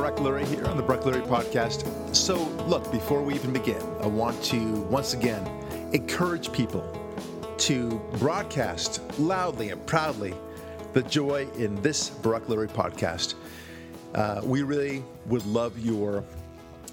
Barak 0.00 0.16
Lurie 0.16 0.46
here 0.46 0.64
on 0.64 0.78
the 0.78 0.82
Barak 0.82 1.02
Lurie 1.02 1.26
podcast. 1.26 1.84
So, 2.16 2.44
look, 2.66 2.90
before 2.90 3.22
we 3.22 3.34
even 3.34 3.52
begin, 3.52 3.82
I 4.00 4.06
want 4.06 4.42
to 4.44 4.80
once 4.84 5.12
again 5.12 5.46
encourage 5.92 6.50
people 6.52 6.82
to 7.58 8.00
broadcast 8.14 9.02
loudly 9.18 9.68
and 9.68 9.86
proudly 9.86 10.32
the 10.94 11.02
joy 11.02 11.46
in 11.58 11.82
this 11.82 12.08
Barak 12.08 12.46
Lurie 12.46 12.70
podcast. 12.70 13.34
Uh, 14.14 14.40
we 14.42 14.62
really 14.62 15.04
would 15.26 15.44
love 15.44 15.78
your 15.78 16.24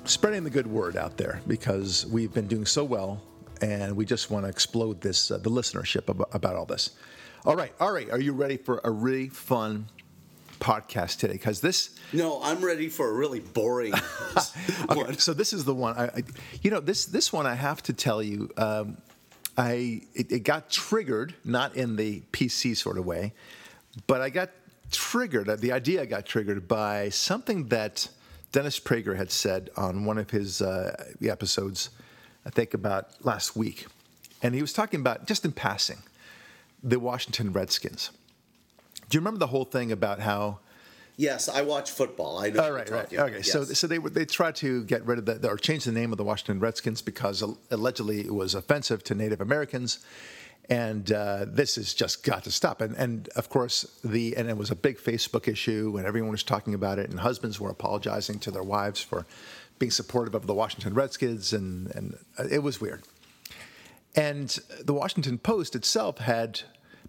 spreading 0.03 0.43
the 0.43 0.49
good 0.49 0.67
word 0.67 0.97
out 0.97 1.15
there 1.15 1.39
because 1.47 2.05
we've 2.07 2.33
been 2.33 2.47
doing 2.47 2.65
so 2.65 2.83
well 2.83 3.23
and 3.61 3.95
we 3.95 4.03
just 4.03 4.31
want 4.31 4.43
to 4.43 4.49
explode 4.49 4.99
this 4.99 5.31
uh, 5.31 5.37
the 5.37 5.49
listenership 5.49 6.09
about, 6.09 6.27
about 6.33 6.57
all 6.57 6.65
this. 6.65 6.89
All 7.45 7.55
right, 7.55 7.71
all 7.79 7.93
right, 7.93 8.09
are 8.09 8.19
you 8.19 8.33
ready 8.33 8.57
for 8.57 8.81
a 8.83 8.91
really 8.91 9.29
fun 9.29 9.87
podcast 10.59 11.19
today? 11.19 11.33
Because 11.33 11.61
this 11.61 11.97
No, 12.13 12.41
I'm 12.41 12.63
ready 12.63 12.89
for 12.89 13.09
a 13.09 13.13
really 13.13 13.39
boring 13.39 13.93
Okay, 14.89 15.13
so 15.17 15.33
this 15.33 15.53
is 15.53 15.65
the 15.65 15.73
one. 15.73 15.97
I, 15.97 16.05
I, 16.05 16.23
you 16.61 16.71
know, 16.71 16.79
this 16.79 17.05
this 17.05 17.31
one 17.31 17.45
I 17.45 17.55
have 17.55 17.83
to 17.83 17.93
tell 17.93 18.21
you. 18.21 18.49
Um, 18.57 18.97
I 19.57 20.01
it, 20.13 20.31
it 20.31 20.39
got 20.43 20.69
triggered, 20.69 21.33
not 21.43 21.75
in 21.75 21.95
the 21.95 22.21
PC 22.31 22.77
sort 22.77 22.97
of 22.97 23.05
way, 23.05 23.33
but 24.05 24.21
I 24.21 24.29
got 24.29 24.51
triggered. 24.91 25.47
The 25.59 25.71
idea 25.71 26.05
got 26.05 26.25
triggered 26.25 26.67
by 26.67 27.09
something 27.09 27.67
that 27.69 28.07
Dennis 28.51 28.79
Prager 28.79 29.17
had 29.17 29.31
said 29.31 29.69
on 29.75 30.05
one 30.05 30.17
of 30.17 30.29
his 30.29 30.61
uh, 30.61 31.11
episodes. 31.21 31.89
I 32.45 32.49
think 32.49 32.73
about 32.73 33.25
last 33.25 33.57
week, 33.57 33.87
and 34.41 34.55
he 34.55 34.61
was 34.61 34.71
talking 34.71 35.01
about 35.01 35.27
just 35.27 35.43
in 35.43 35.51
passing 35.51 35.97
the 36.81 36.99
Washington 36.99 37.51
Redskins. 37.51 38.11
Do 39.09 39.15
you 39.15 39.21
remember 39.21 39.39
the 39.39 39.47
whole 39.47 39.65
thing 39.65 39.91
about 39.91 40.19
how? 40.19 40.59
Yes, 41.15 41.49
I 41.49 41.63
watch 41.63 41.89
football. 41.89 42.37
I 42.37 42.49
know. 42.49 42.63
All 42.63 42.71
what 42.71 42.89
right, 42.89 43.11
right. 43.11 43.19
Okay, 43.19 43.41
so 43.41 43.61
Yes. 43.61 43.79
so 43.79 43.87
they 43.87 43.97
they 43.97 44.25
tried 44.25 44.55
to 44.57 44.83
get 44.83 45.03
rid 45.05 45.17
of 45.17 45.25
the 45.25 45.49
or 45.49 45.57
change 45.57 45.85
the 45.85 45.91
name 45.91 46.11
of 46.11 46.17
the 46.17 46.23
Washington 46.23 46.59
Redskins 46.59 47.01
because 47.01 47.43
allegedly 47.71 48.19
it 48.19 48.33
was 48.33 48.53
offensive 48.53 49.03
to 49.05 49.15
Native 49.15 49.41
Americans, 49.41 49.99
and 50.69 51.11
uh, 51.11 51.45
this 51.47 51.75
has 51.75 51.95
just 51.95 52.23
got 52.23 52.43
to 52.43 52.51
stop. 52.51 52.81
And 52.81 52.95
and 52.97 53.29
of 53.29 53.49
course 53.49 53.99
the 54.03 54.37
and 54.37 54.47
it 54.47 54.57
was 54.57 54.69
a 54.69 54.75
big 54.75 54.99
Facebook 54.99 55.47
issue, 55.47 55.95
and 55.97 56.05
everyone 56.05 56.29
was 56.29 56.43
talking 56.43 56.75
about 56.75 56.99
it, 56.99 57.09
and 57.09 57.19
husbands 57.21 57.59
were 57.59 57.71
apologizing 57.71 58.37
to 58.39 58.51
their 58.51 58.63
wives 58.63 59.01
for 59.01 59.25
being 59.79 59.91
supportive 59.91 60.35
of 60.35 60.45
the 60.45 60.53
Washington 60.53 60.93
Redskins, 60.93 61.51
and 61.51 61.89
and 61.95 62.17
uh, 62.37 62.43
it 62.51 62.61
was 62.61 62.79
weird. 62.79 63.01
And 64.15 64.49
the 64.83 64.93
Washington 64.93 65.39
Post 65.39 65.75
itself 65.75 66.19
had 66.19 66.61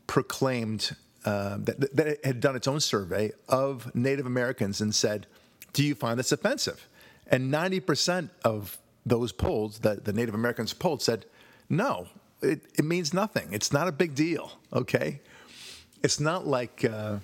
proclaimed 0.07 0.97
uh, 1.25 1.59
that, 1.61 2.19
had 2.25 2.41
done 2.41 2.57
its 2.57 2.69
own 2.69 2.81
survey 2.81 3.33
of 3.49 3.95
Native 3.95 4.27
Americans 4.27 4.81
and 4.81 4.95
said, 4.95 5.27
Do 5.73 5.85
you 5.85 5.95
find 5.95 6.19
this 6.19 6.33
offensive? 6.33 6.89
And 7.27 7.53
90% 7.53 8.31
of 8.45 8.79
those 9.05 9.33
polled, 9.33 9.75
that 9.83 10.05
the 10.05 10.13
Native 10.13 10.35
Americans 10.35 10.73
polled, 10.73 11.03
said, 11.03 11.27
No, 11.69 12.09
it, 12.41 12.63
it 12.79 12.85
means 12.85 13.13
nothing. 13.13 13.53
It's 13.53 13.73
not 13.73 13.89
a 13.89 13.93
big 13.93 14.15
deal, 14.15 14.53
okay? 14.73 15.21
It's 16.03 16.21
not 16.21 16.47
like 16.47 16.85
uh, 16.85 17.19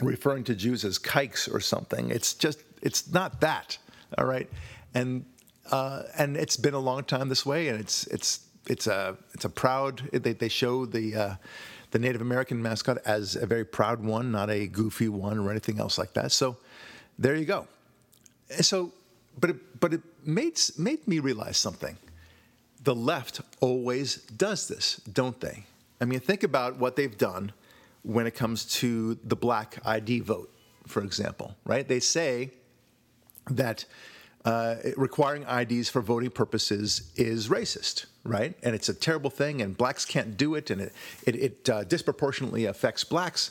referring 0.00 0.44
to 0.44 0.54
Jews 0.54 0.84
as 0.84 0.98
kikes 0.98 1.48
or 1.48 1.60
something. 1.60 2.10
It's 2.10 2.34
just, 2.34 2.62
it's 2.82 3.10
not 3.12 3.40
that, 3.40 3.78
all 4.18 4.26
right? 4.26 4.48
And 4.94 5.24
uh, 5.70 6.04
and 6.16 6.36
it's 6.36 6.56
been 6.56 6.74
a 6.74 6.80
long 6.80 7.04
time 7.04 7.28
this 7.28 7.44
way, 7.44 7.68
and 7.68 7.80
it's 7.80 8.06
it's 8.06 8.46
it's 8.68 8.86
a 8.86 9.16
it's 9.32 9.44
a 9.44 9.48
proud. 9.48 10.08
They, 10.12 10.32
they 10.32 10.48
show 10.48 10.86
the 10.86 11.14
uh, 11.14 11.34
the 11.90 11.98
Native 11.98 12.20
American 12.20 12.62
mascot 12.62 12.98
as 13.04 13.36
a 13.36 13.46
very 13.46 13.64
proud 13.64 14.02
one, 14.02 14.32
not 14.32 14.50
a 14.50 14.66
goofy 14.66 15.08
one 15.08 15.38
or 15.38 15.50
anything 15.50 15.78
else 15.78 15.98
like 15.98 16.12
that. 16.14 16.32
So 16.32 16.56
there 17.18 17.34
you 17.34 17.44
go. 17.44 17.66
So, 18.60 18.92
but 19.38 19.50
it, 19.50 19.80
but 19.80 19.94
it 19.94 20.02
made 20.24 20.58
made 20.78 21.06
me 21.06 21.18
realize 21.18 21.56
something. 21.56 21.96
The 22.84 22.94
left 22.94 23.40
always 23.60 24.16
does 24.16 24.68
this, 24.68 25.00
don't 25.12 25.40
they? 25.40 25.64
I 26.00 26.04
mean, 26.04 26.20
think 26.20 26.42
about 26.42 26.76
what 26.76 26.96
they've 26.96 27.16
done 27.16 27.52
when 28.02 28.26
it 28.26 28.34
comes 28.34 28.64
to 28.76 29.18
the 29.24 29.34
black 29.34 29.78
ID 29.84 30.20
vote, 30.20 30.52
for 30.86 31.02
example, 31.02 31.56
right? 31.64 31.86
They 31.86 32.00
say 32.00 32.50
that 33.50 33.84
uh, 34.46 34.76
requiring 34.96 35.42
IDs 35.42 35.88
for 35.90 36.00
voting 36.00 36.30
purposes 36.30 37.10
is 37.16 37.48
racist, 37.48 38.06
right? 38.24 38.54
And 38.62 38.74
it's 38.74 38.88
a 38.88 38.94
terrible 38.94 39.28
thing, 39.30 39.60
and 39.60 39.76
blacks 39.76 40.04
can't 40.04 40.36
do 40.36 40.54
it, 40.54 40.70
and 40.70 40.80
it 40.80 40.92
it, 41.26 41.34
it 41.36 41.68
uh, 41.68 41.84
disproportionately 41.84 42.64
affects 42.64 43.04
blacks. 43.04 43.50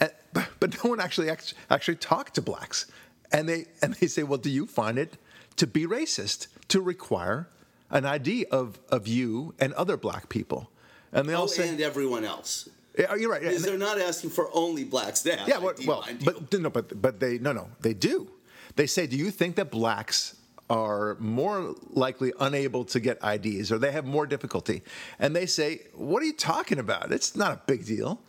Uh, 0.00 0.08
but 0.60 0.82
no 0.84 0.90
one 0.90 1.00
actually 1.00 1.30
act- 1.30 1.54
actually 1.70 1.96
talked 1.96 2.34
to 2.34 2.42
blacks, 2.42 2.86
and 3.32 3.48
they 3.48 3.66
and 3.80 3.94
they 3.94 4.08
say, 4.08 4.24
well, 4.24 4.38
do 4.38 4.50
you 4.50 4.66
find 4.66 4.98
it 4.98 5.16
to 5.56 5.66
be 5.66 5.86
racist 5.86 6.48
to 6.68 6.80
require 6.80 7.48
an 7.90 8.04
ID 8.04 8.46
of 8.46 8.80
of 8.88 9.06
you 9.06 9.54
and 9.60 9.72
other 9.74 9.96
black 9.96 10.28
people? 10.28 10.68
And 11.12 11.28
they 11.28 11.34
all 11.34 11.44
Oh, 11.44 11.46
say, 11.46 11.68
and 11.68 11.80
everyone 11.80 12.24
else. 12.24 12.68
yeah, 12.98 13.14
you're 13.14 13.30
right. 13.30 13.40
Because 13.40 13.62
they- 13.62 13.70
they're 13.70 13.78
not 13.78 14.00
asking 14.00 14.30
for 14.30 14.48
only 14.52 14.82
blacks 14.82 15.20
to 15.22 15.28
yeah, 15.46 15.58
well, 15.58 15.74
well 15.86 16.04
but 16.24 16.52
no, 16.52 16.70
but 16.70 17.00
but 17.00 17.20
they 17.20 17.38
no, 17.38 17.52
no, 17.52 17.68
they 17.80 17.94
do. 17.94 18.28
They 18.76 18.86
say, 18.86 19.06
do 19.06 19.16
you 19.16 19.30
think 19.30 19.56
that 19.56 19.70
blacks 19.70 20.36
are 20.70 21.16
more 21.20 21.74
likely 21.90 22.32
unable 22.40 22.84
to 22.86 23.00
get 23.00 23.18
IDs, 23.22 23.70
or 23.70 23.78
they 23.78 23.92
have 23.92 24.04
more 24.04 24.26
difficulty? 24.26 24.82
And 25.18 25.34
they 25.34 25.46
say, 25.46 25.82
what 25.94 26.22
are 26.22 26.26
you 26.26 26.32
talking 26.32 26.78
about? 26.78 27.12
It's 27.12 27.36
not 27.36 27.52
a 27.52 27.60
big 27.66 27.84
deal. 27.84 28.20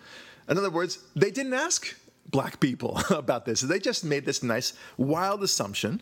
In 0.48 0.58
other 0.58 0.70
words, 0.70 1.00
they 1.16 1.32
didn't 1.32 1.54
ask 1.54 1.96
black 2.30 2.60
people 2.60 3.00
about 3.10 3.46
this. 3.46 3.62
They 3.62 3.80
just 3.80 4.04
made 4.04 4.26
this 4.26 4.44
nice, 4.44 4.74
wild 4.98 5.44
assumption 5.44 6.02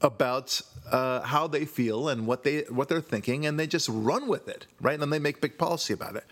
about 0.00 0.60
uh, 0.90 1.22
how 1.22 1.46
they 1.46 1.64
feel 1.64 2.08
and 2.08 2.26
what 2.26 2.44
they 2.44 2.60
what 2.62 2.88
they're 2.88 3.00
thinking, 3.00 3.46
and 3.46 3.58
they 3.58 3.66
just 3.66 3.88
run 3.88 4.28
with 4.28 4.48
it, 4.48 4.66
right? 4.80 4.94
And 4.94 5.02
then 5.02 5.10
they 5.10 5.18
make 5.18 5.40
big 5.40 5.56
policy 5.58 5.94
about 5.94 6.16
it. 6.16 6.24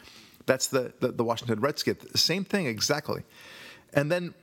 That's 0.47 0.67
the 0.67 0.93
the, 1.01 1.09
the 1.13 1.25
Washington 1.25 1.61
Redskins. 1.61 2.21
Same 2.21 2.45
thing 2.45 2.67
exactly. 2.67 3.23
And 3.95 4.11
then 4.11 4.35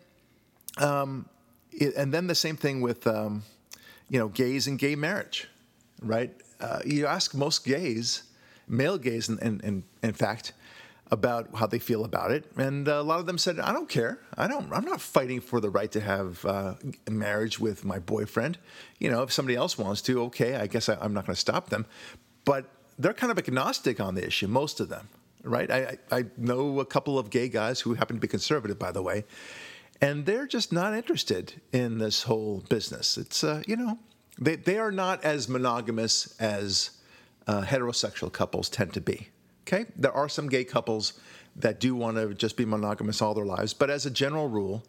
it- 1.72 1.96
and 1.96 2.14
then 2.14 2.28
the 2.28 2.36
same 2.36 2.56
thing 2.56 2.82
with 2.82 3.08
um, 3.08 3.44
you 4.10 4.20
know 4.20 4.28
gays 4.28 4.68
and 4.68 4.80
gay 4.80 4.96
marriage 4.96 5.48
right? 6.02 6.34
Uh, 6.60 6.80
you 6.86 7.06
ask 7.06 7.34
most 7.34 7.66
gays 7.66 8.24
male 8.68 8.98
gays 8.98 9.30
in, 9.30 9.40
in, 9.40 9.84
in, 10.04 10.14
fact 10.14 10.54
about 11.10 11.50
how 11.56 11.66
they 11.66 11.80
feel 11.80 12.06
about 12.06 12.30
it 12.32 12.46
and 12.56 12.88
a 12.88 13.02
lot 13.02 13.20
of 13.20 13.26
them 13.26 13.38
said 13.38 13.60
i 13.60 13.74
don't 13.74 13.90
care. 13.90 14.20
I 14.38 14.48
don't 14.48 14.72
i'm 14.72 14.86
not 14.86 15.02
fighting 15.02 15.42
for 15.42 15.60
the 15.60 15.70
right 15.70 15.92
to 15.92 16.00
have 16.02 16.46
uh, 16.46 16.76
marriage 17.10 17.60
with 17.60 17.84
my 17.84 18.00
boyfriend. 18.00 18.58
You 19.00 19.10
know 19.10 19.24
if 19.24 19.32
somebody 19.32 19.56
else 19.56 19.78
wants 19.78 20.02
to 20.04 20.22
okay 20.24 20.56
i 20.56 20.68
guess 20.68 20.88
I, 20.90 20.98
i'm 21.02 21.14
not 21.14 21.26
going 21.26 21.36
to 21.36 21.40
stop 21.40 21.70
them. 21.70 21.86
But 22.46 22.66
they're 23.00 23.14
kind 23.14 23.32
of 23.32 23.38
agnostic 23.38 24.00
on 24.00 24.16
the 24.16 24.26
issue 24.26 24.48
most 24.48 24.80
of 24.80 24.90
them 24.90 25.10
right? 25.44 25.72
I 25.72 25.98
I 26.12 26.26
know 26.38 26.80
a 26.82 26.86
couple 26.86 27.18
of 27.18 27.30
gay 27.30 27.48
guys 27.48 27.80
who 27.82 27.94
happen 27.94 28.18
to 28.18 28.20
be 28.20 28.28
conservative 28.28 28.78
by 28.78 28.92
the 28.92 29.02
way 29.02 29.24
and 30.02 30.26
they're 30.26 30.48
just 30.48 30.72
not 30.72 30.94
interested 30.94 31.62
in 31.72 31.98
this 31.98 32.24
whole 32.24 32.64
business. 32.70 33.18
It's 33.18 33.44
uh, 33.44 33.64
you 33.68 33.76
know 33.76 33.98
they 34.40 34.56
they 34.56 34.78
are 34.78 34.92
not 34.92 35.24
as 35.24 35.50
monogamous 35.50 36.36
as 36.40 36.92
uh, 37.48 37.62
heterosexual 37.62 38.32
couples 38.32 38.70
tend 38.70 38.94
to 38.94 39.02
be. 39.02 39.30
Okay, 39.68 39.86
there 39.96 40.14
are 40.14 40.30
some 40.30 40.50
gay 40.50 40.64
couples 40.64 41.14
that 41.56 41.80
do 41.80 41.96
want 41.96 42.18
to 42.18 42.34
just 42.34 42.58
be 42.58 42.66
monogamous 42.66 43.22
all 43.22 43.34
their 43.34 43.46
lives, 43.46 43.74
but 43.74 43.90
as 43.90 44.06
a 44.06 44.12
general 44.12 44.48
rule. 44.48 44.84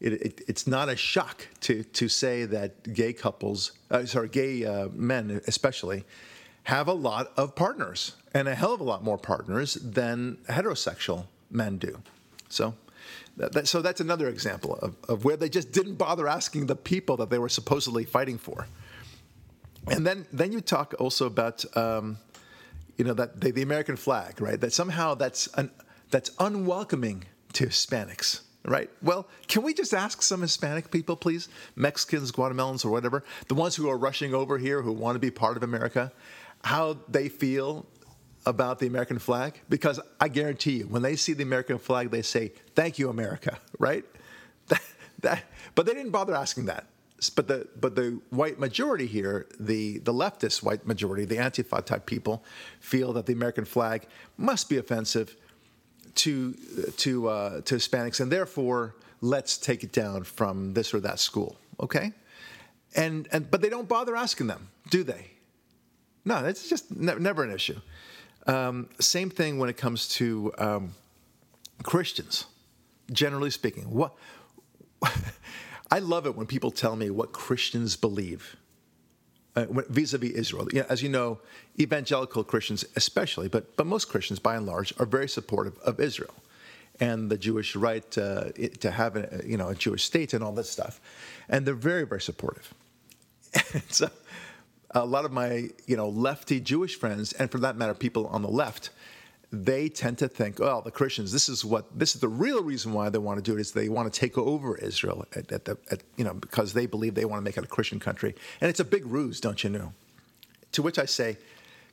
It, 0.00 0.14
it, 0.14 0.40
it's 0.48 0.66
not 0.66 0.88
a 0.88 0.96
shock 0.96 1.46
to, 1.60 1.84
to 1.84 2.08
say 2.08 2.44
that 2.46 2.92
gay 2.92 3.12
couples, 3.12 3.70
uh, 3.88 4.04
sorry, 4.04 4.28
gay 4.30 4.64
uh, 4.64 4.88
men 4.88 5.40
especially, 5.46 6.04
have 6.64 6.88
a 6.88 6.92
lot 6.92 7.32
of 7.36 7.54
partners 7.54 8.16
and 8.34 8.48
a 8.48 8.54
hell 8.56 8.74
of 8.74 8.80
a 8.80 8.84
lot 8.84 9.04
more 9.04 9.18
partners 9.18 9.74
than 9.74 10.38
heterosexual 10.48 11.26
men 11.50 11.78
do. 11.78 12.02
So, 12.48 12.74
that, 13.36 13.52
that- 13.52 13.68
so 13.68 13.82
that's 13.82 14.00
another 14.00 14.28
example 14.28 14.74
of, 14.76 14.96
of 15.08 15.24
where 15.24 15.36
they 15.36 15.48
just 15.48 15.72
didn't 15.72 15.96
bother 15.96 16.28
asking 16.28 16.66
the 16.66 16.76
people 16.76 17.16
that 17.18 17.30
they 17.30 17.38
were 17.38 17.48
supposedly 17.48 18.04
fighting 18.04 18.38
for. 18.38 18.66
And 19.88 20.06
then, 20.06 20.26
then 20.32 20.52
you 20.52 20.60
talk 20.60 20.94
also 20.98 21.26
about, 21.26 21.64
um, 21.76 22.18
you 22.96 23.04
know, 23.04 23.14
that 23.14 23.40
the, 23.40 23.62
American 23.62 23.96
flag, 23.96 24.40
right? 24.40 24.60
That 24.60 24.72
somehow 24.72 25.14
that's 25.14 25.48
un, 25.58 25.70
that's 26.10 26.30
unwelcoming 26.38 27.24
to 27.54 27.66
Hispanics, 27.66 28.42
right? 28.64 28.88
Well, 29.02 29.26
can 29.48 29.62
we 29.62 29.74
just 29.74 29.92
ask 29.92 30.22
some 30.22 30.40
Hispanic 30.42 30.90
people, 30.90 31.16
please, 31.16 31.48
Mexicans, 31.74 32.30
Guatemalans, 32.30 32.84
or 32.84 32.90
whatever, 32.90 33.24
the 33.48 33.54
ones 33.54 33.74
who 33.74 33.90
are 33.90 33.96
rushing 33.98 34.34
over 34.34 34.56
here 34.58 34.82
who 34.82 34.92
want 34.92 35.16
to 35.16 35.18
be 35.18 35.30
part 35.30 35.56
of 35.56 35.62
America, 35.62 36.12
how 36.64 36.98
they 37.08 37.28
feel 37.28 37.86
about 38.46 38.78
the 38.78 38.86
American 38.86 39.18
flag? 39.18 39.60
Because 39.68 40.00
I 40.20 40.28
guarantee 40.28 40.78
you, 40.78 40.84
when 40.84 41.02
they 41.02 41.16
see 41.16 41.32
the 41.32 41.42
American 41.42 41.78
flag, 41.78 42.10
they 42.10 42.22
say, 42.22 42.52
"Thank 42.74 42.98
you, 42.98 43.08
America," 43.08 43.58
right? 43.78 44.04
That, 45.22 45.44
but 45.74 45.86
they 45.86 45.94
didn't 45.94 46.10
bother 46.10 46.34
asking 46.34 46.66
that. 46.66 46.86
But 47.36 47.46
the 47.46 47.68
but 47.80 47.94
the 47.94 48.20
white 48.30 48.58
majority 48.58 49.06
here, 49.06 49.46
the 49.58 49.98
the 49.98 50.12
leftist 50.12 50.62
white 50.62 50.86
majority, 50.86 51.24
the 51.24 51.36
Antifa 51.36 51.84
type 51.84 52.04
people, 52.04 52.44
feel 52.80 53.12
that 53.12 53.26
the 53.26 53.32
American 53.32 53.64
flag 53.64 54.06
must 54.36 54.68
be 54.68 54.76
offensive 54.76 55.36
to 56.16 56.54
to 56.96 57.28
uh, 57.28 57.60
to 57.62 57.76
Hispanics, 57.76 58.20
and 58.20 58.30
therefore 58.30 58.96
let's 59.20 59.56
take 59.56 59.84
it 59.84 59.92
down 59.92 60.24
from 60.24 60.74
this 60.74 60.92
or 60.92 61.00
that 61.00 61.20
school. 61.20 61.56
Okay, 61.78 62.12
and 62.96 63.28
and 63.30 63.48
but 63.48 63.60
they 63.62 63.68
don't 63.68 63.88
bother 63.88 64.16
asking 64.16 64.48
them, 64.48 64.68
do 64.90 65.04
they? 65.04 65.30
No, 66.24 66.44
it's 66.44 66.68
just 66.68 66.90
ne- 66.90 67.14
never 67.14 67.44
an 67.44 67.52
issue. 67.52 67.80
Um, 68.46 68.88
same 68.98 69.30
thing 69.30 69.58
when 69.58 69.68
it 69.68 69.76
comes 69.76 70.08
to 70.16 70.52
um, 70.58 70.94
Christians, 71.82 72.46
generally 73.12 73.50
speaking. 73.50 73.84
What 73.90 74.14
I 75.90 75.98
love 75.98 76.26
it 76.26 76.34
when 76.34 76.46
people 76.46 76.70
tell 76.70 76.96
me 76.96 77.10
what 77.10 77.32
Christians 77.32 77.96
believe 77.96 78.56
uh, 79.56 79.66
vis-a-vis 79.88 80.30
Israel. 80.30 80.68
You 80.72 80.80
know, 80.80 80.86
as 80.88 81.02
you 81.02 81.08
know, 81.08 81.40
evangelical 81.78 82.44
Christians, 82.44 82.84
especially, 82.96 83.48
but 83.48 83.76
but 83.76 83.86
most 83.86 84.06
Christians, 84.06 84.38
by 84.38 84.56
and 84.56 84.66
large, 84.66 84.94
are 84.98 85.06
very 85.06 85.28
supportive 85.28 85.78
of 85.80 86.00
Israel 86.00 86.34
and 87.00 87.30
the 87.30 87.38
Jewish 87.38 87.74
right 87.74 88.18
uh, 88.18 88.52
to 88.80 88.90
have 88.90 89.16
a, 89.16 89.42
you 89.44 89.56
know 89.56 89.68
a 89.68 89.74
Jewish 89.74 90.04
state 90.04 90.34
and 90.34 90.42
all 90.44 90.52
this 90.52 90.70
stuff, 90.70 91.00
and 91.48 91.66
they're 91.66 91.74
very 91.74 92.04
very 92.04 92.20
supportive. 92.20 92.72
So, 93.90 94.08
a 94.94 95.04
lot 95.04 95.24
of 95.24 95.32
my 95.32 95.68
you 95.86 95.96
know 95.96 96.08
lefty 96.08 96.60
Jewish 96.60 96.96
friends, 96.96 97.32
and 97.32 97.50
for 97.50 97.58
that 97.58 97.76
matter, 97.76 97.94
people 97.94 98.26
on 98.28 98.42
the 98.42 98.48
left, 98.48 98.90
they 99.52 99.88
tend 99.88 100.18
to 100.18 100.28
think, 100.28 100.58
well, 100.58 100.80
the 100.80 100.90
Christians, 100.90 101.32
this 101.32 101.48
is 101.48 101.64
what 101.64 101.98
this 101.98 102.14
is 102.14 102.20
the 102.20 102.28
real 102.28 102.62
reason 102.62 102.92
why 102.92 103.08
they 103.10 103.18
want 103.18 103.38
to 103.38 103.42
do 103.42 103.56
it 103.56 103.60
is 103.60 103.72
they 103.72 103.88
want 103.88 104.12
to 104.12 104.20
take 104.20 104.38
over 104.38 104.76
Israel 104.78 105.26
at, 105.36 105.52
at 105.52 105.64
the 105.66 105.78
at, 105.90 106.02
you 106.16 106.24
know 106.24 106.34
because 106.34 106.72
they 106.72 106.86
believe 106.86 107.14
they 107.14 107.24
want 107.24 107.40
to 107.40 107.44
make 107.44 107.56
it 107.56 107.64
a 107.64 107.68
Christian 107.68 108.00
country, 108.00 108.34
and 108.60 108.70
it's 108.70 108.80
a 108.80 108.84
big 108.84 109.06
ruse, 109.06 109.40
don't 109.40 109.62
you 109.62 109.70
know? 109.70 109.92
To 110.72 110.82
which 110.82 110.98
I 110.98 111.04
say, 111.04 111.36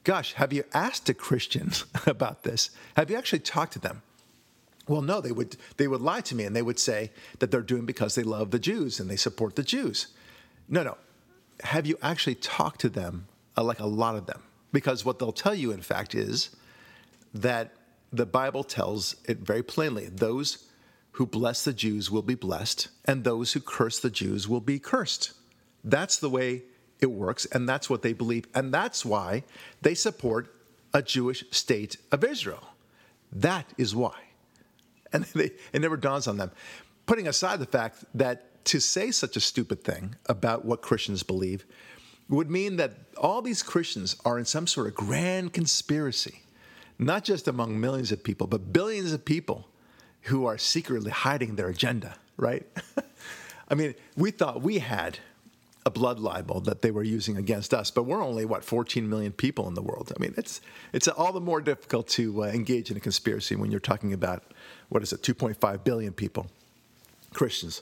gosh, 0.05 0.33
have 0.33 0.53
you 0.53 0.63
asked 0.73 1.09
a 1.09 1.13
Christian 1.13 1.71
about 2.05 2.43
this? 2.43 2.71
Have 2.95 3.09
you 3.09 3.17
actually 3.17 3.39
talked 3.39 3.73
to 3.73 3.79
them? 3.79 4.01
Well, 4.87 5.01
no, 5.01 5.21
they 5.21 5.31
would 5.31 5.57
they 5.77 5.87
would 5.87 6.01
lie 6.01 6.21
to 6.21 6.35
me 6.35 6.45
and 6.45 6.55
they 6.55 6.61
would 6.61 6.79
say 6.79 7.11
that 7.39 7.51
they're 7.51 7.61
doing 7.61 7.85
because 7.85 8.15
they 8.15 8.23
love 8.23 8.51
the 8.51 8.59
Jews 8.59 8.99
and 8.99 9.09
they 9.09 9.17
support 9.17 9.55
the 9.55 9.63
Jews. 9.63 10.07
No, 10.67 10.83
no. 10.83 10.97
Have 11.61 11.85
you 11.85 11.97
actually 12.01 12.35
talked 12.35 12.81
to 12.81 12.89
them, 12.89 13.27
uh, 13.57 13.63
like 13.63 13.79
a 13.79 13.85
lot 13.85 14.15
of 14.15 14.25
them? 14.25 14.41
Because 14.71 15.03
what 15.03 15.19
they'll 15.19 15.31
tell 15.31 15.55
you, 15.55 15.71
in 15.71 15.81
fact, 15.81 16.15
is 16.15 16.55
that 17.33 17.73
the 18.11 18.25
Bible 18.25 18.63
tells 18.63 19.15
it 19.25 19.39
very 19.39 19.63
plainly: 19.63 20.07
those 20.07 20.69
who 21.13 21.25
bless 21.25 21.63
the 21.63 21.73
Jews 21.73 22.09
will 22.09 22.21
be 22.21 22.35
blessed, 22.35 22.89
and 23.05 23.23
those 23.23 23.53
who 23.53 23.59
curse 23.59 23.99
the 23.99 24.09
Jews 24.09 24.47
will 24.47 24.61
be 24.61 24.79
cursed. 24.79 25.33
That's 25.83 26.17
the 26.17 26.29
way 26.29 26.63
it 26.99 27.11
works, 27.11 27.45
and 27.45 27.67
that's 27.67 27.89
what 27.89 28.01
they 28.01 28.13
believe, 28.13 28.45
and 28.53 28.73
that's 28.73 29.05
why 29.05 29.43
they 29.81 29.95
support 29.95 30.53
a 30.93 31.01
Jewish 31.01 31.43
state 31.51 31.97
of 32.11 32.23
Israel. 32.23 32.63
That 33.31 33.73
is 33.77 33.95
why 33.95 34.29
and 35.11 35.23
they, 35.35 35.51
it 35.73 35.81
never 35.81 35.97
dawns 35.97 36.27
on 36.27 36.37
them. 36.37 36.51
Putting 37.05 37.27
aside 37.27 37.59
the 37.59 37.65
fact 37.65 38.03
that 38.13 38.45
to 38.65 38.79
say 38.79 39.11
such 39.11 39.35
a 39.35 39.39
stupid 39.39 39.83
thing 39.83 40.15
about 40.25 40.65
what 40.65 40.81
Christians 40.81 41.23
believe 41.23 41.65
would 42.29 42.49
mean 42.49 42.77
that 42.77 42.93
all 43.17 43.41
these 43.41 43.63
Christians 43.63 44.15
are 44.23 44.37
in 44.37 44.45
some 44.45 44.67
sort 44.67 44.87
of 44.87 44.95
grand 44.95 45.53
conspiracy, 45.53 46.43
not 46.99 47.23
just 47.23 47.47
among 47.47 47.79
millions 47.79 48.11
of 48.11 48.23
people, 48.23 48.45
but 48.45 48.71
billions 48.71 49.11
of 49.11 49.25
people 49.25 49.67
who 50.23 50.45
are 50.45 50.57
secretly 50.57 51.11
hiding 51.11 51.55
their 51.55 51.69
agenda, 51.69 52.15
right? 52.37 52.65
I 53.69 53.75
mean, 53.75 53.95
we 54.15 54.31
thought 54.31 54.61
we 54.61 54.79
had 54.79 55.19
a 55.85 55.89
blood 55.89 56.19
libel 56.19 56.59
that 56.61 56.81
they 56.81 56.91
were 56.91 57.03
using 57.03 57.37
against 57.37 57.73
us, 57.73 57.89
but 57.89 58.03
we're 58.03 58.23
only 58.23 58.45
what 58.45 58.63
14 58.63 59.09
million 59.09 59.31
people 59.31 59.67
in 59.67 59.73
the 59.73 59.81
world. 59.81 60.11
I 60.15 60.21
mean, 60.21 60.33
it's 60.37 60.61
it's 60.93 61.07
all 61.07 61.31
the 61.31 61.41
more 61.41 61.61
difficult 61.61 62.07
to 62.09 62.43
uh, 62.43 62.47
engage 62.47 62.91
in 62.91 62.97
a 62.97 62.99
conspiracy 62.99 63.55
when 63.55 63.71
you're 63.71 63.79
talking 63.79 64.13
about 64.13 64.43
what 64.89 65.01
is 65.01 65.13
it, 65.13 65.21
2.5 65.21 65.83
billion 65.83 66.13
people, 66.13 66.47
Christians, 67.33 67.81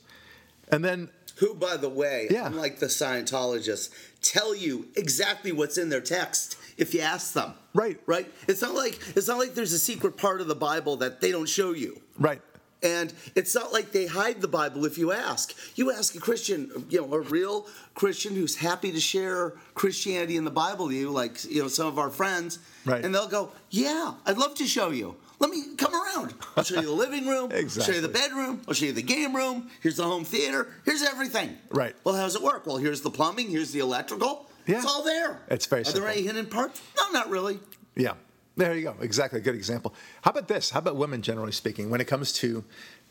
and 0.69 0.83
then 0.83 1.09
who, 1.37 1.53
by 1.53 1.77
the 1.77 1.89
way, 1.89 2.27
Yeah. 2.31 2.47
unlike 2.47 2.79
the 2.79 2.87
Scientologists, 2.87 3.89
tell 4.21 4.55
you 4.55 4.87
exactly 4.95 5.51
what's 5.51 5.77
in 5.77 5.89
their 5.89 6.01
text 6.01 6.57
if 6.77 6.93
you 6.93 7.01
ask 7.01 7.33
them. 7.33 7.53
Right. 7.73 7.99
Right. 8.07 8.31
It's 8.47 8.61
not 8.61 8.73
like 8.73 8.99
it's 9.15 9.27
not 9.27 9.37
like 9.37 9.53
there's 9.53 9.73
a 9.73 9.79
secret 9.79 10.17
part 10.17 10.41
of 10.41 10.47
the 10.47 10.55
Bible 10.55 10.97
that 10.97 11.21
they 11.21 11.31
don't 11.31 11.47
show 11.49 11.73
you. 11.73 12.01
right, 12.19 12.41
And 12.81 13.13
it's 13.35 13.53
not 13.53 13.71
like 13.71 13.91
they 13.91 14.07
hide 14.07 14.41
the 14.41 14.47
Bible 14.47 14.85
if 14.85 14.97
you 14.97 15.11
ask. 15.11 15.53
You 15.75 15.91
ask 15.91 16.15
a 16.15 16.19
Christian, 16.19 16.85
you 16.89 17.01
know, 17.01 17.13
a 17.13 17.19
real 17.21 17.67
Christian 17.93 18.33
who's 18.35 18.55
happy 18.55 18.91
to 18.91 18.99
share 18.99 19.53
Christianity 19.75 20.37
and 20.37 20.45
the 20.47 20.51
Bible 20.51 20.87
to 20.89 20.95
you, 20.95 21.11
like, 21.11 21.43
you 21.45 21.61
know, 21.61 21.67
some 21.67 21.85
of 21.87 21.99
our 21.99 22.09
friends. 22.09 22.57
Right. 22.85 23.03
And 23.05 23.13
they'll 23.13 23.27
go, 23.27 23.51
Yeah, 23.69 24.13
I'd 24.25 24.37
love 24.39 24.55
to 24.55 24.65
show 24.65 24.89
you. 24.89 25.15
Let 25.39 25.51
me 25.51 25.75
come 25.77 25.93
around. 25.93 26.33
I'll 26.55 26.63
show 26.63 26.75
you 26.81 26.87
the 26.87 26.91
living 26.91 27.27
room. 27.27 27.51
exactly. 27.51 27.81
I'll 27.81 27.87
show 28.01 28.07
you 28.07 28.07
the 28.13 28.19
bedroom. 28.19 28.61
I'll 28.67 28.73
show 28.73 28.85
you 28.87 28.93
the 28.93 29.01
game 29.03 29.35
room. 29.35 29.69
Here's 29.81 29.97
the 29.97 30.03
home 30.03 30.23
theater. 30.25 30.67
Here's 30.85 31.03
everything. 31.03 31.57
Right. 31.69 31.95
Well, 32.03 32.15
how 32.15 32.23
does 32.23 32.35
it 32.35 32.41
work? 32.41 32.65
Well, 32.65 32.77
here's 32.77 33.01
the 33.01 33.11
plumbing. 33.11 33.49
Here's 33.49 33.71
the 33.71 33.79
electrical. 33.79 34.47
Yeah. 34.65 34.77
It's 34.77 34.85
all 34.85 35.03
there. 35.03 35.41
It's 35.49 35.65
very 35.65 35.81
Are 35.81 35.85
simple. 35.85 36.01
there 36.01 36.09
any 36.11 36.23
hidden 36.23 36.45
parts? 36.47 36.81
No, 36.97 37.11
not 37.11 37.29
really. 37.29 37.59
Yeah, 37.95 38.13
there 38.57 38.75
you 38.75 38.83
go. 38.83 38.95
Exactly, 38.99 39.39
a 39.39 39.41
good 39.43 39.55
example. 39.55 39.93
How 40.23 40.31
about 40.31 40.47
this? 40.47 40.71
How 40.71 40.79
about 40.79 40.95
women, 40.97 41.21
generally 41.21 41.51
speaking, 41.53 41.89
when 41.89 42.01
it 42.01 42.05
comes 42.07 42.33
to 42.33 42.63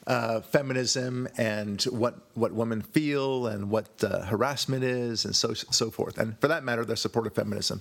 uh, 0.06 0.40
feminism 0.40 1.26
and 1.36 1.82
what 1.84 2.14
what 2.34 2.52
women 2.52 2.82
feel 2.82 3.46
and 3.46 3.70
what 3.70 3.88
uh, 4.04 4.24
harassment 4.26 4.84
is 4.84 5.24
and 5.24 5.34
so 5.34 5.54
so 5.54 5.90
forth, 5.90 6.18
and 6.18 6.38
for 6.40 6.48
that 6.48 6.62
matter, 6.62 6.84
they're 6.84 6.96
of 6.96 7.34
feminism. 7.34 7.80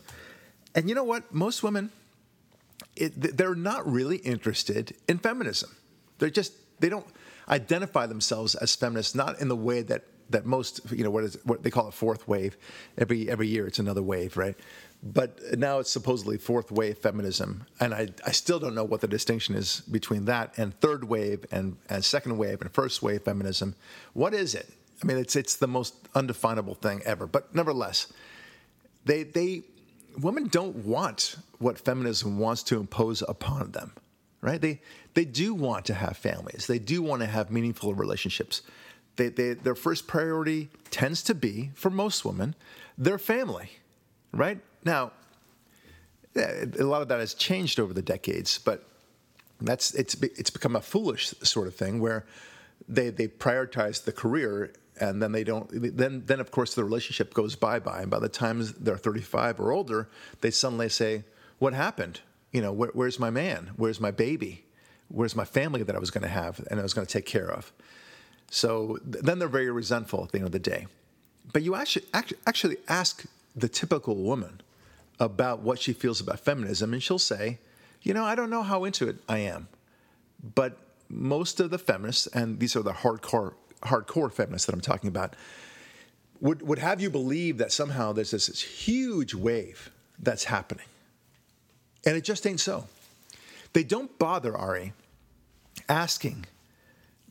And 0.73 0.87
you 0.89 0.95
know 0.95 1.03
what? 1.03 1.33
Most 1.33 1.61
women, 1.63 1.89
it, 2.95 3.37
they're 3.37 3.55
not 3.55 3.89
really 3.89 4.17
interested 4.17 4.95
in 5.07 5.17
feminism. 5.19 5.75
They're 6.19 6.29
just 6.29 6.53
they 6.79 6.89
don't 6.89 7.07
identify 7.49 8.05
themselves 8.05 8.55
as 8.55 8.75
feminists, 8.75 9.15
not 9.15 9.39
in 9.39 9.47
the 9.47 9.55
way 9.55 9.81
that 9.83 10.05
that 10.29 10.45
most 10.45 10.81
you 10.91 11.03
know 11.03 11.11
what 11.11 11.23
is 11.23 11.37
what 11.43 11.63
they 11.63 11.69
call 11.69 11.87
it 11.87 11.93
fourth 11.93 12.27
wave. 12.27 12.57
Every 12.97 13.29
every 13.29 13.47
year 13.47 13.67
it's 13.67 13.79
another 13.79 14.01
wave, 14.01 14.37
right? 14.37 14.55
But 15.03 15.39
now 15.59 15.79
it's 15.79 15.91
supposedly 15.91 16.37
fourth 16.37 16.71
wave 16.71 16.97
feminism, 16.97 17.67
and 17.79 17.93
I, 17.93 18.07
I 18.25 18.31
still 18.31 18.59
don't 18.59 18.73
know 18.73 18.83
what 18.83 19.01
the 19.01 19.07
distinction 19.07 19.53
is 19.53 19.81
between 19.81 20.25
that 20.25 20.57
and 20.57 20.73
third 20.79 21.03
wave 21.03 21.45
and, 21.51 21.77
and 21.89 22.03
second 22.03 22.37
wave 22.37 22.61
and 22.61 22.71
first 22.73 23.03
wave 23.03 23.21
feminism. 23.21 23.75
What 24.13 24.33
is 24.33 24.55
it? 24.55 24.67
I 25.03 25.05
mean, 25.05 25.17
it's 25.17 25.35
it's 25.35 25.57
the 25.57 25.67
most 25.67 25.93
undefinable 26.15 26.73
thing 26.75 27.03
ever. 27.05 27.27
But 27.27 27.53
nevertheless, 27.53 28.11
they 29.03 29.23
they 29.23 29.63
women 30.19 30.47
don't 30.47 30.75
want 30.77 31.37
what 31.59 31.77
feminism 31.77 32.39
wants 32.39 32.63
to 32.63 32.79
impose 32.79 33.23
upon 33.27 33.71
them 33.71 33.91
right? 34.45 34.61
They 34.61 34.79
they 35.15 35.25
do 35.25 35.55
want 35.55 35.85
to 35.85 35.95
have 35.95 36.17
families. 36.17 36.67
They 36.67 36.77
do 36.77 37.01
want 37.01 37.21
to 37.21 37.25
have 37.25 37.49
meaningful 37.49 37.95
relationships. 37.95 38.61
They, 39.15 39.29
they, 39.29 39.53
their 39.53 39.75
first 39.75 40.07
priority 40.07 40.69
tends 40.91 41.23
to 41.23 41.33
be 41.33 41.71
for 41.73 41.89
most 41.89 42.23
women 42.23 42.55
their 42.97 43.17
family 43.17 43.71
right? 44.31 44.59
Now 44.83 45.11
a 46.35 46.83
lot 46.83 47.01
of 47.01 47.07
that 47.07 47.19
has 47.19 47.33
changed 47.33 47.79
over 47.79 47.93
the 47.93 48.01
decades 48.01 48.59
but 48.59 48.87
that's 49.61 49.93
it's 49.95 50.15
it's 50.21 50.49
become 50.49 50.75
a 50.75 50.81
foolish 50.81 51.33
sort 51.41 51.67
of 51.67 51.75
thing 51.75 51.99
where 51.99 52.25
they 52.87 53.09
they 53.09 53.27
prioritize 53.27 54.03
the 54.03 54.11
career 54.11 54.73
and 54.99 55.21
then 55.21 55.31
they 55.31 55.43
don't 55.43 55.69
then 55.97 56.23
then 56.25 56.39
of 56.39 56.51
course 56.51 56.75
the 56.75 56.83
relationship 56.83 57.33
goes 57.33 57.55
bye 57.55 57.79
bye 57.79 58.01
and 58.01 58.09
by 58.09 58.19
the 58.19 58.29
time 58.29 58.63
they're 58.79 58.97
35 58.97 59.59
or 59.59 59.71
older 59.71 60.09
they 60.41 60.51
suddenly 60.51 60.89
say 60.89 61.23
what 61.57 61.73
happened? 61.73 62.19
You 62.51 62.61
know 62.61 62.73
where, 62.73 62.91
where's 62.93 63.19
my 63.19 63.29
man? 63.29 63.71
Where's 63.77 63.99
my 63.99 64.11
baby? 64.11 64.65
Where's 65.07 65.35
my 65.35 65.45
family 65.45 65.83
that 65.83 65.95
I 65.95 65.99
was 65.99 66.11
going 66.11 66.23
to 66.23 66.29
have 66.29 66.65
and 66.69 66.79
I 66.79 66.83
was 66.83 66.93
going 66.93 67.07
to 67.07 67.11
take 67.11 67.25
care 67.25 67.49
of? 67.49 67.71
So 68.49 68.97
th- 69.11 69.23
then 69.23 69.39
they're 69.39 69.47
very 69.47 69.71
resentful 69.71 70.23
at 70.23 70.31
the 70.31 70.39
end 70.39 70.47
of 70.47 70.51
the 70.51 70.59
day. 70.59 70.87
But 71.53 71.63
you 71.63 71.75
actually, 71.75 72.05
actually 72.13 72.77
ask 72.87 73.25
the 73.55 73.69
typical 73.69 74.15
woman 74.15 74.61
about 75.19 75.61
what 75.61 75.79
she 75.79 75.93
feels 75.93 76.19
about 76.19 76.39
feminism 76.39 76.91
and 76.91 77.01
she'll 77.01 77.17
say 77.17 77.59
you 78.01 78.13
know 78.13 78.25
I 78.25 78.35
don't 78.35 78.49
know 78.49 78.63
how 78.63 78.83
into 78.83 79.07
it 79.07 79.17
I 79.29 79.39
am 79.39 79.69
but 80.53 80.77
most 81.09 81.59
of 81.59 81.69
the 81.69 81.77
feminists, 81.77 82.27
and 82.27 82.59
these 82.59 82.75
are 82.75 82.81
the 82.81 82.91
hardcore 82.91 83.53
hardcore 83.83 84.31
feminists 84.31 84.65
that 84.65 84.73
I'm 84.73 84.81
talking 84.81 85.07
about, 85.07 85.35
would 86.41 86.61
would 86.61 86.79
have 86.79 87.01
you 87.01 87.09
believe 87.09 87.57
that 87.57 87.71
somehow 87.71 88.11
there's 88.13 88.31
this, 88.31 88.47
this 88.47 88.61
huge 88.61 89.33
wave 89.33 89.89
that's 90.19 90.45
happening, 90.45 90.85
and 92.05 92.15
it 92.17 92.23
just 92.23 92.45
ain't 92.45 92.59
so. 92.59 92.87
They 93.73 93.83
don't 93.83 94.17
bother 94.17 94.55
Ari 94.55 94.93
asking 95.89 96.45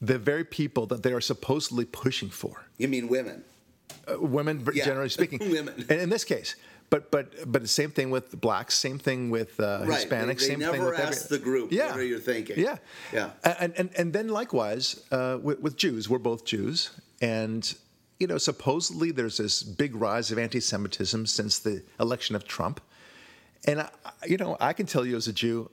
the 0.01 0.19
very 0.19 0.45
people 0.45 0.87
that 0.87 1.03
they 1.03 1.13
are 1.13 1.21
supposedly 1.21 1.85
pushing 1.87 2.29
for 2.29 2.67
You 2.77 2.89
mean 2.89 3.09
women? 3.09 3.45
uh, 4.07 4.21
women, 4.21 4.67
Yeah, 4.75 4.85
generally 4.85 5.09
speaking. 5.09 5.39
women. 5.51 5.87
And 5.89 6.01
in 6.01 6.11
this 6.11 6.25
case, 6.25 6.57
but 6.95 7.11
but 7.11 7.53
but 7.53 7.61
the 7.63 7.69
same 7.81 7.91
thing 7.91 8.09
with 8.11 8.27
blacks, 8.41 8.75
same 8.89 8.99
thing 8.99 9.21
with 9.31 9.59
uh, 9.59 9.65
Right. 9.65 9.89
Hispanics, 10.09 10.27
They- 10.41 10.55
they 10.55 10.63
same 10.63 10.73
thing 10.73 10.85
with 10.85 10.99
ask 10.99 11.29
the 11.29 11.39
group, 11.49 11.73
what 11.73 11.97
are 11.99 12.11
you 12.15 12.21
thinking? 12.21 12.57
Yeah, 12.59 12.77
Yeah. 13.13 13.31
And 13.61 13.73
and 13.81 13.89
and 14.01 14.13
then 14.13 14.29
likewise 14.41 14.87
uh, 15.11 15.39
with, 15.47 15.59
with 15.65 15.75
Jews, 15.77 16.09
we're 16.11 16.25
both 16.31 16.45
Jews, 16.45 16.91
and 17.21 17.63
you 18.21 18.27
know 18.31 18.39
supposedly 18.39 19.11
there's 19.19 19.37
this 19.39 19.63
big 19.83 19.93
rise 20.07 20.31
of 20.33 20.39
anti-Semitism 20.39 21.27
since 21.27 21.59
the 21.59 21.83
election 21.99 22.37
of 22.37 22.43
Trump, 22.57 22.81
and 23.67 23.81
I, 23.81 23.89
you 24.33 24.37
know 24.37 24.57
I 24.61 24.73
can 24.73 24.87
tell 24.87 25.05
you 25.05 25.17
as 25.17 25.27
a 25.29 25.33
Jew, 25.33 25.71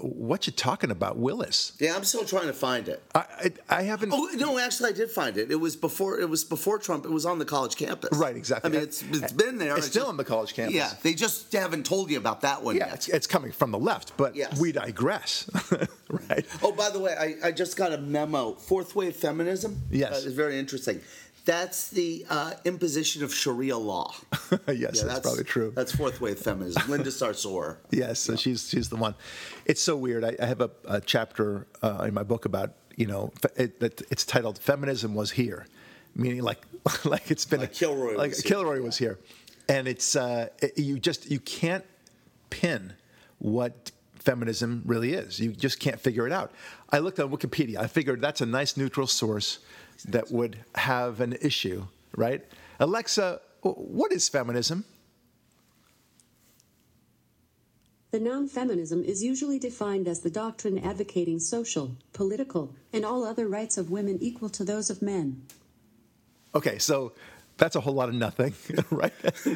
what 0.00 0.46
you 0.46 0.52
talking 0.52 0.90
about, 0.90 1.16
Willis? 1.16 1.72
Yeah, 1.78 1.94
I'm 1.96 2.04
still 2.04 2.24
trying 2.24 2.46
to 2.46 2.52
find 2.52 2.88
it. 2.88 3.02
I 3.14 3.24
I, 3.70 3.78
I 3.78 3.82
haven't. 3.82 4.12
Oh 4.12 4.28
no, 4.36 4.58
actually, 4.58 4.90
I 4.90 4.92
did 4.92 5.10
find 5.10 5.36
it. 5.36 5.50
It 5.50 5.56
was 5.56 5.76
before. 5.76 6.20
It 6.20 6.28
was 6.28 6.44
before 6.44 6.78
Trump. 6.78 7.04
It 7.04 7.10
was 7.10 7.26
on 7.26 7.38
the 7.38 7.44
college 7.44 7.76
campus. 7.76 8.16
Right, 8.18 8.36
exactly. 8.36 8.70
I 8.70 8.72
mean, 8.72 8.82
it's, 8.82 9.02
it's 9.02 9.32
been 9.32 9.58
there. 9.58 9.76
It's 9.76 9.86
still 9.86 10.06
on 10.06 10.16
the 10.16 10.24
college 10.24 10.54
campus. 10.54 10.74
Yeah, 10.74 10.90
they 11.02 11.14
just 11.14 11.52
haven't 11.52 11.86
told 11.86 12.10
you 12.10 12.18
about 12.18 12.40
that 12.42 12.62
one 12.62 12.76
Yeah, 12.76 12.86
yet. 12.86 12.94
it's, 12.94 13.08
it's 13.08 13.26
coming 13.26 13.52
from 13.52 13.70
the 13.72 13.78
left, 13.78 14.16
but 14.16 14.34
Yes. 14.36 14.58
we 14.60 14.72
digress, 14.72 15.48
right? 16.28 16.46
Oh, 16.62 16.72
by 16.72 16.90
the 16.90 16.98
way, 16.98 17.14
I, 17.18 17.48
I 17.48 17.52
just 17.52 17.76
got 17.76 17.92
a 17.92 17.98
memo. 17.98 18.52
Fourth 18.54 18.94
wave 18.94 19.16
feminism. 19.16 19.82
Yes. 19.90 20.12
uh, 20.24 20.28
is 20.28 20.34
very 20.34 20.58
interesting. 20.58 21.00
That's 21.46 21.90
the 21.90 22.26
uh, 22.28 22.54
imposition 22.64 23.22
of 23.22 23.32
Sharia 23.32 23.78
law. 23.78 24.12
yes, 24.68 25.00
that's, 25.00 25.20
probably 25.20 25.44
true. 25.44 25.72
That's 25.76 25.94
fourth 25.94 26.20
wave 26.20 26.40
feminism. 26.40 26.90
Linda 26.90 27.10
Sarsour. 27.10 27.76
Yes, 27.90 28.18
so 28.18 28.34
she's 28.34 28.68
she's 28.68 28.88
the 28.88 28.96
one. 28.96 29.14
It's 29.64 29.80
so 29.80 29.96
weird. 29.96 30.24
I, 30.24 30.36
I 30.42 30.44
have 30.44 30.60
a, 30.60 30.70
a 30.86 31.00
chapter 31.00 31.68
uh, 31.82 32.04
in 32.08 32.14
my 32.14 32.24
book 32.24 32.46
about 32.46 32.72
you 32.96 33.06
know 33.06 33.32
it, 33.54 33.80
it, 33.80 34.02
it's 34.10 34.24
titled 34.24 34.58
"Feminism 34.58 35.14
Was 35.14 35.30
Here," 35.30 35.66
meaning 36.16 36.42
like 36.42 36.66
like 37.04 37.30
it's 37.30 37.44
been 37.44 37.60
Like 37.60 37.72
Kilroy 37.72 38.16
like 38.16 38.30
was 38.30 38.42
here. 38.42 38.82
Was 38.82 38.98
here, 38.98 39.18
and 39.68 39.86
it's 39.86 40.16
uh, 40.16 40.48
it, 40.60 40.76
you 40.76 40.98
just 40.98 41.30
you 41.30 41.38
can't 41.38 41.84
pin 42.50 42.94
what 43.38 43.92
feminism 44.18 44.82
really 44.84 45.12
is. 45.12 45.38
You 45.38 45.52
just 45.52 45.78
can't 45.78 46.00
figure 46.00 46.26
it 46.26 46.32
out. 46.32 46.50
I 46.90 46.98
looked 46.98 47.20
on 47.20 47.30
Wikipedia. 47.30 47.76
I 47.76 47.86
figured 47.86 48.20
that's 48.20 48.40
a 48.40 48.46
nice 48.46 48.76
neutral 48.76 49.06
source 49.06 49.60
that 50.04 50.30
would 50.30 50.64
have 50.74 51.20
an 51.20 51.36
issue, 51.40 51.86
right? 52.16 52.44
Alexa, 52.78 53.40
what 53.62 54.12
is 54.12 54.28
feminism? 54.28 54.84
The 58.12 58.20
noun 58.20 58.48
feminism 58.48 59.02
is 59.04 59.22
usually 59.22 59.58
defined 59.58 60.08
as 60.08 60.20
the 60.20 60.30
doctrine 60.30 60.78
advocating 60.78 61.38
social, 61.38 61.96
political, 62.12 62.74
and 62.92 63.04
all 63.04 63.24
other 63.24 63.48
rights 63.48 63.76
of 63.76 63.90
women 63.90 64.18
equal 64.20 64.48
to 64.50 64.64
those 64.64 64.88
of 64.88 65.02
men. 65.02 65.42
Okay, 66.54 66.78
so 66.78 67.12
that's 67.58 67.76
a 67.76 67.80
whole 67.80 67.94
lot 67.94 68.08
of 68.08 68.14
nothing, 68.14 68.54
right? 68.90 69.12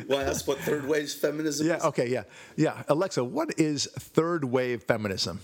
Well, 0.09 0.25
that's 0.27 0.47
what 0.47 0.59
third 0.59 0.87
wave 0.87 1.11
feminism 1.11 1.69
yeah, 1.69 1.77
is. 1.77 1.85
okay, 1.85 2.09
yeah. 2.09 2.25
Yeah. 2.57 2.83
Alexa, 2.89 3.25
what 3.25 3.59
is 3.59 3.87
third 3.99 4.45
wave 4.45 4.83
feminism? 4.83 5.41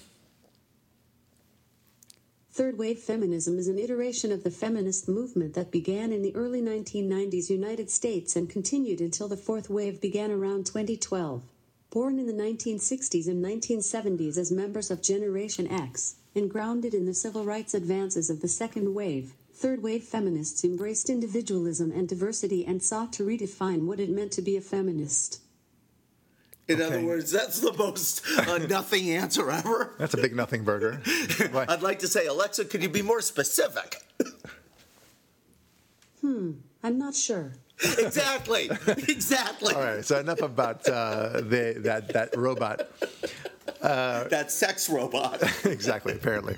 Third 2.57 2.79
wave 2.79 3.01
feminism 3.01 3.59
is 3.59 3.69
an 3.69 3.79
iteration 3.79 4.33
of 4.33 4.43
the 4.43 4.51
feminist 4.51 5.09
movement 5.09 5.53
that 5.53 5.71
began 5.71 6.11
in 6.11 6.23
the 6.23 6.35
early 6.35 6.63
1990s 6.63 7.51
United 7.51 7.91
States 7.91 8.35
and 8.35 8.49
continued 8.49 8.99
until 8.99 9.29
the 9.29 9.37
fourth 9.37 9.69
wave 9.69 10.01
began 10.01 10.31
around 10.31 10.65
2012. 10.65 11.43
Born 11.91 12.19
in 12.19 12.27
the 12.27 12.33
1960s 12.33 13.29
and 13.29 13.45
1970s 13.45 14.39
as 14.39 14.51
members 14.51 14.91
of 14.91 15.03
Generation 15.03 15.71
X, 15.71 16.15
and 16.35 16.51
grounded 16.51 16.95
in 16.95 17.05
the 17.05 17.13
civil 17.13 17.45
rights 17.45 17.75
advances 17.75 18.31
of 18.31 18.41
the 18.41 18.49
second 18.49 18.95
wave, 18.95 19.35
third 19.53 19.83
wave 19.83 20.05
feminists 20.05 20.65
embraced 20.65 21.11
individualism 21.11 21.93
and 21.93 22.09
diversity 22.09 22.65
and 22.65 22.83
sought 22.83 23.13
to 23.13 23.27
redefine 23.27 23.85
what 23.85 24.01
it 24.01 24.09
meant 24.09 24.33
to 24.33 24.41
be 24.41 24.57
a 24.57 24.63
feminist. 24.63 25.43
In 26.69 26.81
Okay. 26.83 26.85
other 26.97 27.05
words, 27.07 27.31
that's 27.31 27.61
the 27.61 27.73
most 27.75 28.23
uh, 28.39 28.59
nothing 28.69 29.11
answer 29.11 29.49
ever. 29.51 29.95
That's 29.99 30.15
a 30.15 30.17
big 30.17 30.35
nothing 30.35 30.65
burger. 30.65 31.01
I'd 31.69 31.83
like 31.83 32.01
to 32.01 32.09
say, 32.09 32.27
Alexa, 32.27 32.65
could 32.65 32.83
you 32.83 32.89
be 32.89 33.03
more 33.03 33.21
specific? 33.21 34.03
Hmm, 36.23 36.53
I'm 36.83 36.99
not 36.99 37.15
sure. 37.15 37.53
exactly. 37.99 38.69
Exactly. 38.89 39.75
All 39.75 39.81
right, 39.81 40.05
so 40.05 40.19
enough 40.19 40.41
about 40.43 40.89
uh, 40.89 41.41
the, 41.43 41.75
that, 41.85 42.09
that 42.15 42.37
robot. 42.37 42.89
That 43.81 44.51
sex 44.51 44.89
robot. 44.91 45.41
exactly, 45.67 46.15
apparently. 46.15 46.57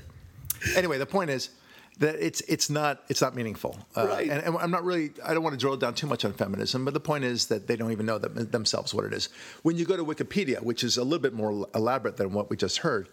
Anyway, 0.76 0.96
the 0.96 1.04
point 1.06 1.28
is 1.30 1.50
that 1.99 2.14
it's 2.25 2.40
it's 2.43 2.71
not 2.71 3.02
it's 3.09 3.21
not 3.21 3.35
meaningful. 3.35 3.76
Uh, 3.97 4.07
Right. 4.09 4.31
And, 4.31 4.43
and 4.43 4.57
I'm 4.57 4.71
not 4.71 4.85
really 4.85 5.11
I 5.25 5.35
don't 5.35 5.43
want 5.43 5.55
to 5.55 5.59
drill 5.59 5.76
down 5.76 5.95
too 5.95 6.07
much 6.07 6.25
on 6.25 6.33
feminism, 6.33 6.85
but 6.85 6.95
the 6.95 7.00
point 7.00 7.25
is 7.25 7.47
that 7.47 7.67
they 7.67 7.76
don't 7.76 7.93
even 7.93 8.07
know 8.07 8.19
them, 8.19 8.35
themselves 8.50 8.95
what 8.95 9.05
it 9.05 9.12
is. 9.12 9.28
When 9.62 9.76
you 9.76 9.85
go 9.85 9.97
to 9.97 10.05
Wikipedia, 10.05 10.62
which 10.62 10.85
is 10.85 10.97
a 10.97 11.05
little 11.05 11.19
bit 11.19 11.35
more 11.35 11.69
elaborate 11.75 12.17
than 12.17 12.33
what 12.33 12.50
we 12.50 12.57
just 12.57 12.78
heard. 12.78 13.09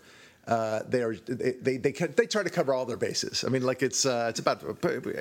Uh, 0.47 0.83
they 0.87 1.01
are 1.01 1.15
they, 1.15 1.53
they 1.53 1.77
they 1.77 1.91
they 1.91 2.27
try 2.27 2.43
to 2.43 2.51
cover 2.51 2.71
all 2.71 2.85
their 2.85 2.97
bases. 2.97 3.43
I 3.43 3.49
mean, 3.49 3.63
like 3.63 3.81
it's 3.81 4.05
uh, 4.05 4.27
it's 4.29 4.39
about 4.39 4.61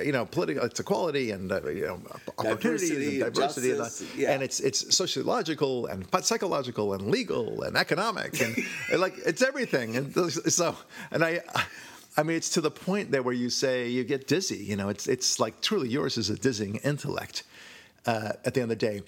you 0.05 0.11
know 0.11 0.23
political 0.23 0.63
it's 0.63 0.79
equality 0.79 1.31
and 1.31 1.51
uh, 1.51 1.67
you 1.67 1.87
know 1.87 1.99
opportunity 2.37 2.59
Diversity 2.61 3.05
and 3.15 3.23
and 3.23 3.33
diversity 3.33 3.69
and, 3.71 3.77
justice, 3.79 4.15
yeah. 4.15 4.33
and 4.33 4.43
it's 4.43 4.59
it's 4.59 4.95
sociological 4.95 5.87
and 5.87 6.05
psychological 6.21 6.93
and 6.93 7.09
legal 7.09 7.63
and 7.63 7.75
economic 7.75 8.39
and, 8.39 8.55
and 8.91 9.01
like 9.05 9.15
it's 9.25 9.41
everything 9.41 9.97
and 9.97 10.13
so 10.13 10.75
and 11.09 11.25
I 11.25 11.41
I 12.17 12.23
mean 12.23 12.37
it's 12.37 12.49
to 12.51 12.61
the 12.61 12.71
point 12.71 13.11
there 13.11 13.23
where 13.23 13.33
you 13.33 13.49
say 13.49 13.89
you 13.89 14.03
get 14.03 14.27
dizzy 14.27 14.57
you 14.57 14.75
know 14.75 14.89
it's 14.89 15.07
it's 15.07 15.39
like 15.39 15.61
truly 15.61 15.89
yours 15.89 16.17
is 16.17 16.29
a 16.29 16.35
dizzying 16.35 16.75
intellect 16.77 17.43
uh, 18.05 18.33
at 18.45 18.53
the 18.53 18.61
end 18.61 18.71
of 18.71 18.79
the 18.79 18.87
day 18.87 19.01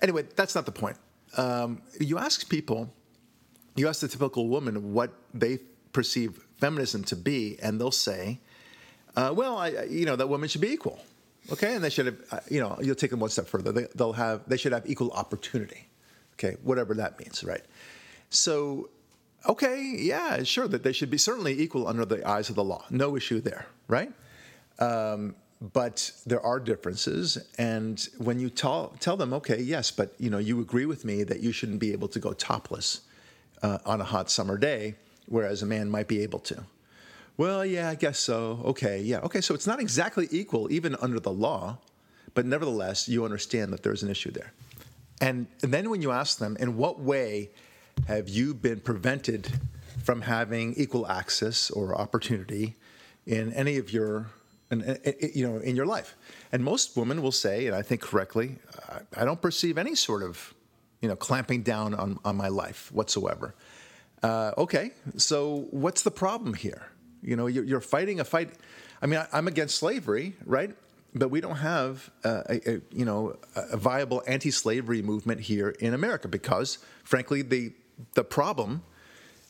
anyway 0.00 0.24
that's 0.36 0.54
not 0.54 0.66
the 0.66 0.72
point 0.72 0.96
um, 1.36 1.82
you 2.00 2.18
ask 2.18 2.48
people 2.48 2.92
you 3.74 3.88
ask 3.88 4.00
the 4.00 4.08
typical 4.08 4.48
woman 4.48 4.94
what 4.94 5.12
they 5.34 5.58
perceive 5.92 6.46
feminism 6.58 7.04
to 7.04 7.16
be 7.16 7.58
and 7.62 7.80
they'll 7.80 7.90
say 7.90 8.40
uh, 9.16 9.32
well, 9.34 9.56
I, 9.56 9.84
you 9.84 10.04
know, 10.04 10.14
that 10.16 10.28
women 10.28 10.48
should 10.48 10.60
be 10.60 10.68
equal. 10.68 11.00
Okay, 11.50 11.74
and 11.74 11.82
they 11.82 11.90
should 11.90 12.06
have, 12.06 12.18
uh, 12.30 12.40
you 12.50 12.60
know, 12.60 12.76
you'll 12.82 12.96
take 12.96 13.10
them 13.10 13.20
one 13.20 13.30
step 13.30 13.46
further. 13.46 13.72
They, 13.72 13.86
they'll 13.94 14.12
have, 14.12 14.42
they 14.46 14.56
should 14.56 14.72
have 14.72 14.88
equal 14.88 15.10
opportunity. 15.12 15.86
Okay, 16.34 16.56
whatever 16.62 16.92
that 16.94 17.18
means, 17.18 17.42
right? 17.42 17.62
So, 18.30 18.90
okay, 19.48 19.94
yeah, 19.98 20.42
sure, 20.42 20.68
that 20.68 20.82
they 20.82 20.92
should 20.92 21.10
be 21.10 21.18
certainly 21.18 21.60
equal 21.60 21.86
under 21.88 22.04
the 22.04 22.26
eyes 22.26 22.48
of 22.48 22.56
the 22.56 22.64
law. 22.64 22.84
No 22.90 23.16
issue 23.16 23.40
there, 23.40 23.66
right? 23.88 24.12
Um, 24.78 25.34
but 25.60 26.12
there 26.26 26.40
are 26.40 26.60
differences, 26.60 27.38
and 27.58 28.06
when 28.18 28.38
you 28.38 28.50
tell 28.50 28.94
tell 29.00 29.16
them, 29.16 29.32
okay, 29.32 29.60
yes, 29.60 29.90
but 29.90 30.14
you 30.18 30.28
know, 30.28 30.38
you 30.38 30.60
agree 30.60 30.84
with 30.84 31.04
me 31.04 31.24
that 31.24 31.40
you 31.40 31.50
shouldn't 31.50 31.80
be 31.80 31.92
able 31.92 32.08
to 32.08 32.18
go 32.18 32.32
topless 32.34 33.00
uh, 33.62 33.78
on 33.86 34.00
a 34.00 34.04
hot 34.04 34.30
summer 34.30 34.58
day, 34.58 34.96
whereas 35.26 35.62
a 35.62 35.66
man 35.66 35.90
might 35.90 36.08
be 36.08 36.22
able 36.22 36.40
to. 36.40 36.64
Well, 37.38 37.64
yeah, 37.64 37.88
I 37.90 37.94
guess 37.94 38.18
so. 38.18 38.60
Okay, 38.64 39.00
yeah. 39.00 39.20
Okay, 39.20 39.40
so 39.40 39.54
it's 39.54 39.66
not 39.66 39.80
exactly 39.80 40.28
equal 40.30 40.70
even 40.72 40.96
under 40.96 41.20
the 41.20 41.32
law, 41.32 41.78
but 42.34 42.46
nevertheless, 42.46 43.08
you 43.08 43.24
understand 43.24 43.72
that 43.72 43.82
there's 43.82 44.02
an 44.02 44.10
issue 44.10 44.30
there. 44.30 44.52
And, 45.20 45.46
and 45.62 45.72
then 45.72 45.90
when 45.90 46.02
you 46.02 46.12
ask 46.12 46.38
them, 46.38 46.56
in 46.60 46.76
what 46.76 47.00
way 47.00 47.50
have 48.06 48.28
you 48.28 48.54
been 48.54 48.80
prevented 48.80 49.50
from 50.04 50.22
having 50.22 50.74
equal 50.74 51.06
access 51.08 51.70
or 51.70 51.94
opportunity 51.96 52.76
in 53.26 53.52
any 53.54 53.76
of 53.78 53.92
your, 53.92 54.26
you 54.70 55.46
know, 55.48 55.58
in 55.58 55.74
your 55.74 55.86
life? 55.86 56.14
And 56.52 56.62
most 56.62 56.96
women 56.96 57.20
will 57.22 57.32
say, 57.32 57.66
and 57.66 57.74
I 57.74 57.82
think 57.82 58.00
correctly, 58.00 58.56
I, 59.16 59.24
don't 59.24 59.42
perceive 59.42 59.76
any 59.76 59.96
sort 59.96 60.22
of, 60.22 60.54
you 61.00 61.08
know, 61.08 61.16
clamping 61.16 61.62
down 61.62 61.94
on, 61.94 62.18
on 62.24 62.36
my 62.36 62.48
life 62.48 62.92
whatsoever. 62.92 63.54
Uh, 64.22 64.52
okay, 64.56 64.92
so 65.16 65.66
what's 65.70 66.02
the 66.02 66.10
problem 66.10 66.54
here? 66.54 66.86
You 67.22 67.34
know, 67.34 67.48
you're, 67.48 67.64
you're 67.64 67.80
fighting 67.80 68.20
a 68.20 68.24
fight. 68.24 68.50
I 69.02 69.06
mean, 69.06 69.18
I, 69.18 69.26
I'm 69.32 69.48
against 69.48 69.76
slavery, 69.76 70.34
right? 70.44 70.74
But 71.14 71.30
we 71.30 71.40
don't 71.40 71.56
have 71.56 72.10
uh, 72.24 72.42
a, 72.48 72.70
a 72.70 72.80
you 72.92 73.04
know 73.04 73.36
a 73.56 73.76
viable 73.76 74.22
anti-slavery 74.26 75.00
movement 75.00 75.40
here 75.40 75.70
in 75.70 75.94
America 75.94 76.28
because, 76.28 76.78
frankly, 77.04 77.42
the 77.42 77.72
the 78.14 78.24
problem 78.24 78.82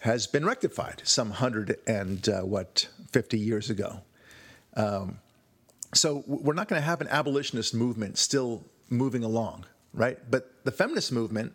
has 0.00 0.26
been 0.26 0.44
rectified 0.44 1.02
some 1.04 1.30
hundred 1.30 1.76
and 1.86 2.28
uh, 2.28 2.40
what 2.42 2.88
fifty 3.10 3.38
years 3.38 3.70
ago. 3.70 4.00
Um, 4.76 5.18
so 5.94 6.22
we're 6.26 6.54
not 6.54 6.68
going 6.68 6.80
to 6.80 6.86
have 6.86 7.00
an 7.00 7.08
abolitionist 7.08 7.74
movement 7.74 8.18
still 8.18 8.64
moving 8.90 9.24
along, 9.24 9.64
right? 9.94 10.18
But 10.30 10.64
the 10.64 10.72
feminist 10.72 11.12
movement 11.12 11.52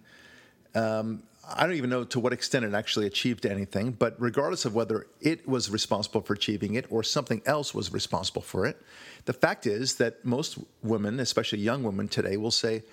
I 1.53 1.65
don't 1.65 1.75
even 1.75 1.89
know 1.89 2.03
to 2.05 2.19
what 2.19 2.33
extent 2.33 2.65
it 2.65 2.73
actually 2.73 3.07
achieved 3.07 3.45
anything, 3.45 3.91
but 3.91 4.15
regardless 4.19 4.65
of 4.65 4.75
whether 4.75 5.07
it 5.19 5.47
was 5.47 5.69
responsible 5.69 6.21
for 6.21 6.33
achieving 6.33 6.75
it 6.75 6.85
or 6.89 7.03
something 7.03 7.41
else 7.45 7.73
was 7.73 7.91
responsible 7.91 8.41
for 8.41 8.65
it, 8.65 8.81
the 9.25 9.33
fact 9.33 9.65
is 9.65 9.95
that 9.95 10.23
most 10.23 10.57
women, 10.83 11.19
especially 11.19 11.59
young 11.59 11.83
women 11.83 12.07
today, 12.07 12.37
will 12.37 12.51
say, 12.51 12.83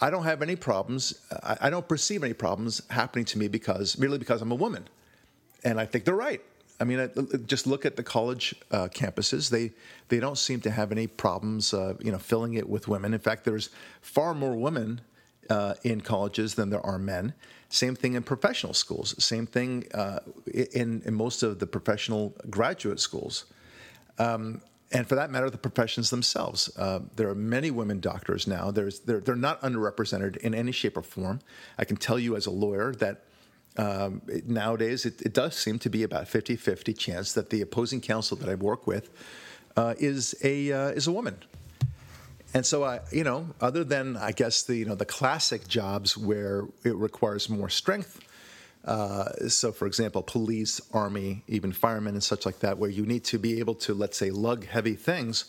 I 0.00 0.10
don't 0.10 0.24
have 0.24 0.42
any 0.42 0.56
problems. 0.56 1.14
I 1.42 1.56
I 1.62 1.70
don't 1.70 1.86
perceive 1.88 2.24
any 2.24 2.34
problems 2.34 2.82
happening 2.90 3.24
to 3.26 3.38
me 3.38 3.48
because 3.48 3.98
merely 3.98 4.18
because 4.18 4.42
I'm 4.42 4.52
a 4.52 4.56
woman. 4.56 4.88
And 5.64 5.80
I 5.80 5.86
think 5.86 6.04
they're 6.04 6.14
right. 6.14 6.42
I 6.80 6.84
mean, 6.84 7.00
I- 7.00 7.36
just 7.46 7.66
look 7.66 7.86
at 7.86 7.96
the 7.96 8.02
college 8.02 8.54
uh, 8.70 8.88
campuses. 8.88 9.50
They 9.50 9.72
they 10.08 10.20
don't 10.20 10.38
seem 10.38 10.60
to 10.62 10.70
have 10.70 10.92
any 10.92 11.06
problems, 11.06 11.72
uh, 11.72 11.94
you 12.00 12.10
know, 12.12 12.18
filling 12.18 12.54
it 12.54 12.68
with 12.68 12.88
women. 12.88 13.14
In 13.14 13.20
fact, 13.20 13.44
there's 13.44 13.70
far 14.02 14.34
more 14.34 14.54
women 14.56 15.00
uh, 15.48 15.74
in 15.84 16.00
colleges 16.00 16.54
than 16.54 16.70
there 16.70 16.84
are 16.84 16.98
men. 16.98 17.34
Same 17.68 17.94
thing 17.94 18.14
in 18.14 18.22
professional 18.22 18.74
schools. 18.74 19.14
Same 19.24 19.46
thing 19.46 19.86
uh, 19.94 20.18
in 20.52 21.02
in 21.04 21.14
most 21.14 21.42
of 21.42 21.58
the 21.60 21.66
professional 21.66 22.34
graduate 22.50 23.00
schools. 23.00 23.44
Um, 24.18 24.60
and 24.94 25.06
for 25.06 25.16
that 25.16 25.30
matter, 25.30 25.50
the 25.50 25.58
professions 25.58 26.08
themselves. 26.08 26.74
Uh, 26.76 27.00
there 27.16 27.28
are 27.28 27.34
many 27.34 27.70
women 27.70 28.00
doctors 28.00 28.46
now. 28.46 28.70
There's, 28.70 29.00
they're, 29.00 29.20
they're 29.20 29.34
not 29.34 29.60
underrepresented 29.60 30.36
in 30.38 30.54
any 30.54 30.72
shape 30.72 30.96
or 30.96 31.02
form. 31.02 31.40
I 31.76 31.84
can 31.84 31.96
tell 31.96 32.18
you 32.18 32.36
as 32.36 32.46
a 32.46 32.50
lawyer 32.50 32.94
that 32.94 33.24
Um, 33.76 34.22
it, 34.28 34.48
nowadays, 34.48 35.04
it, 35.04 35.20
it, 35.22 35.34
does 35.34 35.56
seem 35.56 35.80
to 35.80 35.90
be 35.90 36.04
about 36.04 36.28
50 36.28 36.54
50 36.54 36.94
chance 36.94 37.32
that 37.32 37.50
the 37.50 37.60
opposing 37.60 38.00
counsel 38.00 38.36
that 38.36 38.48
I 38.48 38.54
work 38.54 38.86
with 38.86 39.10
uh, 39.76 39.94
is, 39.98 40.32
a, 40.44 40.70
uh, 40.70 40.88
is 40.94 41.08
a 41.08 41.12
woman. 41.12 41.36
And 42.54 42.64
so 42.64 42.84
I, 42.84 43.00
you 43.10 43.24
know, 43.24 43.48
other 43.60 43.82
than 43.82 44.16
I 44.16 44.30
guess 44.30 44.62
the 44.62 44.76
you 44.76 44.84
know 44.84 44.94
the 44.94 45.04
classic 45.04 45.66
jobs 45.66 46.16
where 46.16 46.68
it 46.84 46.94
requires 46.94 47.50
more 47.50 47.68
strength, 47.68 48.20
uh, 48.84 49.48
so 49.48 49.72
for 49.72 49.86
example, 49.86 50.22
police, 50.22 50.80
army, 50.92 51.42
even 51.48 51.72
firemen 51.72 52.14
and 52.14 52.22
such 52.22 52.44
like 52.44 52.60
that, 52.60 52.78
where 52.78 52.90
you 52.90 53.06
need 53.06 53.24
to 53.24 53.38
be 53.38 53.58
able 53.58 53.74
to 53.74 53.94
let's 53.94 54.16
say 54.16 54.30
lug 54.30 54.66
heavy 54.66 54.94
things, 54.94 55.46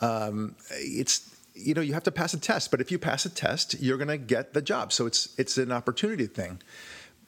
um, 0.00 0.56
it's 0.70 1.30
you 1.54 1.74
know 1.74 1.80
you 1.80 1.94
have 1.94 2.02
to 2.02 2.10
pass 2.10 2.34
a 2.34 2.40
test. 2.40 2.70
But 2.70 2.80
if 2.80 2.90
you 2.90 2.98
pass 2.98 3.24
a 3.24 3.30
test, 3.30 3.80
you're 3.80 3.98
going 3.98 4.08
to 4.08 4.18
get 4.18 4.54
the 4.54 4.62
job. 4.62 4.92
So 4.92 5.06
it's 5.06 5.34
it's 5.38 5.56
an 5.56 5.70
opportunity 5.70 6.26
thing. 6.26 6.60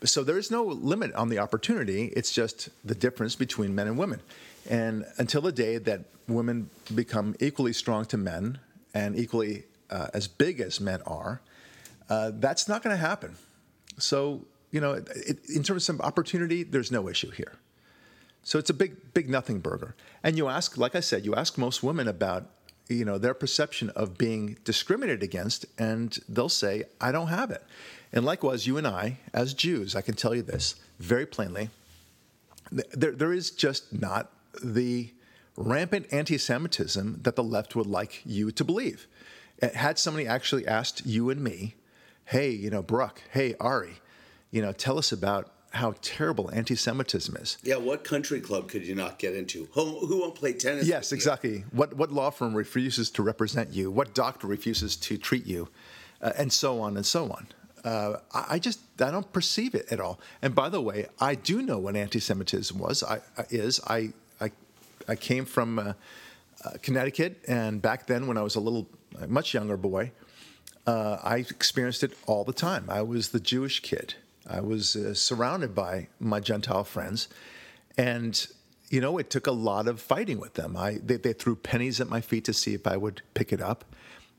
So 0.05 0.23
there 0.25 0.37
is 0.37 0.51
no 0.51 0.65
limit 0.65 1.15
on 1.15 1.29
the 1.29 1.39
opportunity. 1.39 2.07
It's 2.17 2.33
just 2.33 2.69
the 2.85 2.95
difference 2.95 3.35
between 3.35 3.75
men 3.75 3.87
and 3.87 3.97
women. 3.97 4.21
And 4.69 5.07
until 5.17 5.41
the 5.41 5.53
day 5.53 5.79
that 5.79 6.05
women 6.29 6.71
become 6.95 7.35
equally 7.41 7.73
strong 7.73 8.05
to 8.07 8.17
men 8.17 8.59
and 8.93 9.17
equally 9.17 9.65
uh, 9.91 10.09
as 10.13 10.29
big 10.29 10.61
as 10.61 10.81
men 10.81 11.01
are, 11.07 11.41
uh, 12.11 12.33
that's 12.35 12.69
not 12.69 12.83
going 12.83 12.95
to 12.95 13.01
happen. 13.01 13.37
So, 13.99 14.45
you 14.77 14.83
know, 14.83 14.93
it, 14.93 15.39
in 15.49 15.63
terms 15.63 15.89
of 15.89 16.03
opportunity, 16.03 16.63
there's 16.63 16.93
no 16.93 17.09
issue 17.09 17.31
here. 17.31 17.55
So 18.43 18.59
it's 18.59 18.69
a 18.69 18.75
big, 18.75 19.15
big 19.15 19.31
nothing 19.31 19.61
burger. 19.61 19.97
And 20.23 20.37
you 20.37 20.49
ask, 20.49 20.77
like 20.77 20.95
I 20.95 21.01
said, 21.01 21.25
you 21.25 21.35
ask 21.35 21.57
most 21.57 21.83
women 21.83 22.09
about, 22.09 22.51
you 22.87 23.07
know, 23.07 23.17
their 23.17 23.33
perception 23.33 23.89
of 23.97 24.19
being 24.19 24.59
discriminated 24.65 25.23
against, 25.23 25.65
and 25.79 26.19
they'll 26.29 26.51
say, 26.51 26.85
I 27.01 27.11
don't 27.11 27.29
have 27.29 27.51
it. 27.51 27.65
And 28.13 28.23
likewise, 28.27 28.67
you 28.67 28.77
and 28.77 28.87
I, 28.87 29.17
as 29.33 29.55
Jews, 29.55 29.97
I 29.97 30.03
can 30.03 30.15
tell 30.15 30.35
you 30.35 30.43
this 30.43 30.75
very 30.99 31.25
plainly 31.25 31.71
there, 32.71 33.13
there 33.13 33.33
is 33.33 33.51
just 33.51 33.99
not 33.99 34.31
the 34.63 35.13
rampant 35.57 36.07
anti 36.13 36.37
Semitism 36.37 37.21
that 37.23 37.35
the 37.35 37.43
left 37.43 37.75
would 37.77 37.87
like 37.87 38.21
you 38.27 38.51
to 38.53 38.63
believe. 38.63 39.07
Had 39.63 39.99
somebody 39.99 40.27
actually 40.27 40.67
asked 40.67 41.07
you 41.07 41.31
and 41.31 41.43
me, 41.43 41.77
hey, 42.27 42.51
you 42.51 42.69
know, 42.69 42.83
Brock, 42.83 43.23
hey, 43.31 43.55
Ari, 43.59 44.01
you 44.57 44.63
know, 44.63 44.73
tell 44.73 44.97
us 44.97 45.13
about 45.13 45.51
how 45.71 45.95
terrible 46.01 46.51
anti 46.51 46.75
Semitism 46.75 47.37
is. 47.37 47.59
Yeah, 47.63 47.77
what 47.77 48.05
country 48.05 48.41
club 48.41 48.69
could 48.71 48.87
you 48.87 48.95
not 48.95 49.19
get 49.19 49.37
into? 49.37 49.69
Who, 49.73 50.07
who 50.07 50.21
won't 50.21 50.35
play 50.35 50.55
tennis? 50.55 50.89
Yes, 50.89 51.13
exactly. 51.13 51.65
What, 51.73 51.93
what 51.95 52.11
law 52.11 52.31
firm 52.31 52.55
refuses 52.55 53.11
to 53.11 53.23
represent 53.23 53.75
you? 53.75 53.91
What 53.91 54.15
doctor 54.15 54.47
refuses 54.47 54.97
to 54.97 55.19
treat 55.19 55.47
you? 55.47 55.69
Uh, 56.23 56.33
and 56.39 56.51
so 56.51 56.81
on 56.81 56.97
and 56.97 57.05
so 57.05 57.25
on. 57.31 57.47
Uh, 57.85 58.17
I 58.33 58.59
just 58.59 58.81
I 58.99 59.11
don't 59.11 59.31
perceive 59.31 59.75
it 59.75 59.93
at 59.93 60.01
all. 60.01 60.19
And 60.41 60.55
by 60.55 60.71
the 60.71 60.81
way, 60.81 61.07
I 61.21 61.35
do 61.35 61.61
know 61.61 61.79
what 61.79 61.95
anti-Semitism 61.95 62.79
was. 62.79 63.03
I, 63.03 63.21
is 63.51 63.79
I 63.87 64.13
I 65.09 65.15
came 65.17 65.45
from 65.45 65.79
uh, 65.79 65.93
uh, 66.65 66.71
Connecticut, 66.83 67.45
and 67.47 67.81
back 67.81 68.07
then, 68.07 68.27
when 68.27 68.37
I 68.37 68.43
was 68.43 68.57
a 68.57 68.61
little, 68.61 68.89
much 69.29 69.55
younger 69.55 69.77
boy, 69.77 70.13
uh, 70.87 71.19
I 71.23 71.37
experienced 71.37 72.03
it 72.03 72.13
all 72.27 72.45
the 72.45 72.53
time. 72.53 72.87
I 72.89 73.03
was 73.03 73.31
the 73.31 73.41
Jewish 73.41 73.81
kid. 73.81 74.15
I 74.49 74.61
was 74.61 74.97
uh, 74.97 75.15
surrounded 75.15 75.75
by 75.75 76.09
my 76.21 76.41
Gentile 76.41 76.85
friends, 76.85 77.29
and 77.97 78.47
you 78.89 79.01
know, 79.01 79.19
it 79.19 79.31
took 79.31 79.47
a 79.47 79.53
lot 79.53 79.89
of 79.89 80.01
fighting 80.01 80.39
with 80.39 80.55
them. 80.55 80.77
I 80.77 80.99
they, 81.05 81.17
they 81.17 81.33
threw 81.33 81.57
pennies 81.57 82.01
at 82.01 82.09
my 82.09 82.21
feet 82.21 82.45
to 82.45 82.53
see 82.53 82.75
if 82.75 82.87
I 82.87 82.97
would 82.97 83.23
pick 83.35 83.53
it 83.53 83.61
up. 83.61 83.85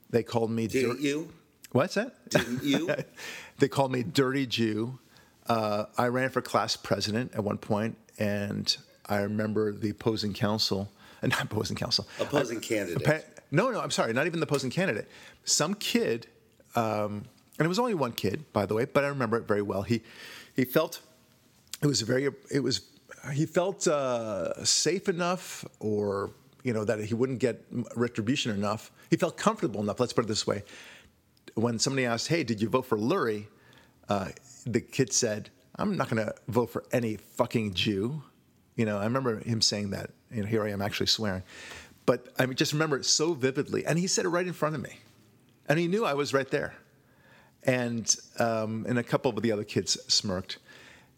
They 0.09 0.23
called 0.23 0.51
me. 0.51 0.67
Didn't 0.67 1.01
you? 1.01 1.33
What's 1.71 1.95
that? 1.95 2.29
Didn't 2.29 2.63
you? 2.63 2.89
they 3.60 3.67
called 3.67 3.91
me 3.91 4.03
dirty 4.03 4.45
Jew. 4.45 4.99
Uh, 5.47 5.86
I 5.97 6.08
ran 6.08 6.29
for 6.29 6.41
class 6.41 6.75
president 6.75 7.34
at 7.34 7.43
one 7.43 7.58
point, 7.58 7.97
and 8.19 8.75
I 9.05 9.19
remember 9.19 9.73
the 9.73 9.89
opposing 9.89 10.34
counsel, 10.34 10.91
uh, 11.21 11.27
not 11.27 11.43
opposing 11.43 11.75
counsel, 11.75 12.08
opposing 12.19 12.62
candidate. 12.62 13.25
no, 13.51 13.69
no, 13.71 13.82
I'm 13.82 13.91
sorry, 13.91 14.13
not 14.13 14.27
even 14.27 14.39
the 14.39 14.45
opposing 14.45 14.69
candidate. 14.69 15.10
Some 15.43 15.73
kid, 15.73 16.27
um, 16.75 17.25
and 17.58 17.65
it 17.65 17.70
was 17.70 17.80
only 17.80 17.93
one 17.93 18.12
kid, 18.12 18.46
by 18.54 18.65
the 18.65 18.74
way, 18.76 18.86
but 18.86 19.04
I 19.04 19.08
remember 19.08 19.38
it 19.38 19.48
very 19.48 19.62
well. 19.62 19.82
He 19.82 20.02
he 20.56 20.65
felt 20.65 21.02
it 21.82 21.88
was 21.88 22.02
very 22.02 22.30
it 22.52 22.60
was 22.62 22.82
he 23.34 23.46
felt 23.46 23.88
uh, 23.88 24.63
safe 24.63 25.10
enough, 25.10 25.65
or 25.80 26.32
you 26.63 26.74
know 26.74 26.84
that 26.84 27.04
he 27.04 27.13
wouldn't 27.13 27.39
get 27.39 27.63
retribution 27.96 28.52
enough. 28.52 28.91
He 29.10 29.17
felt 29.17 29.38
comfortable 29.38 29.82
enough. 29.82 30.00
Let's 30.00 30.13
put 30.13 30.26
it 30.26 30.28
this 30.28 30.46
way: 30.46 30.63
when 31.56 31.80
somebody 31.80 32.06
asked, 32.06 32.28
"Hey, 32.28 32.43
did 32.43 32.62
you 32.62 32.70
vote 32.70 32.86
for 32.86 32.98
Lurie?" 32.98 33.48
Uh, 34.08 34.30
the 34.65 34.82
kid 34.82 35.12
said, 35.12 35.50
"I'm 35.76 35.98
not 35.98 36.10
going 36.10 36.26
to 36.26 36.34
vote 36.48 36.70
for 36.70 36.84
any 36.91 37.17
fucking 37.17 37.74
Jew." 37.74 38.22
You 38.76 38.86
know, 38.86 39.00
I 39.00 39.06
remember 39.06 39.39
him 39.39 39.62
saying 39.62 39.91
that. 39.91 40.12
You 40.32 40.41
know, 40.41 40.48
here 40.48 40.63
I 40.63 40.72
am 40.72 40.82
actually 40.82 41.08
swearing, 41.08 41.43
but 42.06 42.28
I 42.38 42.46
just 42.48 42.74
remember 42.74 42.98
it 42.98 43.06
so 43.06 43.34
vividly. 43.34 43.86
And 43.86 43.98
he 43.98 44.08
said 44.08 44.26
it 44.26 44.30
right 44.30 44.46
in 44.46 44.54
front 44.54 44.76
of 44.76 44.82
me, 44.82 45.00
and 45.67 45.80
he 45.80 45.88
knew 45.88 46.06
I 46.06 46.13
was 46.13 46.34
right 46.34 46.50
there. 46.50 46.76
And 47.63 48.15
um, 48.39 48.86
and 48.88 48.98
a 48.98 49.04
couple 49.04 49.30
of 49.30 49.41
the 49.41 49.52
other 49.52 49.63
kids 49.63 49.98
smirked. 50.08 50.58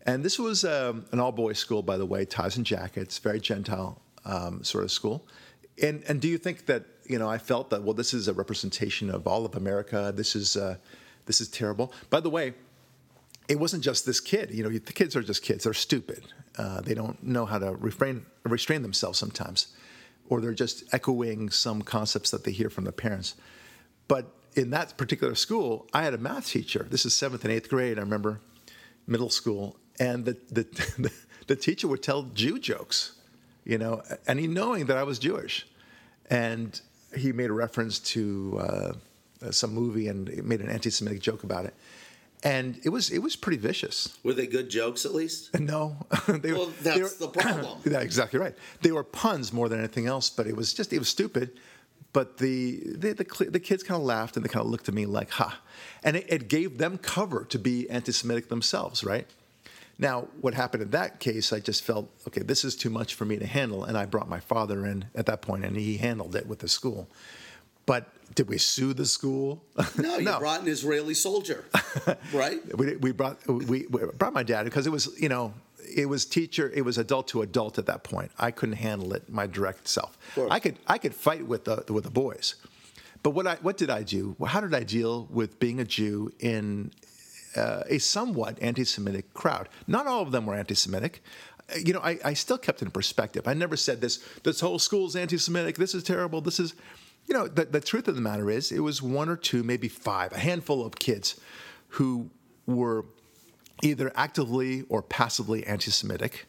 And 0.06 0.24
this 0.24 0.40
was 0.40 0.64
um, 0.64 1.06
an 1.12 1.20
all-boys 1.20 1.60
school, 1.60 1.84
by 1.84 1.98
the 1.98 2.06
way, 2.06 2.26
ties 2.26 2.58
and 2.58 2.66
jackets, 2.66 3.20
very 3.20 3.40
gentile 3.40 4.02
um, 4.26 4.64
sort 4.64 4.84
of 4.84 4.92
school. 4.92 5.28
And 5.82 6.04
and 6.08 6.20
do 6.20 6.28
you 6.28 6.38
think 6.38 6.66
that 6.66 6.86
you 7.06 7.20
know 7.20 7.30
I 7.30 7.38
felt 7.38 7.70
that 7.70 7.84
well, 7.84 7.94
this 7.94 8.14
is 8.14 8.28
a 8.28 8.34
representation 8.34 9.10
of 9.10 9.28
all 9.28 9.46
of 9.46 9.56
America. 9.56 10.12
This 10.16 10.36
is 10.36 10.58
uh, 10.58 10.78
this 11.26 11.42
is 11.42 11.48
terrible. 11.48 11.94
By 12.10 12.20
the 12.20 12.30
way, 12.30 12.54
it 13.48 13.60
wasn't 13.60 13.84
just 13.84 14.06
this 14.06 14.20
kid. 14.20 14.52
You 14.52 14.64
know, 14.64 14.70
the 14.70 14.94
kids 14.94 15.16
are 15.16 15.24
just 15.24 15.44
kids. 15.44 15.64
They're 15.64 15.74
stupid. 15.74 16.24
Uh, 16.58 16.82
they 16.82 16.94
don't 16.94 17.22
know 17.24 17.46
how 17.46 17.58
to 17.58 17.72
refrain, 17.76 18.26
restrain 18.44 18.82
themselves 18.84 19.18
sometimes, 19.18 19.68
or 20.28 20.40
they're 20.40 20.54
just 20.54 20.84
echoing 20.94 21.50
some 21.50 21.82
concepts 21.82 22.32
that 22.32 22.44
they 22.44 22.52
hear 22.52 22.70
from 22.70 22.84
the 22.84 22.92
parents. 22.92 23.36
But 24.08 24.32
in 24.56 24.70
that 24.72 24.98
particular 24.98 25.36
school, 25.36 25.88
I 25.94 26.04
had 26.04 26.14
a 26.14 26.18
math 26.18 26.48
teacher. 26.48 26.88
This 26.90 27.06
is 27.06 27.14
seventh 27.14 27.44
and 27.44 27.54
eighth 27.54 27.70
grade. 27.70 27.98
I 27.98 28.02
remember 28.02 28.42
middle 29.08 29.30
school, 29.30 29.78
and 30.00 30.26
the 30.26 30.38
the, 30.52 31.12
the, 31.48 31.56
teacher 31.56 31.88
would 31.88 32.04
tell 32.04 32.24
Jew 32.24 32.60
jokes, 32.60 33.16
you 33.64 33.78
know, 33.78 34.04
and 34.28 34.40
he 34.40 34.48
knowing 34.48 34.86
that 34.88 34.98
I 34.98 35.04
was 35.04 35.20
Jewish, 35.20 35.68
and 36.30 36.80
he 37.16 37.32
made 37.32 37.50
a 37.50 37.54
reference 37.54 38.00
to 38.00 38.60
uh, 38.62 39.52
some 39.52 39.74
movie 39.74 40.08
and 40.08 40.44
made 40.44 40.62
an 40.62 40.70
anti-Semitic 40.70 41.22
joke 41.22 41.44
about 41.44 41.66
it 41.66 41.74
and 42.44 42.80
it 42.84 42.90
was 42.90 43.10
it 43.10 43.20
was 43.20 43.36
pretty 43.36 43.58
vicious. 43.58 44.18
Were 44.24 44.34
they 44.34 44.48
good 44.48 44.70
jokes 44.70 45.06
at 45.06 45.14
least? 45.14 45.60
No, 45.60 45.98
they, 46.28 46.54
well, 46.54 46.72
that's 46.82 46.96
they 46.96 47.04
were, 47.04 47.10
the 47.20 47.28
problem. 47.28 47.80
yeah, 47.86 48.00
exactly 48.00 48.40
right. 48.40 48.56
They 48.82 48.92
were 48.92 49.04
puns 49.04 49.52
more 49.52 49.68
than 49.68 49.80
anything 49.80 50.08
else, 50.08 50.30
but 50.30 50.48
it 50.48 50.56
was 50.56 50.74
just 50.74 50.94
it 50.94 51.00
was 51.00 51.10
stupid. 51.10 51.60
But 52.12 52.38
the 52.38 52.82
the 52.86 53.14
the, 53.14 53.48
the 53.50 53.60
kids 53.60 53.84
kind 53.84 54.00
of 54.00 54.06
laughed 54.06 54.36
and 54.36 54.44
they 54.44 54.50
kind 54.50 54.66
of 54.66 54.72
looked 54.72 54.88
at 54.90 54.96
me 54.96 55.06
like, 55.06 55.30
"Ha," 55.32 55.60
and 56.04 56.16
it, 56.16 56.26
it 56.28 56.48
gave 56.48 56.78
them 56.78 56.98
cover 56.98 57.46
to 57.46 57.60
be 57.60 57.90
anti-Semitic 57.90 58.50
themselves, 58.50 59.04
right? 59.04 59.28
Now, 60.00 60.30
what 60.40 60.54
happened 60.54 60.82
in 60.82 60.92
that 60.92 61.20
case, 61.20 61.52
I 61.52 61.60
just 61.60 61.84
felt, 61.84 62.10
okay, 62.26 62.42
this 62.42 62.64
is 62.64 62.74
too 62.78 62.90
much 62.90 63.16
for 63.16 63.26
me 63.26 63.38
to 63.38 63.46
handle, 63.46 63.84
and 63.84 63.98
I 63.98 64.06
brought 64.06 64.30
my 64.30 64.40
father 64.40 64.86
in 64.86 65.06
at 65.14 65.26
that 65.26 65.42
point, 65.42 65.66
and 65.66 65.76
he 65.76 65.98
handled 65.98 66.38
it 66.38 66.48
with 66.48 66.60
the 66.60 66.70
school. 66.70 67.10
But 67.86 68.08
did 68.34 68.48
we 68.48 68.58
sue 68.60 68.94
the 68.94 69.06
school? 69.06 69.62
No, 69.98 70.18
you 70.18 70.26
no. 70.26 70.40
brought 70.40 70.62
an 70.62 70.68
Israeli 70.68 71.14
soldier, 71.14 71.66
right? 72.34 72.62
we, 72.78 72.96
we 72.96 73.12
brought 73.12 73.46
we, 73.48 73.88
we 73.88 74.00
brought 74.18 74.32
my 74.32 74.44
dad 74.44 74.64
because 74.64 74.88
it 74.88 74.92
was 74.92 75.10
you 75.20 75.28
know 75.28 75.54
it 75.96 76.08
was 76.08 76.26
teacher 76.26 76.72
it 76.74 76.84
was 76.84 76.98
adult 76.98 77.28
to 77.30 77.42
adult 77.42 77.78
at 77.78 77.86
that 77.88 78.04
point. 78.04 78.32
I 78.38 78.52
couldn't 78.52 78.76
handle 78.76 79.14
it 79.14 79.30
my 79.30 79.48
direct 79.48 79.88
self. 79.88 80.18
I 80.50 80.60
could 80.60 80.78
I 80.88 80.98
could 80.98 81.16
fight 81.16 81.46
with 81.46 81.66
the 81.66 81.84
with 81.90 82.04
the 82.04 82.12
boys, 82.12 82.56
but 83.24 83.32
what 83.32 83.48
I 83.48 83.56
what 83.56 83.78
did 83.78 83.90
I 83.90 84.04
do? 84.04 84.36
How 84.46 84.62
did 84.62 84.74
I 84.74 84.84
deal 84.84 85.28
with 85.32 85.60
being 85.60 85.80
a 85.80 85.86
Jew 85.86 86.32
in 86.40 86.92
uh, 87.56 87.84
a 87.88 87.98
somewhat 87.98 88.58
anti-Semitic 88.62 89.34
crowd? 89.34 89.70
Not 89.88 90.08
all 90.08 90.22
of 90.22 90.32
them 90.32 90.46
were 90.46 90.56
anti-Semitic 90.56 91.22
you 91.86 91.94
know, 91.94 92.00
I, 92.00 92.18
I, 92.26 92.34
still 92.34 92.58
kept 92.58 92.82
in 92.82 92.90
perspective. 92.90 93.48
I 93.48 93.54
never 93.54 93.78
said 93.78 94.02
this. 94.02 94.26
This 94.42 94.60
whole 94.60 94.80
school's 94.80 95.16
anti-Semitic. 95.16 95.76
This 95.76 95.94
is 95.94 96.02
terrible. 96.02 96.42
This 96.42 96.60
is 96.60 96.74
you 97.30 97.36
know, 97.36 97.48
the, 97.48 97.66
the 97.66 97.80
truth 97.80 98.08
of 98.08 98.16
the 98.16 98.22
matter 98.22 98.50
is, 98.50 98.72
it 98.72 98.80
was 98.80 99.04
one 99.04 99.30
or 99.30 99.36
two, 99.36 99.62
maybe 99.62 99.88
five, 99.88 100.34
a 100.34 100.40
handful 100.40 100.84
of 100.84 100.96
kids 100.96 101.40
who 101.90 102.32
were 102.66 103.06
either 103.82 104.12
actively 104.16 104.84
or 104.90 105.02
passively 105.02 105.66
anti 105.66 105.92
Semitic. 105.92 106.46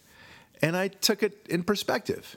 And 0.62 0.76
I 0.76 0.88
took 0.88 1.22
it 1.22 1.46
in 1.48 1.62
perspective. 1.62 2.36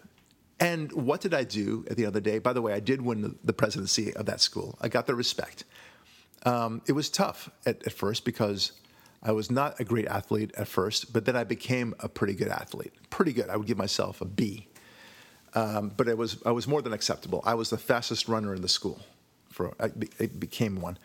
And 0.60 0.92
what 0.94 1.20
did 1.20 1.34
I 1.34 1.44
do 1.44 1.86
at 1.90 1.98
the 1.98 2.06
the 2.06 2.22
day? 2.22 2.40
By 2.40 2.54
the 2.54 2.62
way, 2.62 2.74
I 2.74 2.80
did 2.80 3.02
win 3.02 3.38
the, 3.44 3.54
presidency 3.54 4.14
of 4.16 4.26
that 4.28 4.40
school. 4.40 4.78
I 4.80 4.88
got 4.88 5.08
the 5.08 5.16
respect. 5.16 5.66
Um, 6.46 6.82
it 6.88 6.94
was 6.94 7.10
tough 7.10 7.50
at, 7.66 7.86
at 7.86 7.94
first 7.94 8.24
because 8.24 8.72
I 9.22 9.32
was 9.32 9.50
not 9.50 9.80
a 9.80 9.84
great 9.84 10.08
athlete 10.08 10.52
at 10.56 10.68
first, 10.68 11.12
but 11.12 11.26
then 11.26 11.36
I 11.36 11.44
became 11.44 11.96
a 12.00 12.08
pretty 12.08 12.34
good 12.34 12.50
athlete. 12.50 12.94
Pretty 13.10 13.34
good. 13.34 13.50
I 13.50 13.58
would 13.58 13.68
give 13.68 13.78
myself 13.78 14.22
a 14.22 14.26
B 14.26 14.68
um, 15.56 15.92
but 15.96 16.08
it 16.08 16.18
was 16.18 16.42
I 16.46 16.52
was 16.52 16.68
more 16.68 16.82
than 16.82 16.94
acceptable. 16.94 17.42
I 17.46 17.54
was 17.54 17.70
the 17.70 17.78
fastest 17.78 18.28
runner 18.28 18.54
in 18.54 18.62
the 18.62 18.68
school. 18.68 19.00
For 19.50 19.74
I, 19.80 19.92
it 20.20 20.40
became 20.40 20.82
one, 20.82 20.98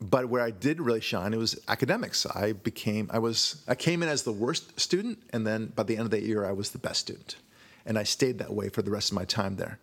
but 0.00 0.28
where 0.28 0.42
I 0.42 0.50
did 0.50 0.80
really 0.80 1.00
shine, 1.00 1.32
it 1.32 1.38
was 1.38 1.58
academics. 1.68 2.26
I 2.26 2.52
became, 2.52 3.10
I 3.12 3.18
was, 3.18 3.62
I 3.66 3.74
came 3.74 4.02
in 4.02 4.08
as 4.08 4.22
the 4.22 4.32
worst 4.32 4.78
student, 4.78 5.18
and 5.30 5.46
then 5.46 5.66
by 5.66 5.82
the 5.84 5.96
end 5.96 6.04
of 6.04 6.10
that 6.10 6.22
year, 6.22 6.44
I 6.44 6.52
was 6.52 6.70
the 6.70 6.78
best 6.78 7.00
student, 7.00 7.36
and 7.84 7.98
I 7.98 8.02
stayed 8.02 8.38
that 8.38 8.52
way 8.52 8.68
for 8.68 8.82
the 8.82 8.90
rest 8.90 9.10
of 9.10 9.14
my 9.14 9.24
time 9.24 9.56
there. 9.56 9.78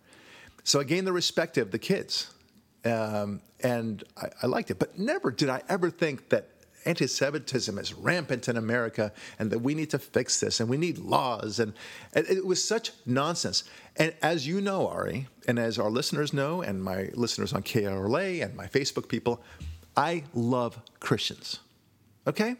So 0.62 0.80
I 0.80 0.84
gained 0.84 1.06
the 1.06 1.12
respect 1.12 1.58
of 1.58 1.70
the 1.70 1.78
kids, 1.78 2.32
um, 2.84 3.40
and 3.62 4.04
I, 4.16 4.28
I 4.42 4.46
liked 4.46 4.70
it. 4.70 4.78
But 4.78 4.98
never 4.98 5.30
did 5.30 5.48
I 5.48 5.62
ever 5.68 5.90
think 5.90 6.28
that 6.30 6.50
anti-Semitism 6.86 7.78
is 7.78 7.94
rampant 7.94 8.48
in 8.48 8.56
America, 8.56 9.12
and 9.38 9.50
that 9.50 9.58
we 9.60 9.74
need 9.74 9.90
to 9.90 9.98
fix 9.98 10.38
this, 10.40 10.60
and 10.60 10.68
we 10.68 10.76
need 10.76 10.98
laws, 10.98 11.58
and, 11.58 11.72
and 12.12 12.26
it 12.26 12.44
was 12.44 12.62
such 12.62 12.92
nonsense. 13.06 13.64
And 13.96 14.14
as 14.22 14.46
you 14.46 14.60
know, 14.60 14.88
Ari, 14.88 15.26
and 15.48 15.58
as 15.58 15.78
our 15.78 15.90
listeners 15.90 16.32
know, 16.32 16.62
and 16.62 16.82
my 16.84 17.10
listeners 17.14 17.52
on 17.52 17.62
KRLA 17.62 18.44
and 18.44 18.54
my 18.54 18.66
Facebook 18.66 19.08
people, 19.08 19.42
I 19.96 20.24
love 20.34 20.80
Christians. 21.00 21.60
Okay? 22.26 22.56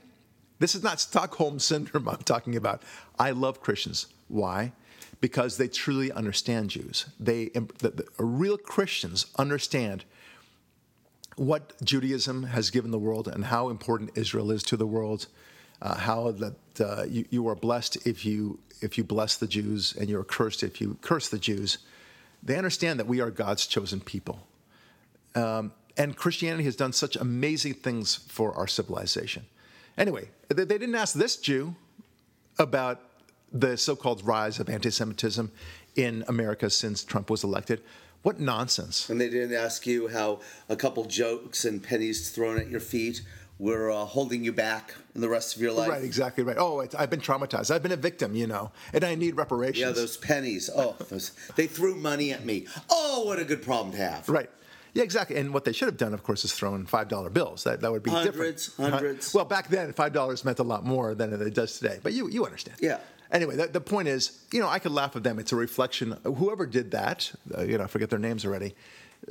This 0.59 0.75
is 0.75 0.83
not 0.83 1.01
Stockholm 1.01 1.59
syndrome 1.59 2.09
I'm 2.09 2.19
talking 2.19 2.57
about. 2.57 2.83
I 3.19 3.31
love 3.31 3.61
Christians. 3.61 4.07
Why? 4.29 4.73
Because 5.21 5.57
they 5.57 5.69
truly 5.69 6.13
understand 6.13 6.71
Jews. 6.71 7.07
They, 7.19 7.47
the, 7.47 7.91
the, 7.91 8.07
real 8.19 8.57
Christians 8.57 9.27
understand 9.37 10.05
what 11.37 11.73
Judaism 11.83 12.45
has 12.45 12.71
given 12.71 12.91
the 12.91 12.99
world 12.99 13.27
and 13.27 13.47
how 13.47 13.69
important 13.69 14.13
Israel 14.15 14.51
is 14.51 14.63
to 14.65 14.77
the 14.77 14.87
world. 14.87 15.27
Uh, 15.83 15.97
how 15.97 16.31
that 16.31 16.81
uh, 16.81 17.05
you, 17.05 17.25
you 17.31 17.49
are 17.49 17.57
blessed 17.57 18.07
if 18.07 18.25
you 18.25 18.59
if 18.81 18.97
you 18.97 19.05
bless 19.05 19.37
the 19.37 19.47
Jews 19.47 19.95
and 19.99 20.09
you're 20.09 20.25
cursed 20.25 20.63
if 20.63 20.81
you 20.81 20.97
curse 21.03 21.29
the 21.29 21.39
Jews. 21.39 21.79
They 22.43 22.57
understand 22.57 22.99
that 23.01 23.07
we 23.07 23.21
are 23.21 23.31
God's 23.31 23.67
chosen 23.67 24.01
people. 24.01 24.47
Um, 25.35 25.73
and 25.97 26.17
Christianity 26.17 26.65
has 26.65 26.77
done 26.77 26.93
such 26.93 27.17
amazing 27.17 27.75
things 27.75 28.17
for 28.17 28.53
our 28.55 28.67
civilization. 28.67 29.47
Anyway, 29.97 30.29
they, 30.49 30.65
they 30.65 30.79
didn't 30.79 30.95
ask 30.95 31.15
this 31.15 31.37
Jew 31.37 31.75
about 32.59 33.01
the 33.53 33.77
so 33.77 33.95
called 33.95 34.25
rise 34.27 34.59
of 34.59 34.69
anti 34.69 34.91
Semitism 34.91 35.51
in 35.97 36.25
America 36.27 36.69
since 36.69 37.05
Trump 37.05 37.31
was 37.31 37.45
elected. 37.45 37.81
What 38.23 38.41
nonsense. 38.41 39.09
And 39.11 39.21
they 39.21 39.29
didn't 39.29 39.55
ask 39.55 39.87
you 39.87 40.09
how 40.09 40.41
a 40.69 40.77
couple 40.77 41.05
jokes 41.05 41.65
and 41.65 41.83
pennies 41.83 42.31
thrown 42.31 42.59
at 42.59 42.69
your 42.69 42.81
feet 42.81 43.23
were 43.59 43.91
uh, 43.91 44.05
holding 44.05 44.43
you 44.43 44.53
back 44.53 44.95
in 45.15 45.21
the 45.21 45.29
rest 45.29 45.55
of 45.55 45.63
your 45.63 45.73
life. 45.73 45.89
Right, 45.89 46.03
exactly 46.03 46.43
right. 46.43 46.57
Oh, 46.59 46.85
I've 46.99 47.11
been 47.11 47.21
traumatized. 47.21 47.71
I've 47.71 47.83
been 47.83 47.93
a 47.93 47.97
victim, 47.97 48.35
you 48.35 48.47
know, 48.47 48.73
and 48.93 49.05
I 49.05 49.15
need 49.15 49.37
reparations. 49.37 49.79
Yeah, 49.79 49.93
those 49.93 50.17
pennies. 50.17 50.71
Oh, 50.75 50.97
those, 51.11 51.33
they 51.55 51.67
threw 51.67 51.95
money 51.95 52.33
at 52.33 52.45
me. 52.45 52.67
Oh, 52.91 53.25
what 53.27 53.39
a 53.39 53.45
good 53.45 53.63
problem 53.63 53.93
to 53.93 53.99
have. 53.99 54.29
Right. 54.29 54.51
Yeah, 54.95 55.03
exactly. 55.03 55.37
And 55.37 55.53
what 55.53 55.65
they 55.65 55.73
should 55.73 55.89
have 55.89 55.97
done, 55.97 56.15
of 56.15 56.23
course, 56.23 56.45
is 56.45 56.53
thrown 56.53 56.87
five 56.87 57.09
dollar 57.09 57.29
bills. 57.29 57.65
That 57.65 57.81
that 57.81 57.91
would 57.91 58.03
be 58.03 58.11
hundreds, 58.11 58.69
different. 58.69 58.93
hundreds. 58.93 59.35
Well, 59.35 59.45
back 59.45 59.69
then, 59.69 59.93
five 59.93 60.13
dollars 60.13 60.45
meant 60.45 60.61
a 60.61 60.63
lot 60.63 60.85
more 60.85 61.15
than 61.15 61.33
it 61.33 61.55
does 61.55 61.79
today. 61.79 61.99
But 62.03 62.13
you 62.13 62.29
you 62.29 62.45
understand. 62.45 62.79
Yeah. 62.81 62.99
Anyway, 63.33 63.57
the, 63.57 63.67
the 63.67 63.81
point 63.81 64.07
is, 64.07 64.39
you 64.53 64.61
know, 64.61 64.69
I 64.69 64.79
could 64.79 64.93
laugh 64.93 65.17
at 65.17 65.25
them. 65.25 65.41
It's 65.41 65.51
a 65.51 65.57
reflection. 65.57 66.17
Whoever 66.23 66.67
did 66.67 66.93
that, 66.93 67.33
uh, 67.57 67.63
you 67.63 67.77
know, 67.77 67.85
I 67.85 67.87
forget 67.89 68.09
their 68.09 68.19
names 68.21 68.45
already. 68.45 68.75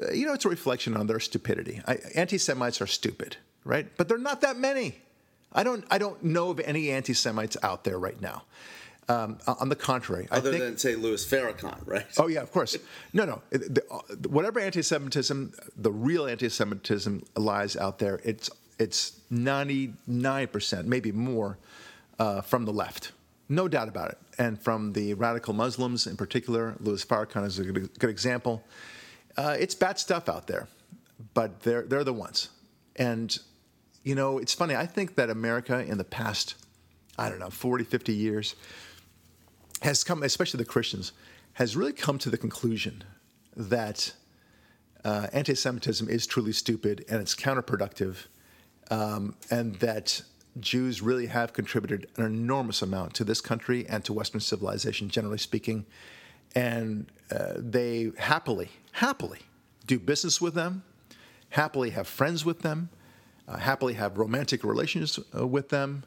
Uh, 0.01 0.11
you 0.11 0.25
know, 0.25 0.33
it's 0.33 0.43
a 0.43 0.49
reflection 0.49 0.97
on 0.97 1.07
their 1.07 1.21
stupidity. 1.21 1.81
I, 1.87 1.99
anti-Semites 2.13 2.81
are 2.81 2.87
stupid, 2.87 3.37
right? 3.63 3.87
But 3.95 4.09
they're 4.09 4.17
not 4.17 4.41
that 4.41 4.57
many. 4.57 4.97
I 5.53 5.63
don't 5.63 5.85
I 5.89 5.97
don't 5.97 6.21
know 6.23 6.49
of 6.49 6.59
any 6.59 6.91
anti-Semites 6.91 7.55
out 7.63 7.85
there 7.85 7.97
right 7.97 8.19
now. 8.19 8.43
Um, 9.09 9.37
on 9.47 9.67
the 9.67 9.75
contrary, 9.75 10.27
other 10.31 10.49
I 10.49 10.51
think, 10.53 10.63
than 10.63 10.77
say 10.77 10.95
Louis 10.95 11.25
Farrakhan, 11.25 11.85
right? 11.85 12.05
Oh 12.17 12.27
yeah, 12.27 12.41
of 12.41 12.51
course. 12.53 12.77
No, 13.11 13.25
no. 13.25 13.41
The, 13.49 13.83
whatever 14.29 14.61
anti-Semitism, 14.61 15.53
the 15.75 15.91
real 15.91 16.25
anti-Semitism 16.25 17.25
lies 17.35 17.75
out 17.75 17.99
there. 17.99 18.21
It's 18.23 18.49
it's 18.79 19.19
ninety 19.29 19.93
nine 20.07 20.47
percent, 20.47 20.87
maybe 20.87 21.11
more, 21.11 21.57
uh, 22.17 22.41
from 22.41 22.63
the 22.63 22.71
left. 22.71 23.11
No 23.49 23.67
doubt 23.67 23.89
about 23.89 24.11
it. 24.11 24.17
And 24.37 24.59
from 24.61 24.93
the 24.93 25.13
radical 25.15 25.53
Muslims 25.53 26.07
in 26.07 26.15
particular, 26.15 26.75
Louis 26.79 27.03
Farrakhan 27.03 27.45
is 27.45 27.59
a 27.59 27.65
good, 27.65 27.99
good 27.99 28.09
example. 28.09 28.63
Uh, 29.35 29.55
it's 29.59 29.75
bad 29.75 29.99
stuff 29.99 30.29
out 30.29 30.47
there, 30.47 30.67
but 31.33 31.61
they're 31.63 31.83
they're 31.83 32.03
the 32.03 32.13
ones. 32.13 32.49
And 32.95 33.37
you 34.03 34.15
know, 34.15 34.37
it's 34.37 34.53
funny. 34.53 34.75
I 34.75 34.85
think 34.85 35.15
that 35.15 35.29
America 35.29 35.79
in 35.83 35.97
the 35.97 36.03
past, 36.03 36.55
I 37.17 37.29
don't 37.29 37.39
know, 37.39 37.49
40, 37.49 37.83
50 37.83 38.13
years 38.13 38.55
has 39.83 40.03
come, 40.03 40.23
especially 40.23 40.57
the 40.57 40.65
Christians, 40.65 41.11
has 41.53 41.75
really 41.75 41.93
come 41.93 42.17
to 42.19 42.29
the 42.29 42.37
conclusion 42.37 43.03
that 43.55 44.13
uh, 45.03 45.27
anti 45.33 45.53
Semitism 45.53 46.07
is 46.09 46.25
truly 46.25 46.53
stupid 46.53 47.03
and 47.09 47.21
it's 47.21 47.35
counterproductive, 47.35 48.15
um, 48.89 49.35
and 49.51 49.75
that 49.75 50.21
Jews 50.59 51.01
really 51.01 51.27
have 51.27 51.51
contributed 51.51 52.07
an 52.15 52.25
enormous 52.25 52.81
amount 52.81 53.13
to 53.15 53.23
this 53.25 53.41
country 53.41 53.85
and 53.89 54.05
to 54.05 54.13
Western 54.13 54.39
civilization, 54.39 55.09
generally 55.09 55.37
speaking. 55.37 55.85
And 56.55 57.11
uh, 57.29 57.53
they 57.57 58.11
happily, 58.17 58.69
happily 58.93 59.39
do 59.85 59.99
business 59.99 60.39
with 60.39 60.53
them, 60.53 60.83
happily 61.49 61.89
have 61.89 62.07
friends 62.07 62.45
with 62.45 62.61
them, 62.61 62.89
uh, 63.47 63.57
happily 63.57 63.95
have 63.95 64.17
romantic 64.17 64.63
relations 64.63 65.19
uh, 65.37 65.45
with 65.45 65.69
them 65.69 66.05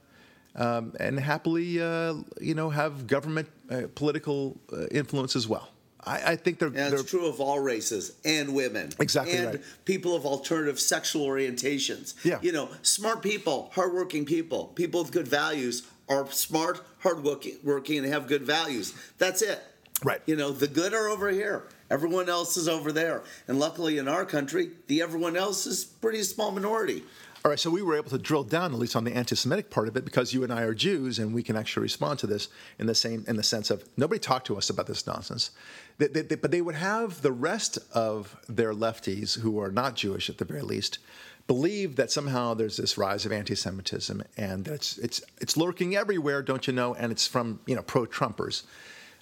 um, 0.57 0.95
and 0.99 1.21
happily, 1.21 1.81
uh, 1.81 2.14
you 2.40 2.55
know, 2.55 2.71
have 2.71 3.07
government 3.07 3.49
uh, 3.71 3.83
political 3.95 4.59
uh, 4.73 4.87
influence 4.87 5.37
as 5.37 5.47
well. 5.47 5.69
I, 6.05 6.33
I 6.33 6.37
think 6.37 6.59
they're. 6.59 6.69
Yeah, 6.69 6.88
they're, 6.88 7.01
it's 7.01 7.11
true 7.11 7.27
of 7.27 7.40
all 7.40 7.61
races 7.61 8.16
and 8.25 8.55
women. 8.55 8.92
Exactly 9.01 9.37
and 9.37 9.47
right. 9.47 9.62
people 9.85 10.14
of 10.14 10.25
alternative 10.25 10.79
sexual 10.79 11.27
orientations. 11.27 12.14
Yeah. 12.25 12.38
You 12.42 12.53
know, 12.53 12.69
smart 12.83 13.23
people, 13.23 13.71
hardworking 13.75 14.25
people, 14.25 14.66
people 14.75 15.03
with 15.03 15.12
good 15.12 15.29
values 15.29 15.87
are 16.09 16.31
smart, 16.31 16.81
hardworking, 17.01 17.57
working, 17.64 17.99
and 17.99 18.07
have 18.07 18.29
good 18.29 18.42
values. 18.42 18.95
That's 19.19 19.42
it. 19.42 19.61
Right. 20.05 20.21
You 20.27 20.37
know, 20.37 20.53
the 20.53 20.69
good 20.69 20.95
are 20.95 21.09
over 21.09 21.31
here. 21.31 21.64
Everyone 21.90 22.29
else 22.29 22.57
is 22.57 22.69
over 22.69 22.92
there. 22.92 23.23
And 23.49 23.59
luckily 23.59 23.99
in 23.99 24.09
our 24.09 24.25
country, 24.25 24.71
the 24.88 25.03
everyone 25.03 25.37
else 25.37 25.66
is 25.66 25.85
pretty 25.85 26.23
small 26.23 26.51
minority. 26.51 27.05
All 27.47 27.51
right, 27.51 27.61
so 27.61 27.71
we 27.71 27.81
were 27.81 27.95
able 27.95 28.11
to 28.11 28.19
drill 28.19 28.43
down 28.43 28.73
at 28.73 28.79
least 28.81 28.97
on 28.97 29.05
the 29.05 29.15
anti-Semitic 29.15 29.71
part 29.71 29.87
of 29.87 29.97
it 29.97 30.05
because 30.05 30.35
you 30.35 30.43
and 30.43 30.53
I 30.53 30.63
are 30.63 30.75
Jews, 30.75 31.21
and 31.21 31.33
we 31.33 31.45
can 31.45 31.55
actually 31.55 31.83
respond 31.83 32.19
to 32.19 32.27
this 32.27 32.49
in 32.77 32.89
the 32.89 32.95
same 32.97 33.25
in 33.29 33.37
the 33.37 33.45
sense 33.45 33.71
of 33.71 33.85
nobody 33.97 34.19
talked 34.19 34.49
to 34.49 34.57
us 34.57 34.69
about 34.69 34.89
this 34.89 35.07
nonsense. 35.07 35.53
They, 35.99 36.09
they, 36.09 36.23
they, 36.23 36.35
but 36.35 36.51
they 36.51 36.61
would 36.61 36.75
have 36.75 37.23
the 37.23 37.31
rest 37.31 37.79
of 37.95 38.37
their 38.49 38.73
lefties, 38.75 39.39
who 39.39 39.61
are 39.61 39.71
not 39.71 39.95
Jewish 39.95 40.29
at 40.29 40.39
the 40.39 40.45
very 40.45 40.63
least, 40.63 40.99
believe 41.47 41.95
that 41.95 42.11
somehow 42.11 42.55
there's 42.55 42.79
this 42.79 42.99
rise 42.99 43.25
of 43.25 43.31
anti-Semitism 43.31 44.25
and 44.37 44.65
that 44.65 44.75
it's 44.75 44.99
it's 44.99 45.23
it's 45.41 45.57
lurking 45.57 45.95
everywhere, 45.95 46.43
don't 46.43 46.67
you 46.67 46.73
know? 46.73 46.95
And 46.97 47.13
it's 47.13 47.29
from 47.29 47.61
you 47.65 47.77
know 47.77 47.83
pro-Trumpers. 47.83 48.65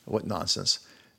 What 0.06 0.26
nonsense! 0.26 0.78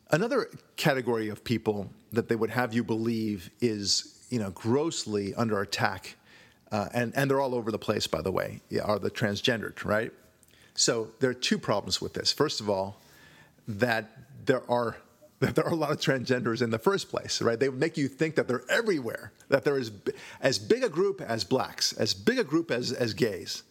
Another 0.09 0.49
category 0.75 1.29
of 1.29 1.43
people 1.43 1.91
that 2.11 2.29
they 2.29 2.35
would 2.35 2.49
have 2.49 2.73
you 2.73 2.83
believe 2.83 3.51
is 3.61 4.25
you 4.31 4.39
know 4.39 4.49
grossly 4.49 5.35
under 5.35 5.61
attack 5.61 6.15
uh, 6.71 6.89
and, 6.93 7.13
and 7.15 7.29
they're 7.29 7.39
all 7.39 7.55
over 7.55 7.71
the 7.71 7.79
place, 7.79 8.07
by 8.07 8.21
the 8.21 8.31
way, 8.31 8.61
are 8.83 8.99
the 8.99 9.11
transgendered, 9.11 9.83
right? 9.85 10.11
So 10.73 11.09
there 11.19 11.29
are 11.29 11.35
two 11.35 11.57
problems 11.57 12.01
with 12.01 12.13
this. 12.13 12.31
First 12.31 12.59
of 12.59 12.69
all, 12.69 12.99
that 13.67 14.09
there 14.45 14.69
are 14.69 14.97
that 15.39 15.53
there 15.53 15.65
are 15.65 15.73
a 15.73 15.75
lot 15.75 15.91
of 15.91 15.99
transgenders 15.99 16.61
in 16.61 16.69
the 16.69 16.79
first 16.79 17.09
place, 17.09 17.41
right? 17.41 17.59
They 17.59 17.67
make 17.67 17.97
you 17.97 18.07
think 18.07 18.35
that 18.35 18.47
they're 18.47 18.63
everywhere, 18.69 19.33
that 19.49 19.65
there 19.65 19.77
is 19.77 19.91
as 20.39 20.57
big 20.57 20.81
a 20.81 20.87
group 20.87 21.19
as 21.19 21.43
blacks, 21.43 21.91
as 21.91 22.13
big 22.13 22.39
a 22.39 22.43
group 22.43 22.71
as, 22.71 22.93
as 22.93 23.13
gays, 23.13 23.63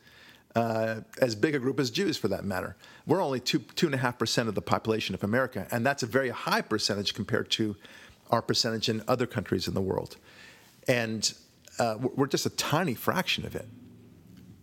uh, 0.54 1.00
as 1.22 1.34
big 1.34 1.54
a 1.54 1.58
group 1.58 1.80
as 1.80 1.90
Jews 1.90 2.18
for 2.18 2.28
that 2.28 2.44
matter. 2.44 2.76
We're 3.06 3.22
only 3.22 3.40
two, 3.40 3.60
two 3.60 3.86
and 3.86 3.94
a 3.94 3.98
half 3.98 4.18
percent 4.18 4.50
of 4.50 4.54
the 4.54 4.60
population 4.60 5.14
of 5.14 5.24
America, 5.24 5.66
and 5.70 5.86
that's 5.86 6.02
a 6.02 6.06
very 6.06 6.28
high 6.28 6.60
percentage 6.60 7.14
compared 7.14 7.50
to 7.52 7.76
our 8.30 8.42
percentage 8.42 8.90
in 8.90 9.02
other 9.08 9.26
countries 9.26 9.66
in 9.66 9.72
the 9.72 9.80
world. 9.80 10.16
And 10.86 11.32
uh, 11.78 11.96
we're 12.00 12.26
just 12.26 12.46
a 12.46 12.50
tiny 12.50 12.94
fraction 12.94 13.46
of 13.46 13.54
it. 13.54 13.68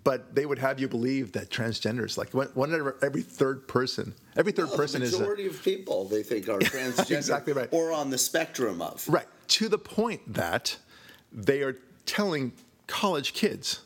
But 0.03 0.33
they 0.33 0.47
would 0.47 0.57
have 0.57 0.79
you 0.79 0.87
believe 0.87 1.33
that 1.33 1.51
transgenders, 1.51 2.17
like 2.17 2.33
one, 2.33 2.47
one 2.55 2.73
every 3.03 3.21
third 3.21 3.67
person, 3.67 4.15
every 4.35 4.51
third 4.51 4.69
well, 4.69 4.77
person 4.77 5.01
the 5.01 5.07
is. 5.07 5.19
majority 5.19 5.45
of 5.45 5.61
people 5.63 6.05
they 6.05 6.23
think 6.23 6.49
are 6.49 6.57
transgender, 6.59 7.17
exactly 7.17 7.53
right, 7.53 7.69
or 7.71 7.91
on 7.91 8.09
the 8.09 8.17
spectrum 8.17 8.81
of. 8.81 9.07
Right 9.07 9.27
to 9.49 9.69
the 9.69 9.77
point 9.77 10.33
that 10.33 10.77
they 11.31 11.61
are 11.61 11.77
telling 12.05 12.53
college 12.87 13.33
kids 13.33 13.81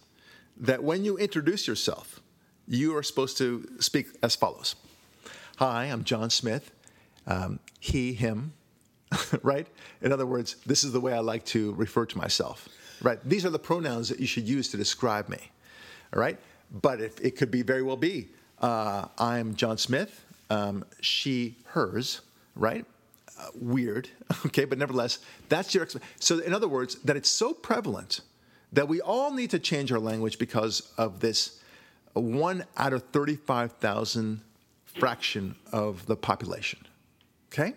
that 0.55 0.83
when 0.83 1.03
you 1.03 1.17
introduce 1.17 1.67
yourself, 1.67 2.21
you 2.67 2.95
are 2.95 3.03
supposed 3.03 3.38
to 3.39 3.67
speak 3.79 4.07
as 4.23 4.38
follows: 4.38 4.75
"Hi, 5.57 5.85
I'm 5.85 6.05
John 6.05 6.29
Smith. 6.29 6.71
Um, 7.27 7.59
he, 7.79 8.13
him." 8.13 8.53
right? 9.43 9.67
In 10.01 10.11
other 10.11 10.25
words, 10.25 10.55
this 10.65 10.83
is 10.83 10.91
the 10.91 10.99
way 10.99 11.13
I 11.13 11.19
like 11.19 11.45
to 11.45 11.73
refer 11.73 12.05
to 12.05 12.17
myself. 12.17 12.69
Right. 13.01 13.19
These 13.27 13.45
are 13.45 13.49
the 13.49 13.60
pronouns 13.60 14.10
that 14.10 14.19
you 14.19 14.27
should 14.27 14.47
use 14.47 14.69
to 14.69 14.77
describe 14.77 15.29
me. 15.29 15.39
All 16.13 16.19
right. 16.19 16.39
But 16.81 17.01
if, 17.01 17.19
it 17.19 17.38
could 17.38 17.51
be 17.51 17.62
very 17.62 17.84
well 17.84 17.97
be 17.97 18.29
uh, 18.60 19.08
I'm 19.17 19.55
John 19.55 19.77
Smith, 19.77 20.25
um, 20.49 20.86
she, 21.01 21.58
hers, 21.65 22.21
right? 22.55 22.86
Uh, 23.39 23.47
weird. 23.55 24.10
Okay. 24.45 24.65
But 24.65 24.77
nevertheless, 24.77 25.19
that's 25.49 25.73
your. 25.73 25.88
So, 26.19 26.39
in 26.39 26.53
other 26.53 26.67
words, 26.67 26.95
that 27.03 27.15
it's 27.15 27.29
so 27.29 27.53
prevalent 27.53 28.21
that 28.73 28.88
we 28.88 29.01
all 29.01 29.31
need 29.31 29.49
to 29.51 29.60
change 29.60 29.91
our 29.91 29.99
language 29.99 30.38
because 30.38 30.91
of 30.97 31.19
this 31.19 31.60
one 32.13 32.65
out 32.77 32.93
of 32.93 33.03
35,000 33.12 34.41
fraction 34.86 35.55
of 35.71 36.05
the 36.05 36.15
population. 36.15 36.79
Okay? 37.51 37.73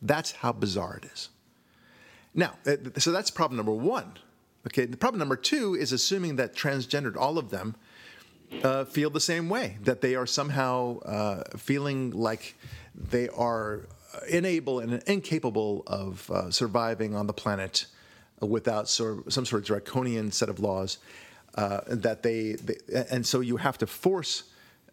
That's 0.00 0.32
how 0.32 0.52
bizarre 0.52 1.00
it 1.02 1.10
is. 1.12 1.28
Now, 2.34 2.54
uh, 2.66 2.76
so 2.98 3.12
that's 3.12 3.30
problem 3.30 3.56
number 3.56 3.72
one. 3.72 4.12
Okay, 4.66 4.86
the 4.86 4.96
problem 4.96 5.18
number 5.18 5.36
two 5.36 5.74
is 5.74 5.92
assuming 5.92 6.36
that 6.36 6.54
transgendered, 6.54 7.16
all 7.16 7.36
of 7.36 7.50
them, 7.50 7.74
uh, 8.62 8.84
feel 8.84 9.10
the 9.10 9.20
same 9.20 9.48
way, 9.48 9.78
that 9.82 10.00
they 10.00 10.14
are 10.14 10.26
somehow 10.26 11.00
uh, 11.00 11.42
feeling 11.56 12.10
like 12.10 12.54
they 12.94 13.28
are 13.30 13.88
unable 14.30 14.80
and 14.80 15.02
incapable 15.06 15.82
of 15.86 16.30
uh, 16.30 16.50
surviving 16.50 17.14
on 17.14 17.26
the 17.26 17.32
planet 17.32 17.86
without 18.40 18.88
sort 18.88 19.26
of 19.26 19.32
some 19.32 19.46
sort 19.46 19.62
of 19.62 19.66
draconian 19.66 20.30
set 20.30 20.48
of 20.48 20.60
laws. 20.60 20.98
Uh, 21.54 21.80
that 21.86 22.22
they, 22.22 22.52
they, 22.52 22.76
and 23.10 23.26
so 23.26 23.40
you 23.40 23.58
have 23.58 23.76
to 23.76 23.86
force 23.86 24.44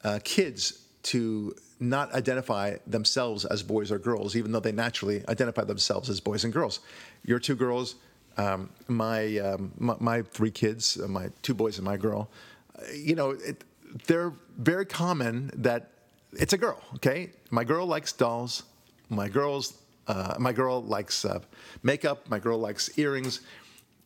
uh, 0.04 0.20
kids 0.24 0.86
to 1.04 1.56
not 1.80 2.14
identify 2.14 2.76
themselves 2.86 3.46
as 3.46 3.64
boys 3.64 3.92
or 3.92 3.98
girls, 3.98 4.36
even 4.36 4.52
though 4.52 4.60
they 4.60 4.72
naturally 4.72 5.24
identify 5.30 5.64
themselves 5.64 6.10
as 6.10 6.20
boys 6.20 6.44
and 6.44 6.52
girls. 6.52 6.82
Your 7.24 7.40
two 7.40 7.56
girls, 7.56 7.96
um, 8.40 8.70
my, 8.88 9.38
um, 9.38 9.72
my, 9.78 9.96
my 10.00 10.22
three 10.22 10.52
kids, 10.52 10.98
uh, 11.00 11.08
my 11.08 11.30
two 11.42 11.54
boys 11.54 11.78
and 11.78 11.86
my 11.86 11.98
girl. 11.98 12.30
Uh, 12.78 12.84
you 12.94 13.16
know, 13.16 13.32
it, 13.32 13.66
they're 14.08 14.34
very 14.58 14.86
common 14.86 15.52
that 15.56 15.92
it's 16.34 16.54
a 16.54 16.58
girl. 16.58 16.82
Okay, 16.96 17.32
my 17.52 17.64
girl 17.64 17.86
likes 17.86 18.14
dolls. 18.14 18.64
My 19.10 19.28
girls, 19.28 19.74
uh, 20.08 20.36
my 20.40 20.54
girl 20.54 20.82
likes 20.82 21.26
uh, 21.26 21.40
makeup. 21.84 22.30
My 22.30 22.40
girl 22.40 22.58
likes 22.58 22.98
earrings. 22.98 23.42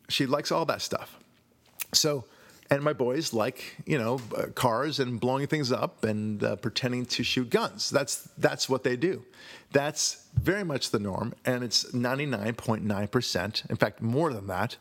She 0.08 0.26
likes 0.26 0.50
all 0.50 0.64
that 0.64 0.82
stuff. 0.82 1.18
So 1.92 2.24
and 2.70 2.82
my 2.82 2.92
boys 2.92 3.32
like 3.32 3.76
you 3.86 3.98
know 3.98 4.20
uh, 4.36 4.46
cars 4.54 5.00
and 5.00 5.20
blowing 5.20 5.46
things 5.46 5.72
up 5.72 6.04
and 6.04 6.42
uh, 6.42 6.56
pretending 6.56 7.06
to 7.06 7.22
shoot 7.22 7.50
guns. 7.50 7.90
That's 7.90 8.28
that's 8.38 8.68
what 8.68 8.84
they 8.84 8.96
do. 8.96 9.24
That's 9.72 10.26
very 10.34 10.64
much 10.64 10.90
the 10.90 10.98
norm 10.98 11.34
and 11.44 11.64
it's 11.64 11.84
99.9% 11.92 13.70
in 13.70 13.76
fact 13.76 14.02
more 14.02 14.32
than 14.32 14.46
that 14.46 14.76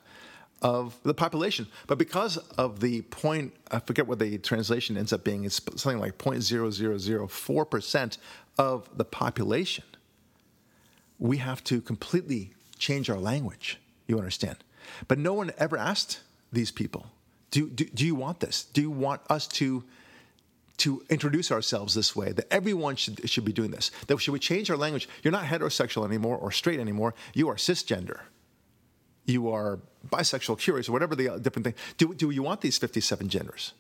of 0.61 0.97
the 1.03 1.13
population. 1.13 1.67
But 1.87 1.97
because 1.97 2.37
of 2.57 2.79
the 2.79 3.01
point 3.03 3.53
i 3.71 3.79
forget 3.79 4.07
what 4.07 4.19
the 4.19 4.37
translation 4.37 4.97
ends 4.97 5.13
up 5.13 5.23
being 5.23 5.45
it's 5.45 5.61
something 5.75 5.99
like 5.99 6.17
0.0004% 6.17 8.17
of 8.57 8.97
the 8.97 9.05
population 9.05 9.83
we 11.19 11.37
have 11.37 11.63
to 11.63 11.81
completely 11.81 12.53
change 12.77 13.09
our 13.09 13.19
language 13.19 13.79
you 14.07 14.17
understand? 14.17 14.57
But 15.07 15.17
no 15.17 15.33
one 15.33 15.51
ever 15.57 15.77
asked 15.77 16.21
these 16.51 16.71
people 16.71 17.07
do, 17.53 17.69
do, 17.69 17.85
do 17.85 18.03
you 18.03 18.15
want 18.15 18.39
this? 18.39 18.63
Do 18.63 18.81
you 18.81 18.89
want 18.89 19.21
us 19.29 19.47
to 19.59 19.83
to 20.77 21.03
introduce 21.07 21.51
ourselves 21.51 21.93
this 21.93 22.15
way 22.15 22.31
that 22.31 22.51
everyone 22.51 22.95
should 22.95 23.29
should 23.29 23.45
be 23.45 23.53
doing 23.53 23.69
this? 23.69 23.91
That 24.07 24.17
should 24.19 24.31
we 24.31 24.39
change 24.39 24.71
our 24.71 24.75
language? 24.75 25.07
You're 25.21 25.31
not 25.31 25.45
heterosexual 25.45 26.03
anymore 26.03 26.35
or 26.35 26.51
straight 26.51 26.79
anymore. 26.79 27.13
You 27.35 27.49
are 27.49 27.55
cisgender. 27.55 28.21
You 29.25 29.51
are 29.51 29.79
bisexual 30.09 30.57
curious 30.57 30.89
or 30.89 30.93
whatever 30.93 31.15
the 31.15 31.29
uh, 31.29 31.37
different 31.37 31.65
thing. 31.65 31.75
Do, 31.97 32.15
do 32.15 32.31
you 32.31 32.41
want 32.41 32.61
these 32.61 32.79
57 32.79 33.29
genders? 33.29 33.73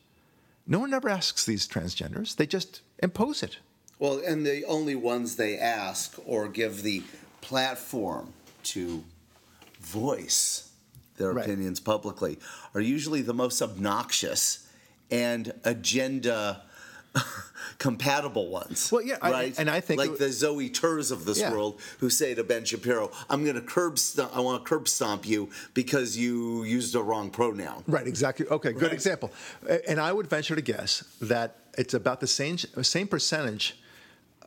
No 0.67 0.79
one 0.79 0.93
ever 0.93 1.09
asks 1.09 1.43
these 1.43 1.67
transgenders. 1.67 2.35
They 2.35 2.45
just 2.45 2.81
impose 2.99 3.41
it. 3.41 3.57
Well 3.97 4.21
and 4.25 4.45
the 4.45 4.63
only 4.65 4.95
ones 4.95 5.35
they 5.35 5.57
ask 5.57 6.19
or 6.27 6.47
give 6.47 6.83
the 6.83 7.01
platform 7.41 8.33
to 8.65 9.03
voice 9.81 10.72
their 11.17 11.33
right. 11.33 11.45
opinions 11.45 11.79
publicly 11.79 12.39
are 12.73 12.81
usually 12.81 13.21
the 13.21 13.33
most 13.33 13.61
obnoxious 13.61 14.67
and 15.11 15.53
agenda 15.63 16.63
compatible 17.77 18.49
ones. 18.49 18.91
Well, 18.91 19.01
yeah, 19.01 19.17
right. 19.21 19.53
I, 19.57 19.61
and 19.61 19.69
I 19.69 19.79
think 19.79 19.99
like 19.99 20.17
the 20.17 20.31
Zoe 20.31 20.69
Turs 20.69 21.11
of 21.11 21.25
this 21.25 21.39
yeah. 21.39 21.51
world 21.51 21.79
who 21.99 22.09
say 22.09 22.33
to 22.33 22.43
Ben 22.43 22.65
Shapiro, 22.65 23.11
"I'm 23.29 23.43
going 23.43 23.55
to 23.55 23.61
curb 23.61 23.99
stomp. 23.99 24.35
I 24.35 24.39
want 24.39 24.63
to 24.63 24.69
curb 24.69 24.87
stomp 24.87 25.27
you 25.27 25.49
because 25.73 26.17
you 26.17 26.63
used 26.63 26.93
the 26.93 27.03
wrong 27.03 27.29
pronoun." 27.29 27.83
Right. 27.87 28.07
Exactly. 28.07 28.47
Okay. 28.47 28.73
Good 28.73 28.83
right. 28.83 28.93
example. 28.93 29.31
And 29.87 29.99
I 29.99 30.11
would 30.11 30.27
venture 30.27 30.55
to 30.55 30.61
guess 30.61 31.03
that 31.21 31.57
it's 31.77 31.93
about 31.93 32.19
the 32.19 32.27
same 32.27 32.57
same 32.57 33.07
percentage 33.07 33.79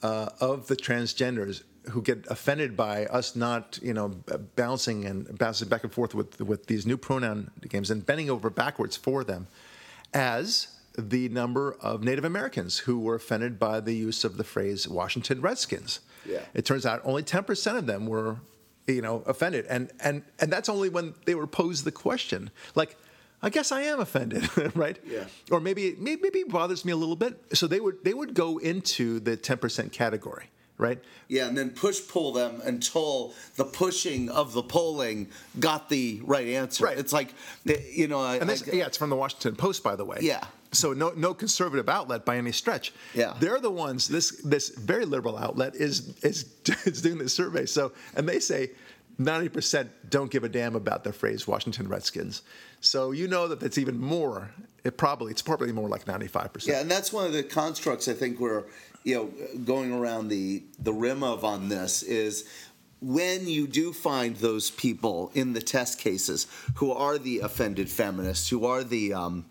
uh, 0.03 0.31
of 0.41 0.67
the 0.67 0.77
transgenders 0.77 1.63
who 1.91 2.03
get 2.03 2.27
offended 2.29 2.77
by 2.77 3.07
us 3.07 3.37
not, 3.37 3.79
you 3.83 3.95
know, 3.95 4.09
bouncing 4.57 5.05
and 5.05 5.39
bouncing 5.39 5.69
back 5.69 5.85
and 5.85 5.93
forth 5.93 6.15
with 6.15 6.41
with 6.41 6.67
these 6.67 6.87
new 6.87 6.97
pronoun 6.97 7.51
games 7.69 7.91
and 7.91 8.05
bending 8.05 8.31
over 8.31 8.51
backwards 8.51 8.97
for 8.97 9.25
them, 9.25 9.47
as 10.13 10.69
the 10.99 11.29
number 11.29 11.77
of 11.81 12.03
Native 12.03 12.25
Americans 12.25 12.79
who 12.79 12.99
were 12.99 13.15
offended 13.15 13.59
by 13.59 13.81
the 13.81 13.95
use 13.95 14.25
of 14.25 14.37
the 14.37 14.45
phrase 14.45 14.89
Washington 14.89 15.41
Redskins. 15.41 16.01
Yeah. 16.25 16.41
It 16.55 16.65
turns 16.65 16.87
out 16.87 17.03
only 17.05 17.23
10% 17.23 17.77
of 17.77 17.87
them 17.87 18.07
were, 18.07 18.37
you 18.87 19.03
know, 19.03 19.23
offended. 19.27 19.67
And 19.69 19.91
and 20.01 20.23
and 20.41 20.53
that's 20.53 20.69
only 20.69 20.89
when 20.89 21.15
they 21.27 21.35
were 21.35 21.47
posed 21.47 21.85
the 21.85 21.93
question. 21.93 22.51
Like, 22.75 22.97
I 23.43 23.51
guess 23.51 23.71
I 23.71 23.83
am 23.83 24.01
offended, 24.01 24.49
right? 24.77 24.99
Yeah. 25.07 25.25
Or 25.51 25.61
maybe 25.61 25.95
maybe 25.99 26.27
it 26.27 26.49
bothers 26.49 26.85
me 26.85 26.93
a 26.93 26.97
little 26.97 27.17
bit. 27.17 27.39
So 27.53 27.67
they 27.67 27.81
would 27.81 28.03
they 28.03 28.15
would 28.15 28.35
go 28.35 28.59
into 28.59 29.21
the 29.21 29.37
10% 29.37 29.93
category 29.93 30.51
right? 30.79 30.99
Yeah, 31.29 31.49
and 31.49 31.57
then 31.57 31.71
push 31.71 32.01
pull 32.07 32.33
them 32.33 32.61
until 32.65 33.35
the 33.57 33.65
pushing 33.65 34.29
of 34.29 34.53
the 34.53 34.63
polling 34.63 35.29
got 35.59 35.89
the 35.89 36.21
right 36.25 36.49
answer. 36.49 36.85
Right. 36.85 36.99
It's 36.99 37.13
like, 37.13 37.35
you 37.65 38.09
know, 38.09 38.21
I, 38.21 38.37
and 38.37 38.49
this, 38.49 38.69
I, 38.69 38.73
yeah, 38.73 38.87
it's 38.87 38.97
from 38.97 39.11
the 39.11 39.17
Washington 39.17 39.57
Post, 39.57 39.83
by 39.83 39.97
the 39.97 40.05
way. 40.05 40.19
Yeah. 40.21 40.45
So 40.73 40.93
no, 40.93 41.11
no 41.11 41.33
conservative 41.33 41.89
outlet 41.89 42.25
by 42.25 42.37
any 42.37 42.53
stretch. 42.53 42.93
Yeah. 43.15 43.35
They're 43.41 43.61
the 43.61 43.71
ones. 43.71 44.09
This 44.09 44.41
this 44.43 44.71
very 44.71 45.05
liberal 45.05 45.39
outlet 45.39 45.75
is 45.75 46.19
is 46.23 46.53
is 46.85 47.01
doing 47.01 47.19
this 47.19 47.35
survey. 47.35 47.67
So 47.67 47.93
and 48.15 48.29
they 48.29 48.41
say. 48.41 48.71
90% 49.19 49.89
don't 50.11 50.31
give 50.31 50.45
a 50.45 50.49
damn 50.51 50.77
about 50.77 51.03
the 51.03 51.11
phrase 51.11 51.49
Washington 51.49 51.89
Redskins. 51.89 52.43
So 52.83 53.13
you 53.13 53.29
know 53.29 53.49
that 53.49 53.63
it's 53.63 53.79
even 53.79 53.99
more, 53.99 54.51
it 54.85 54.99
probably, 54.99 55.31
it's 55.31 55.41
probably 55.41 55.73
more 55.73 55.89
like 55.89 56.05
95%. 56.05 56.67
Yeah, 56.67 56.83
and 56.83 56.91
that's 56.91 57.15
one 57.15 57.25
of 57.25 57.33
the 57.33 57.43
constructs 57.43 58.09
I 58.09 58.13
think 58.13 58.39
we're 58.39 58.65
you 59.07 59.15
know 59.15 59.59
going 59.65 59.93
around 59.93 60.29
the 60.29 60.65
the 60.81 60.93
rim 60.93 61.23
of 61.23 61.45
on 61.45 61.69
this 61.69 62.03
is 62.03 62.45
when 63.01 63.47
you 63.47 63.69
do 63.69 63.93
find 63.93 64.37
those 64.37 64.71
people 64.71 65.31
in 65.35 65.53
the 65.53 65.63
test 65.63 65.99
cases 66.01 66.49
who 66.75 66.91
are 66.93 67.19
the 67.19 67.41
offended 67.41 67.89
feminists, 67.89 68.49
who 68.49 68.65
are 68.65 68.83
the 68.83 69.13
um, 69.13 69.45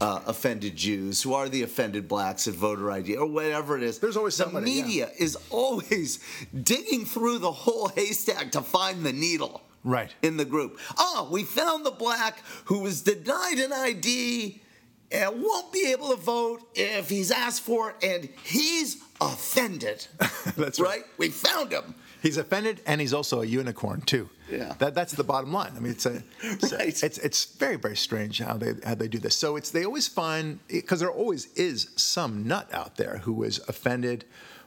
uh, 0.00 0.20
offended 0.26 0.76
Jews, 0.76 1.20
who 1.20 1.34
are 1.34 1.48
the 1.48 1.62
offended 1.62 2.08
blacks 2.08 2.48
at 2.48 2.54
voter 2.54 2.90
ID, 2.90 3.16
or 3.16 3.26
whatever 3.26 3.76
it 3.76 3.82
is. 3.82 3.98
There's 3.98 4.16
always 4.16 4.34
somebody. 4.34 4.64
The 4.64 4.82
media 4.82 5.08
yeah. 5.08 5.24
is 5.24 5.36
always 5.50 6.20
digging 6.62 7.04
through 7.04 7.38
the 7.38 7.52
whole 7.52 7.88
haystack 7.88 8.52
to 8.52 8.62
find 8.62 9.04
the 9.04 9.12
needle. 9.12 9.62
Right. 9.84 10.12
In 10.22 10.36
the 10.36 10.44
group. 10.44 10.80
Oh, 10.96 11.28
we 11.30 11.44
found 11.44 11.84
the 11.84 11.92
black 11.92 12.40
who 12.64 12.80
was 12.80 13.02
denied 13.02 13.58
an 13.58 13.72
ID 13.72 14.62
and 15.10 15.42
won't 15.42 15.72
be 15.72 15.86
able 15.92 16.10
to 16.10 16.16
vote 16.16 16.62
if 16.74 17.08
he's 17.08 17.30
asked 17.30 17.62
for 17.62 17.90
it, 17.90 17.96
and 18.04 18.28
he's 18.44 19.02
offended. 19.20 20.06
that's 20.56 20.80
right. 20.80 20.88
right. 20.88 21.04
We 21.18 21.28
found 21.28 21.72
him. 21.72 21.94
He's 22.22 22.36
offended, 22.38 22.80
and 22.86 23.00
he's 23.00 23.12
also 23.12 23.42
a 23.42 23.46
unicorn 23.46 24.00
too. 24.00 24.28
Yeah. 24.50 24.74
That, 24.78 24.94
that's 24.94 25.12
the 25.12 25.24
bottom 25.24 25.52
line. 25.52 25.72
I 25.76 25.80
mean, 25.80 25.92
it's 25.92 26.06
a, 26.06 26.22
it's, 26.42 26.72
right. 26.72 27.02
it's, 27.02 27.18
it's 27.18 27.44
very 27.56 27.76
very 27.76 27.96
strange 27.96 28.38
how 28.38 28.56
they 28.56 28.74
how 28.84 28.94
they 28.94 29.08
do 29.08 29.18
this. 29.18 29.36
So 29.36 29.56
it's 29.56 29.70
they 29.70 29.84
always 29.84 30.08
find 30.08 30.58
because 30.68 31.00
there 31.00 31.10
always 31.10 31.52
is 31.54 31.90
some 31.96 32.46
nut 32.46 32.68
out 32.72 32.96
there 32.96 33.18
who 33.18 33.42
is 33.42 33.60
offended 33.68 34.24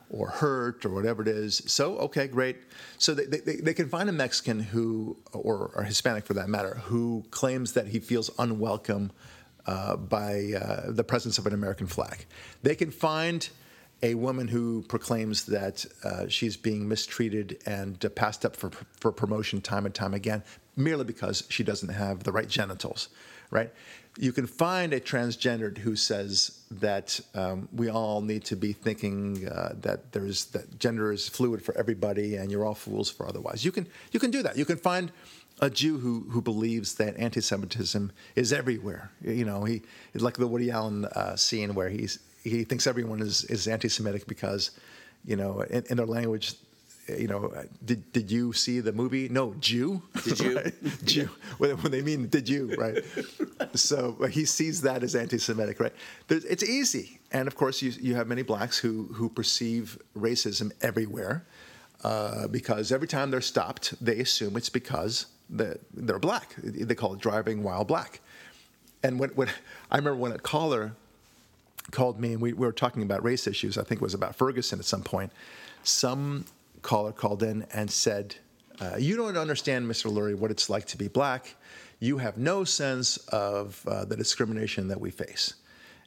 or 0.09 0.29
hurt 0.29 0.85
or 0.85 0.89
whatever 0.89 1.21
it 1.21 1.27
is. 1.27 1.61
So 1.67 1.97
okay, 1.97 2.27
great. 2.27 2.57
So 2.97 3.13
they, 3.13 3.25
they, 3.25 3.57
they 3.57 3.73
can 3.73 3.89
find 3.89 4.09
a 4.09 4.13
Mexican 4.13 4.59
who 4.59 5.17
or, 5.33 5.71
or 5.75 5.83
Hispanic 5.83 6.25
for 6.25 6.33
that 6.33 6.49
matter 6.49 6.81
who 6.85 7.25
claims 7.31 7.73
that 7.73 7.87
he 7.87 7.99
feels 7.99 8.29
unwelcome 8.39 9.11
uh, 9.69 9.95
by 9.95 10.53
uh, 10.53 10.91
the 10.91 11.03
presence 11.03 11.37
of 11.37 11.45
an 11.45 11.53
American 11.53 11.85
flag. 11.85 12.25
They 12.63 12.73
can 12.73 12.89
find 12.89 13.47
a 14.01 14.15
woman 14.15 14.47
who 14.47 14.81
proclaims 14.87 15.45
that 15.45 15.85
uh, 16.03 16.27
she's 16.27 16.57
being 16.57 16.87
mistreated 16.87 17.61
and 17.67 18.03
uh, 18.03 18.09
passed 18.09 18.45
up 18.45 18.55
for, 18.55 18.71
for 18.99 19.11
promotion 19.11 19.61
time 19.61 19.85
and 19.85 19.93
time 19.93 20.15
again 20.15 20.41
merely 20.75 21.03
because 21.03 21.43
she 21.49 21.63
doesn't 21.63 21.89
have 21.89 22.23
the 22.23 22.31
right 22.31 22.47
genitals, 22.47 23.09
right? 23.51 23.71
You 24.17 24.31
can 24.31 24.47
find 24.47 24.91
a 24.93 24.99
transgendered 24.99 25.77
who 25.77 25.95
says 25.95 26.61
that 26.71 27.19
um, 27.35 27.67
we 27.71 27.89
all 27.89 28.21
need 28.21 28.45
to 28.45 28.55
be 28.55 28.73
thinking 28.73 29.47
uh, 29.47 29.73
that 29.81 30.13
there's 30.13 30.45
that 30.45 30.79
gender 30.79 31.11
is 31.11 31.29
fluid 31.29 31.61
for 31.61 31.77
everybody 31.77 32.37
and 32.37 32.49
you're 32.49 32.65
all 32.65 32.73
fools 32.73 33.11
for 33.11 33.27
otherwise. 33.27 33.63
You 33.63 33.71
can 33.71 33.87
you 34.11 34.19
can 34.19 34.31
do 34.31 34.41
that. 34.41 34.57
You 34.57 34.65
can 34.65 34.77
find 34.77 35.11
a 35.61 35.69
Jew 35.69 35.97
who 35.97 36.25
who 36.29 36.41
believes 36.41 36.95
that 36.95 37.17
anti-Semitism 37.17 38.11
is 38.35 38.53
everywhere. 38.53 39.11
You 39.21 39.45
know, 39.45 39.63
he 39.63 39.81
like 40.15 40.37
the 40.37 40.47
Woody 40.47 40.71
Allen 40.71 41.05
uh, 41.05 41.35
scene 41.35 41.73
where 41.75 41.89
he's 41.89 42.19
he 42.43 42.63
thinks 42.63 42.87
everyone 42.87 43.21
is 43.21 43.43
is 43.45 43.67
anti-Semitic 43.67 44.27
because, 44.27 44.71
you 45.25 45.35
know, 45.35 45.61
in, 45.61 45.83
in 45.89 45.97
their 45.97 46.05
language, 46.05 46.55
you 47.17 47.27
know, 47.27 47.53
did, 47.83 48.11
did 48.11 48.31
you 48.31 48.53
see 48.53 48.79
the 48.79 48.91
movie? 48.91 49.29
No, 49.29 49.53
Jew. 49.59 50.01
Did 50.23 50.39
you? 50.39 50.55
Right? 50.55 50.73
Jew. 51.05 51.29
When, 51.57 51.71
when 51.77 51.91
they 51.91 52.01
mean 52.01 52.27
did 52.27 52.47
you, 52.47 52.75
right? 52.75 53.03
so 53.73 54.13
he 54.31 54.45
sees 54.45 54.81
that 54.81 55.03
as 55.03 55.15
anti-Semitic, 55.15 55.79
right? 55.79 55.93
There's, 56.27 56.45
it's 56.45 56.63
easy, 56.63 57.19
and 57.31 57.47
of 57.47 57.55
course, 57.55 57.81
you 57.81 57.91
you 57.99 58.15
have 58.15 58.27
many 58.27 58.43
blacks 58.43 58.77
who 58.77 59.05
who 59.13 59.29
perceive 59.29 59.97
racism 60.15 60.71
everywhere, 60.81 61.45
uh, 62.03 62.47
because 62.47 62.91
every 62.91 63.07
time 63.07 63.31
they're 63.31 63.41
stopped, 63.41 63.93
they 64.03 64.19
assume 64.19 64.55
it's 64.55 64.69
because 64.69 65.25
they're 65.49 66.19
black. 66.19 66.55
They 66.57 66.95
call 66.95 67.13
it 67.13 67.19
driving 67.19 67.63
while 67.63 67.83
black. 67.83 68.21
And 69.03 69.19
when, 69.19 69.29
when 69.31 69.49
I 69.91 69.97
remember 69.97 70.19
when 70.19 70.31
a 70.31 70.39
caller 70.39 70.93
called 71.91 72.19
me 72.19 72.33
and 72.33 72.41
we, 72.41 72.53
we 72.53 72.65
were 72.65 72.71
talking 72.71 73.01
about 73.01 73.23
race 73.23 73.47
issues, 73.47 73.77
I 73.77 73.83
think 73.83 74.01
it 74.01 74.03
was 74.03 74.13
about 74.13 74.35
Ferguson 74.35 74.79
at 74.79 74.85
some 74.85 75.03
point. 75.03 75.31
Some 75.83 76.45
caller 76.81 77.11
called 77.11 77.43
in 77.43 77.65
and 77.73 77.89
said, 77.89 78.35
uh, 78.79 78.97
You 78.97 79.15
don't 79.15 79.37
understand, 79.37 79.89
Mr. 79.89 80.11
Lurie, 80.11 80.35
what 80.35 80.51
it's 80.51 80.69
like 80.69 80.85
to 80.87 80.97
be 80.97 81.07
black. 81.07 81.55
You 81.99 82.17
have 82.17 82.37
no 82.37 82.63
sense 82.63 83.17
of 83.27 83.83
uh, 83.87 84.05
the 84.05 84.15
discrimination 84.15 84.87
that 84.87 85.01
we 85.01 85.11
face. 85.11 85.55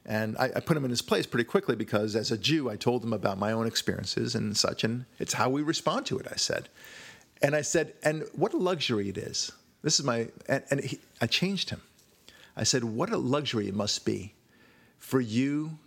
And 0.05 0.37
I, 0.37 0.51
I, 0.55 0.59
put 0.59 0.75
him 0.75 0.83
in 0.83 0.89
his 0.89 1.01
place 1.01 1.25
pretty 1.25 1.45
quickly 1.45 1.77
because 1.77 2.15
as 2.15 2.29
a 2.31 2.37
Jew, 2.37 2.69
I 2.69 2.75
told 2.75 3.03
him 3.03 3.13
about 3.13 3.37
my 3.37 3.53
own 3.53 3.67
experiences 3.67 4.35
and 4.35 4.57
such, 4.57 4.83
and 4.83 5.05
it's 5.17 5.33
how 5.33 5.49
we 5.49 5.61
respond 5.61 6.05
to 6.07 6.19
it, 6.19 6.27
I 6.29 6.35
said. 6.35 6.67
And 7.43 7.55
I 7.55 7.61
said, 7.61 7.93
And 8.03 8.23
what 8.33 8.53
a 8.53 8.57
luxury 8.57 9.09
it 9.09 9.17
is. 9.17 9.51
This 9.83 9.99
is 9.99 10.05
my, 10.05 10.29
and, 10.47 10.63
and 10.71 10.79
he, 10.83 10.99
I 11.21 11.27
changed 11.27 11.69
him. 11.69 11.81
I 12.55 12.63
said, 12.63 12.85
What 12.85 13.11
a 13.11 13.17
luxury 13.17 13.67
it 13.67 13.75
must 13.75 14.05
be 14.05 14.33
for 14.97 15.19
you 15.19 15.77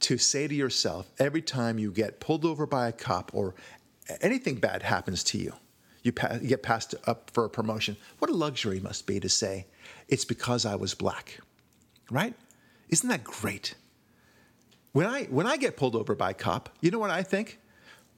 to 0.00 0.16
say 0.16 0.48
to 0.48 0.54
yourself 0.54 1.10
every 1.18 1.42
time 1.42 1.78
you 1.78 1.92
get 1.92 2.20
pulled 2.20 2.44
over 2.44 2.66
by 2.66 2.88
a 2.88 2.92
cop 2.92 3.30
or 3.34 3.54
anything 4.22 4.56
bad 4.56 4.82
happens 4.82 5.22
to 5.24 5.38
you, 5.38 5.52
you, 6.02 6.12
pass, 6.12 6.40
you 6.40 6.48
get 6.48 6.62
passed 6.62 6.94
up 7.06 7.30
for 7.34 7.44
a 7.44 7.50
promotion. 7.50 7.96
What 8.18 8.30
a 8.30 8.34
luxury 8.34 8.78
it 8.78 8.82
must 8.82 9.06
be 9.06 9.20
to 9.20 9.28
say, 9.28 9.66
It's 10.08 10.24
because 10.24 10.64
I 10.64 10.74
was 10.74 10.94
black, 10.94 11.38
right? 12.10 12.34
Isn't 12.88 13.10
that 13.10 13.24
great? 13.24 13.74
When 14.92 15.06
I, 15.06 15.24
when 15.24 15.46
I 15.46 15.58
get 15.58 15.76
pulled 15.76 15.94
over 15.94 16.14
by 16.14 16.30
a 16.30 16.34
cop, 16.34 16.70
you 16.80 16.90
know 16.90 16.98
what 16.98 17.10
I 17.10 17.22
think? 17.22 17.60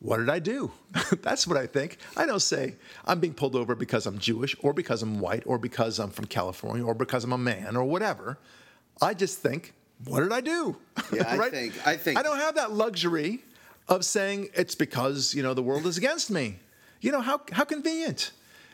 What 0.01 0.17
did 0.17 0.31
I 0.31 0.39
do? 0.39 0.73
That's 1.23 1.47
what 1.47 1.57
I 1.59 1.67
think. 1.67 1.99
I 2.17 2.25
don't 2.27 2.41
say 2.41 2.77
I'm 3.05 3.21
being 3.21 3.35
pulled 3.35 3.55
over 3.55 3.75
because 3.75 4.07
I'm 4.07 4.19
Jewish 4.19 4.57
or 4.61 4.73
because 4.73 5.03
I'm 5.03 5.21
white 5.21 5.43
or 5.47 5.59
because 5.59 5.99
I'm 5.99 6.11
from 6.11 6.25
California 6.25 6.85
or 6.85 6.95
because 6.95 7.23
I'm 7.23 7.33
a 7.33 7.39
man 7.39 7.77
or 7.77 7.85
whatever. 7.85 8.39
I 9.03 9.15
just 9.15 9.39
think, 9.39 9.75
what 10.05 10.21
did 10.21 10.33
I 10.33 10.41
do? 10.41 10.77
Yeah, 11.13 11.25
I 11.29 11.51
think 11.51 11.87
I 11.87 11.97
think 11.97 12.19
I 12.19 12.23
don't 12.23 12.39
have 12.39 12.55
that 12.55 12.73
luxury 12.73 13.45
of 13.89 14.05
saying 14.05 14.49
it's 14.55 14.75
because, 14.75 15.35
you 15.35 15.43
know, 15.43 15.53
the 15.53 15.63
world 15.63 15.85
is 15.85 15.99
against 15.99 16.31
me. 16.31 16.59
You 17.03 17.13
know, 17.13 17.21
how 17.21 17.43
how 17.53 17.65
convenient. 17.65 18.31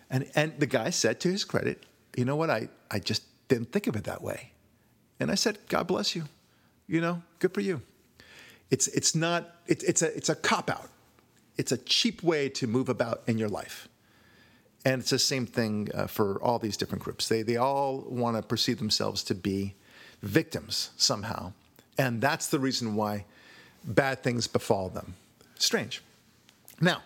And 0.09 0.31
and 0.37 0.59
the 0.61 0.67
guy 0.67 0.91
said 0.91 1.19
to 1.21 1.29
his 1.29 1.45
credit, 1.45 1.85
you 2.17 2.25
know 2.25 2.37
what, 2.37 2.51
I, 2.51 2.69
I 2.91 3.01
just 3.01 3.25
didn't 3.49 3.73
think 3.73 3.89
of 3.89 3.97
it 3.97 4.05
that 4.05 4.23
way. 4.23 4.53
And 5.19 5.31
I 5.31 5.35
said, 5.35 5.59
God 5.69 5.89
bless 5.89 6.15
you. 6.15 6.25
You 6.87 7.01
know, 7.01 7.23
good 7.41 7.53
for 7.53 7.61
you. 7.61 7.83
It's 8.71 8.87
it's 8.89 9.17
not 9.17 9.57
it's 9.67 9.83
it's 9.83 10.03
a 10.03 10.17
it's 10.17 10.29
a 10.29 10.37
cop 10.37 10.71
out. 10.71 10.89
It's 11.57 11.73
a 11.73 11.79
cheap 11.79 12.23
way 12.23 12.49
to 12.51 12.67
move 12.67 12.89
about 12.89 13.23
in 13.27 13.39
your 13.39 13.49
life. 13.49 13.89
And 14.85 15.01
it's 15.01 15.11
the 15.11 15.19
same 15.19 15.47
thing 15.47 15.89
uh, 15.95 16.07
for 16.07 16.41
all 16.43 16.59
these 16.59 16.77
different 16.77 17.03
groups. 17.03 17.29
They 17.29 17.43
they 17.43 17.57
all 17.57 18.05
want 18.09 18.37
to 18.37 18.43
perceive 18.43 18.79
themselves 18.79 19.25
to 19.25 19.35
be 19.35 19.75
victims 20.23 20.91
somehow. 20.97 21.53
And 21.99 22.21
that's 22.21 22.49
the 22.49 22.59
reason 22.59 22.95
why 22.95 23.25
bad 23.85 24.23
things 24.23 24.47
befall 24.47 24.89
them. 24.89 25.15
Strange. 25.59 26.03
Now, 26.81 27.03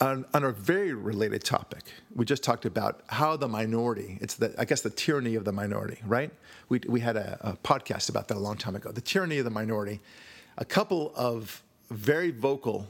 on, 0.00 0.24
on, 0.32 0.42
a 0.42 0.50
very 0.50 0.94
related 0.94 1.44
topic, 1.44 1.84
we 2.14 2.24
just 2.24 2.42
talked 2.42 2.64
about 2.64 3.02
how 3.08 3.36
the 3.36 3.46
minority, 3.46 4.18
it's 4.20 4.34
the, 4.34 4.54
I 4.58 4.64
guess 4.64 4.80
the 4.80 4.90
tyranny 4.90 5.34
of 5.34 5.44
the 5.44 5.52
minority, 5.52 5.98
right? 6.06 6.30
We, 6.68 6.80
we 6.88 7.00
had 7.00 7.16
a, 7.16 7.38
a 7.42 7.52
podcast 7.56 8.08
about 8.08 8.28
that 8.28 8.36
a 8.36 8.40
long 8.40 8.56
time 8.56 8.74
ago. 8.74 8.90
The 8.90 9.02
tyranny 9.02 9.38
of 9.38 9.44
the 9.44 9.50
minority. 9.50 10.00
A 10.58 10.64
couple 10.64 11.12
of 11.14 11.62
very 11.90 12.30
vocal 12.30 12.88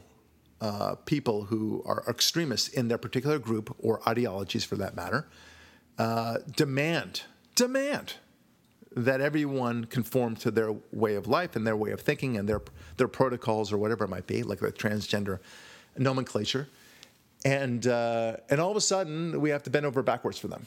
uh, 0.63 0.95
people 1.05 1.43
who 1.43 1.83
are 1.85 2.03
extremists 2.07 2.69
in 2.69 2.87
their 2.87 2.97
particular 2.97 3.37
group 3.37 3.75
or 3.79 4.01
ideologies 4.07 4.63
for 4.63 4.77
that 4.77 4.95
matter 4.95 5.27
uh, 5.97 6.37
demand, 6.55 7.23
demand 7.55 8.13
that 8.95 9.21
everyone 9.21 9.83
conform 9.85 10.35
to 10.37 10.51
their 10.51 10.73
way 10.91 11.15
of 11.15 11.27
life 11.27 11.55
and 11.55 11.67
their 11.67 11.75
way 11.75 11.91
of 11.91 11.99
thinking 11.99 12.37
and 12.37 12.47
their 12.47 12.61
their 12.97 13.07
protocols 13.07 13.71
or 13.73 13.77
whatever 13.77 14.05
it 14.05 14.09
might 14.09 14.25
be, 14.25 14.41
like 14.41 14.59
the 14.59 14.71
transgender 14.71 15.39
nomenclature. 15.97 16.67
And 17.43 17.85
uh, 17.85 18.37
and 18.49 18.59
all 18.61 18.71
of 18.71 18.77
a 18.77 18.81
sudden, 18.81 19.41
we 19.41 19.49
have 19.49 19.63
to 19.63 19.69
bend 19.69 19.85
over 19.85 20.01
backwards 20.01 20.39
for 20.39 20.47
them, 20.47 20.65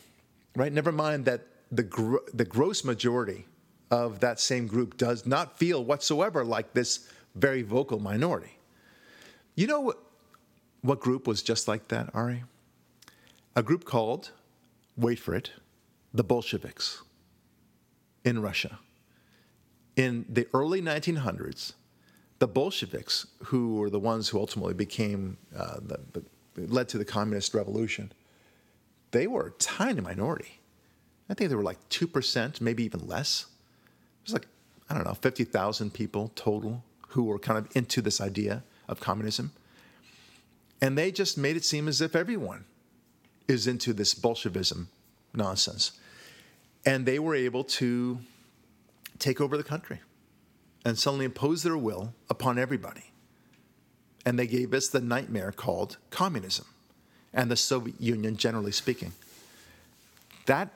right? 0.55 0.73
Never 0.73 0.93
mind 0.93 1.25
that 1.25 1.47
the 1.73 1.85
gr- 1.85 2.27
the 2.35 2.45
gross 2.45 2.85
majority 2.85 3.47
of 3.91 4.21
that 4.21 4.41
same 4.41 4.67
group 4.67 4.99
does 4.99 5.25
not 5.25 5.59
feel 5.59 5.83
whatsoever 5.85 6.45
like 6.45 6.75
this 6.75 7.09
very 7.35 7.63
vocal 7.63 7.99
minority. 7.99 8.56
You 9.57 9.67
know 9.67 9.81
what, 9.81 9.99
what 10.83 11.01
group 11.01 11.27
was 11.27 11.43
just 11.43 11.67
like 11.67 11.89
that, 11.89 12.11
Ari? 12.13 12.45
A 13.57 13.63
group 13.63 13.87
called, 13.87 14.31
wait 14.99 15.19
for 15.19 15.35
it, 15.35 15.51
the 16.13 16.23
Bolsheviks 16.23 17.03
in 18.23 18.43
Russia. 18.43 18.79
In 19.97 20.27
the 20.29 20.47
early 20.53 20.83
1900s, 20.83 21.73
the 22.39 22.47
Bolsheviks, 22.47 23.27
who 23.45 23.77
were 23.77 23.89
the 23.89 23.99
ones 23.99 24.29
who 24.29 24.39
ultimately 24.39 24.75
became 24.75 25.39
uh, 25.57 25.79
the, 25.81 26.01
the, 26.13 26.23
led 26.67 26.91
to 26.91 26.99
the 26.99 27.05
communist 27.07 27.55
revolution, 27.55 28.13
they 29.13 29.27
were 29.27 29.47
a 29.47 29.51
tiny 29.53 30.03
minority. 30.03 30.61
I 31.31 31.35
think 31.35 31.49
they 31.49 31.57
were 31.57 31.63
like 31.63 31.79
two 31.89 32.07
percent, 32.07 32.61
maybe 32.61 32.85
even 32.85 33.07
less. 33.07 33.47
It 34.21 34.27
was 34.27 34.33
like 34.35 34.47
I 34.91 34.95
don't 34.95 35.05
know, 35.05 35.15
fifty 35.15 35.45
thousand 35.45 35.95
people 35.95 36.31
total 36.35 36.85
who 37.09 37.25
were 37.25 37.39
kind 37.39 37.59
of 37.59 37.75
into 37.75 38.03
this 38.03 38.21
idea 38.21 38.63
of 38.89 39.01
communism, 39.01 39.53
and 40.81 40.97
they 40.97 41.11
just 41.11 41.39
made 41.39 41.57
it 41.57 41.65
seem 41.65 41.89
as 41.89 42.01
if 42.01 42.15
everyone 42.15 42.65
is 43.49 43.67
into 43.67 43.93
this 43.93 44.15
Bolshevism 44.15 44.89
nonsense 45.33 45.93
and 46.87 47.05
they 47.05 47.19
were 47.19 47.35
able 47.35 47.65
to 47.65 48.19
take 49.19 49.41
over 49.41 49.57
the 49.57 49.65
country 49.65 50.01
and 50.85 50.97
suddenly 50.97 51.25
impose 51.25 51.65
their 51.65 51.77
will 51.77 52.15
upon 52.31 52.59
everybody. 52.59 53.11
And 54.25 54.39
they 54.39 54.47
gave 54.47 54.73
us 54.73 54.89
the 54.89 55.01
nightmare 55.01 55.53
called 55.53 55.99
communism 56.11 56.67
and 57.35 57.51
the 57.51 57.57
Soviet 57.57 58.01
Union, 58.01 58.37
generally 58.37 58.73
speaking. 58.73 59.13
That 60.47 60.73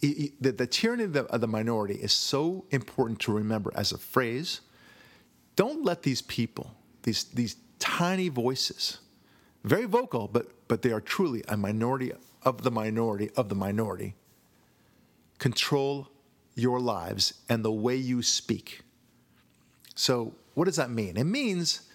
the, 0.00 0.32
the 0.40 0.66
tyranny 0.66 1.04
of 1.04 1.12
the, 1.12 1.24
of 1.24 1.40
the 1.40 1.46
minority 1.46 1.94
is 1.94 2.12
so 2.12 2.64
important 2.70 3.20
to 3.20 3.32
remember 3.32 3.70
as 3.74 3.92
a 3.92 3.98
phrase. 3.98 4.60
Don't 5.56 5.84
let 5.84 6.02
these 6.02 6.22
people, 6.22 6.74
these, 7.08 7.24
these 7.24 7.56
tiny 7.78 8.28
voices, 8.28 8.98
very 9.64 9.86
vocal, 9.86 10.28
but, 10.28 10.46
but 10.68 10.82
they 10.82 10.92
are 10.92 11.00
truly 11.00 11.42
a 11.48 11.56
minority 11.56 12.12
of 12.42 12.62
the 12.62 12.70
minority 12.70 13.30
of 13.34 13.48
the 13.48 13.54
minority, 13.54 14.14
control 15.38 16.08
your 16.54 16.78
lives 16.78 17.32
and 17.48 17.64
the 17.64 17.72
way 17.72 17.96
you 17.96 18.22
speak. 18.22 18.82
So, 19.94 20.34
what 20.52 20.66
does 20.66 20.76
that 20.76 20.90
mean? 20.90 21.16
It 21.16 21.24
means 21.24 21.88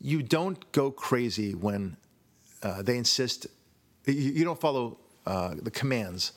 you 0.00 0.22
don't 0.22 0.70
go 0.70 0.92
crazy 0.92 1.54
when 1.54 1.96
uh, 2.62 2.82
they 2.82 2.96
insist, 2.96 3.48
you, 4.06 4.14
you 4.14 4.44
don't 4.44 4.60
follow 4.60 4.98
uh, 5.26 5.54
the 5.60 5.72
commands 5.72 6.34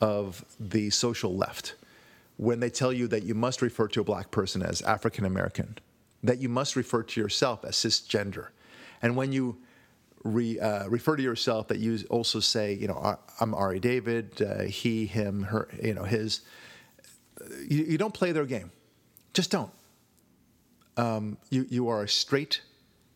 of 0.00 0.42
the 0.58 0.88
social 0.88 1.36
left 1.36 1.74
when 2.38 2.58
they 2.60 2.70
tell 2.70 2.92
you 2.92 3.06
that 3.08 3.24
you 3.24 3.34
must 3.34 3.60
refer 3.60 3.86
to 3.88 4.00
a 4.00 4.04
black 4.04 4.30
person 4.30 4.62
as 4.62 4.80
African 4.82 5.26
American, 5.26 5.78
that 6.22 6.38
you 6.38 6.48
must 6.48 6.76
refer 6.76 7.02
to 7.02 7.20
yourself 7.20 7.64
as 7.64 7.76
cisgender. 7.76 8.48
And 9.02 9.16
when 9.16 9.32
you 9.32 9.58
re, 10.24 10.58
uh, 10.58 10.88
refer 10.88 11.16
to 11.16 11.22
yourself 11.22 11.68
that 11.68 11.78
you 11.78 11.98
also 12.10 12.40
say, 12.40 12.74
you 12.74 12.88
know, 12.88 13.18
I'm 13.40 13.54
Ari 13.54 13.80
David, 13.80 14.42
uh, 14.42 14.62
he, 14.64 15.06
him, 15.06 15.44
her, 15.44 15.68
you 15.82 15.94
know, 15.94 16.04
his. 16.04 16.40
You, 17.68 17.84
you 17.84 17.98
don't 17.98 18.14
play 18.14 18.32
their 18.32 18.46
game. 18.46 18.70
Just 19.34 19.50
don't. 19.50 19.70
Um, 20.96 21.36
you, 21.50 21.66
you 21.68 21.88
are 21.88 22.02
a 22.02 22.08
straight 22.08 22.62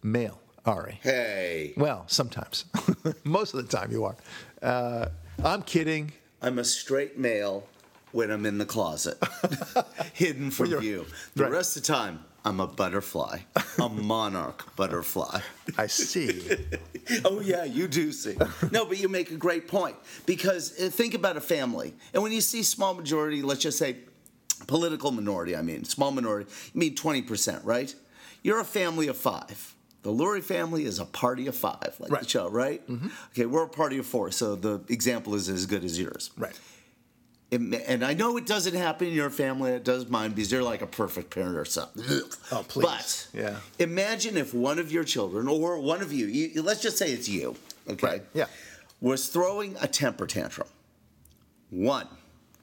male, 0.03 0.41
Ari. 0.67 1.01
Hey. 1.03 1.73
Well, 1.77 2.05
sometimes. 2.07 2.67
Most 3.25 3.55
of 3.55 3.67
the 3.67 3.77
time 3.77 3.91
you 3.91 4.05
are. 4.05 4.17
Uh, 4.63 5.07
I'm 5.43 5.63
kidding. 5.63 6.13
I'm 6.43 6.59
a 6.59 6.65
straight 6.65 7.19
male 7.19 7.67
when 8.13 8.31
I'm 8.31 8.45
in 8.45 8.59
the 8.59 8.67
closet, 8.67 9.19
hidden 10.13 10.51
from 10.51 10.83
you. 10.83 11.07
The 11.37 11.45
right. 11.45 11.53
rest 11.53 11.77
of 11.77 11.83
the 11.83 11.93
time, 11.93 12.25
I'm 12.45 12.59
a 12.61 12.67
butterfly, 12.67 13.41
a 13.79 13.89
monarch 13.89 14.75
butterfly. 14.77 15.41
I 15.77 15.87
see. 15.89 16.41
oh, 17.25 17.41
yeah, 17.41 17.65
you 17.65 17.87
do 17.87 18.13
see. 18.13 18.37
No, 18.71 18.87
but 18.87 18.99
you 18.99 19.09
make 19.09 19.31
a 19.31 19.37
great 19.37 19.69
point 19.69 19.97
because 20.25 20.79
uh, 20.81 20.89
think 20.89 21.13
about 21.15 21.37
a 21.37 21.41
family. 21.41 21.93
And 22.15 22.23
when 22.23 22.33
you 22.33 22.41
see 22.41 22.63
small 22.63 22.95
majority, 22.95 23.43
let's 23.43 23.61
just 23.61 23.79
say 23.79 23.97
political 24.67 25.11
minority, 25.13 25.55
I 25.55 25.63
mean, 25.63 25.85
small 25.85 26.11
minority, 26.13 26.51
you 26.73 26.79
mean 26.79 26.95
20%, 26.95 27.61
right? 27.65 27.95
You're 28.43 28.61
a 28.61 28.65
family 28.65 29.09
of 29.09 29.19
five. 29.19 29.75
The 30.03 30.11
Lurie 30.11 30.43
family 30.43 30.87
is 30.87 30.99
a 30.99 31.05
party 31.05 31.47
of 31.47 31.55
five, 31.55 31.95
like 31.99 32.11
Right. 32.11 32.23
the 32.23 32.29
show, 32.29 32.49
right? 32.49 32.83
Okay, 33.33 33.45
we're 33.45 33.65
a 33.65 33.69
party 33.69 33.99
of 33.99 34.07
four, 34.07 34.31
so 34.31 34.57
the 34.57 34.81
example 34.89 35.35
is 35.35 35.51
as 35.51 35.67
good 35.67 35.85
as 35.85 35.99
yours. 36.01 36.31
Right. 36.39 36.59
It- 37.51 37.61
and 37.87 38.05
I 38.05 38.15
know 38.15 38.37
it 38.37 38.47
doesn't 38.47 38.75
happen 38.75 39.09
in 39.09 39.15
your 39.15 39.31
family, 39.31 39.73
it 39.73 39.83
does 39.85 40.09
mine 40.09 40.31
because 40.33 40.53
you're 40.53 40.63
like 40.63 40.83
a 40.83 40.87
perfect 40.87 41.31
parent 41.31 41.57
or 41.57 41.65
something. 41.65 42.05
Oh, 42.53 42.65
please. 42.69 42.85
But 42.85 43.27
Yeah. 43.35 43.57
imagine 43.79 44.37
if 44.37 44.55
one 44.55 44.79
of 44.79 44.93
your 44.93 45.03
children, 45.05 45.49
or 45.49 45.79
one 45.81 46.01
of 46.01 46.13
you, 46.13 46.27
you 46.27 46.63
let's 46.63 46.81
just 46.81 46.97
say 46.97 47.11
it's 47.13 47.29
you, 47.29 47.57
okay? 47.89 48.07
Right, 48.07 48.23
yeah. 48.35 48.47
Was 49.01 49.29
throwing 49.29 49.77
a 49.81 49.89
temper 49.89 50.27
tantrum. 50.27 50.69
One, 51.71 52.07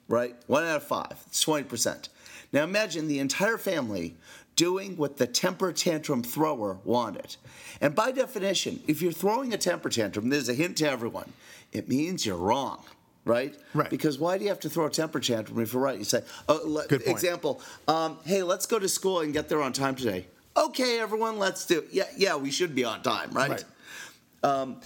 right? 0.08 0.36
One 0.48 0.64
out 0.64 0.78
of 0.78 0.84
five. 0.88 1.18
It's 1.28 1.44
20%. 1.44 2.10
Now 2.54 2.64
imagine 2.64 3.08
the 3.08 3.20
entire 3.20 3.58
family 3.58 4.16
doing 4.56 4.98
what 4.98 5.18
the 5.18 5.28
temper 5.28 5.72
tantrum 5.74 6.24
thrower 6.24 6.80
wanted. 6.84 7.36
And 7.82 7.94
by 7.94 8.12
definition, 8.12 8.82
if 8.88 9.02
you're 9.02 9.12
throwing 9.12 9.54
a 9.54 9.58
temper 9.58 9.90
tantrum, 9.90 10.30
there's 10.30 10.50
a 10.50 10.54
hint 10.54 10.78
to 10.78 10.90
everyone. 10.90 11.34
It 11.74 11.88
means 11.90 12.26
you're 12.26 12.38
wrong, 12.38 12.84
right? 13.28 13.56
Right. 13.74 13.90
Because 13.90 14.18
why 14.18 14.38
do 14.38 14.44
you 14.44 14.50
have 14.50 14.60
to 14.62 14.70
throw 14.70 14.86
a 14.86 14.90
temper 14.90 15.20
tantrum 15.20 15.60
if 15.60 15.74
you're 15.74 15.82
right? 15.82 15.98
You 15.98 16.04
say, 16.06 16.22
oh, 16.50 16.62
le- 16.64 16.88
Good 16.88 17.06
point. 17.06 17.18
example, 17.18 17.62
um, 17.88 18.18
hey, 18.26 18.44
let's 18.44 18.66
go 18.66 18.80
to 18.80 18.88
school 18.90 19.20
and 19.22 19.34
get 19.34 19.50
there 19.50 19.62
on 19.62 19.74
time 19.74 19.96
today. 19.96 20.28
Okay, 20.56 21.00
everyone, 21.00 21.38
let's 21.38 21.66
do 21.66 21.80
it. 21.80 21.90
Yeah, 21.92 22.06
yeah, 22.18 22.36
we 22.36 22.50
should 22.50 22.74
be 22.74 22.84
on 22.84 23.02
time, 23.04 23.32
right? 23.32 23.50
Right. 23.52 23.64
Um, 24.44 24.82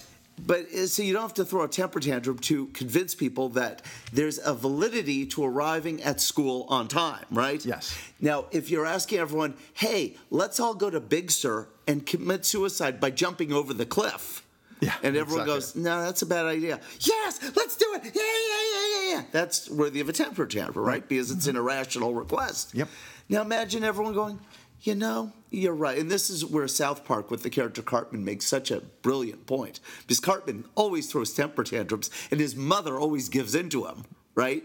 but 0.45 0.65
uh, 0.73 0.87
so 0.87 1.03
you 1.03 1.13
don't 1.13 1.21
have 1.21 1.33
to 1.35 1.45
throw 1.45 1.63
a 1.63 1.67
temper 1.67 1.99
tantrum 1.99 2.39
to 2.39 2.67
convince 2.67 3.13
people 3.15 3.49
that 3.49 3.83
there's 4.11 4.39
a 4.43 4.53
validity 4.53 5.25
to 5.27 5.43
arriving 5.43 6.01
at 6.03 6.19
school 6.19 6.65
on 6.67 6.87
time, 6.87 7.25
right? 7.31 7.63
Yes. 7.65 7.95
Now, 8.19 8.45
if 8.51 8.69
you're 8.69 8.85
asking 8.85 9.19
everyone, 9.19 9.53
hey, 9.73 10.15
let's 10.29 10.59
all 10.59 10.73
go 10.73 10.89
to 10.89 10.99
Big 10.99 11.31
Sur 11.31 11.67
and 11.87 12.05
commit 12.05 12.45
suicide 12.45 12.99
by 12.99 13.11
jumping 13.11 13.53
over 13.53 13.73
the 13.73 13.85
cliff. 13.85 14.43
Yeah, 14.81 14.95
And 15.03 15.15
everyone 15.15 15.47
exactly. 15.47 15.53
goes, 15.53 15.75
no, 15.75 16.03
that's 16.03 16.23
a 16.23 16.25
bad 16.25 16.47
idea. 16.47 16.79
Yes, 16.99 17.39
let's 17.55 17.77
do 17.77 17.85
it. 17.93 18.03
Yeah, 18.03 18.11
yeah, 18.15 18.61
yeah, 18.73 18.87
yeah, 18.89 19.13
yeah. 19.13 19.23
That's 19.31 19.69
worthy 19.69 19.99
of 19.99 20.09
a 20.09 20.13
temper 20.13 20.47
tantrum, 20.47 20.83
right? 20.83 21.07
Because 21.07 21.29
it's 21.29 21.45
an 21.45 21.53
mm-hmm. 21.53 21.67
irrational 21.67 22.15
request. 22.15 22.73
Yep. 22.73 22.89
Now 23.29 23.41
imagine 23.41 23.83
everyone 23.83 24.13
going, 24.13 24.39
you 24.81 24.95
know, 24.95 25.31
you're 25.51 25.75
right. 25.75 25.99
And 25.99 26.09
this 26.09 26.31
is 26.31 26.43
where 26.43 26.67
South 26.67 27.05
Park 27.05 27.29
with 27.29 27.43
the 27.43 27.51
character 27.51 27.83
Cartman 27.83 28.25
makes 28.25 28.45
such 28.47 28.71
a 28.71 28.81
brilliant 29.03 29.45
point. 29.45 29.79
Because 30.01 30.19
Cartman 30.19 30.65
always 30.73 31.11
throws 31.11 31.31
temper 31.31 31.63
tantrums 31.63 32.09
and 32.31 32.39
his 32.39 32.55
mother 32.55 32.99
always 32.99 33.29
gives 33.29 33.53
in 33.53 33.69
to 33.69 33.85
him, 33.85 34.05
right? 34.33 34.63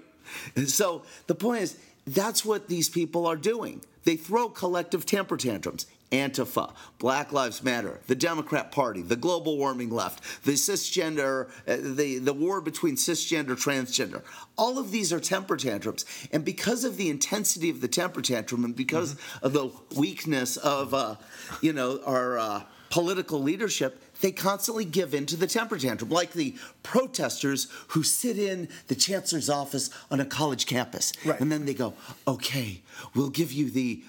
And 0.54 0.70
so 0.70 1.02
the 1.26 1.34
point 1.34 1.62
is, 1.62 1.78
that's 2.06 2.44
what 2.44 2.68
these 2.68 2.88
people 2.88 3.26
are 3.26 3.36
doing. 3.36 3.82
They 4.04 4.16
throw 4.16 4.48
collective 4.48 5.04
temper 5.04 5.36
tantrums. 5.36 5.86
Antifa, 6.12 6.72
Black 6.98 7.32
Lives 7.32 7.62
Matter, 7.62 8.00
the 8.06 8.14
Democrat 8.14 8.70
Party, 8.70 9.02
the 9.02 9.16
global 9.16 9.58
warming 9.58 9.90
left, 9.90 10.44
the 10.44 10.52
cisgender, 10.52 11.48
uh, 11.66 11.76
the, 11.80 12.18
the 12.18 12.32
war 12.32 12.60
between 12.60 12.96
cisgender, 12.96 13.56
transgender. 13.56 14.22
All 14.56 14.78
of 14.78 14.90
these 14.90 15.12
are 15.12 15.20
temper 15.20 15.56
tantrums. 15.56 16.04
And 16.32 16.44
because 16.44 16.84
of 16.84 16.96
the 16.96 17.10
intensity 17.10 17.70
of 17.70 17.80
the 17.80 17.88
temper 17.88 18.22
tantrum 18.22 18.64
and 18.64 18.76
because 18.76 19.16
of 19.42 19.52
the 19.52 19.70
weakness 19.96 20.56
of, 20.56 20.94
uh, 20.94 21.16
you 21.60 21.72
know, 21.72 22.00
our 22.04 22.38
uh, 22.38 22.62
political 22.90 23.42
leadership, 23.42 24.00
they 24.20 24.32
constantly 24.32 24.84
give 24.84 25.12
in 25.12 25.26
to 25.26 25.36
the 25.36 25.46
temper 25.46 25.78
tantrum, 25.78 26.10
like 26.10 26.32
the 26.32 26.56
protesters 26.82 27.68
who 27.88 28.02
sit 28.02 28.38
in 28.38 28.68
the 28.86 28.94
chancellor's 28.94 29.50
office 29.50 29.90
on 30.10 30.20
a 30.20 30.24
college 30.24 30.66
campus. 30.66 31.12
Right. 31.24 31.38
And 31.40 31.50
then 31.52 31.66
they 31.66 31.74
go, 31.74 31.94
okay, 32.26 32.82
we'll 33.14 33.30
give 33.30 33.52
you 33.52 33.70
the 33.70 34.02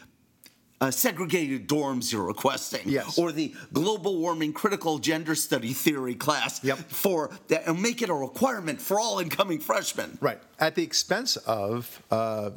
uh, 0.80 0.92
segregated 0.92 1.68
dorms 1.68 2.12
you're 2.12 2.24
requesting, 2.24 2.82
Yes. 2.86 3.18
or 3.18 3.32
the 3.32 3.54
global 3.74 4.18
warming 4.18 4.54
critical 4.54 5.00
gender 5.00 5.34
study 5.36 5.74
theory 5.74 6.16
class 6.16 6.64
Yep. 6.64 6.78
for 6.90 7.32
that, 7.48 7.68
and 7.68 7.82
make 7.82 8.02
it 8.02 8.10
a 8.10 8.14
requirement 8.14 8.80
for 8.82 9.00
all 9.00 9.20
incoming 9.20 9.60
freshmen. 9.60 10.18
Right. 10.22 10.40
At 10.60 10.76
the 10.76 10.84
expense 10.84 11.36
of 11.38 12.02
uh, 12.12 12.52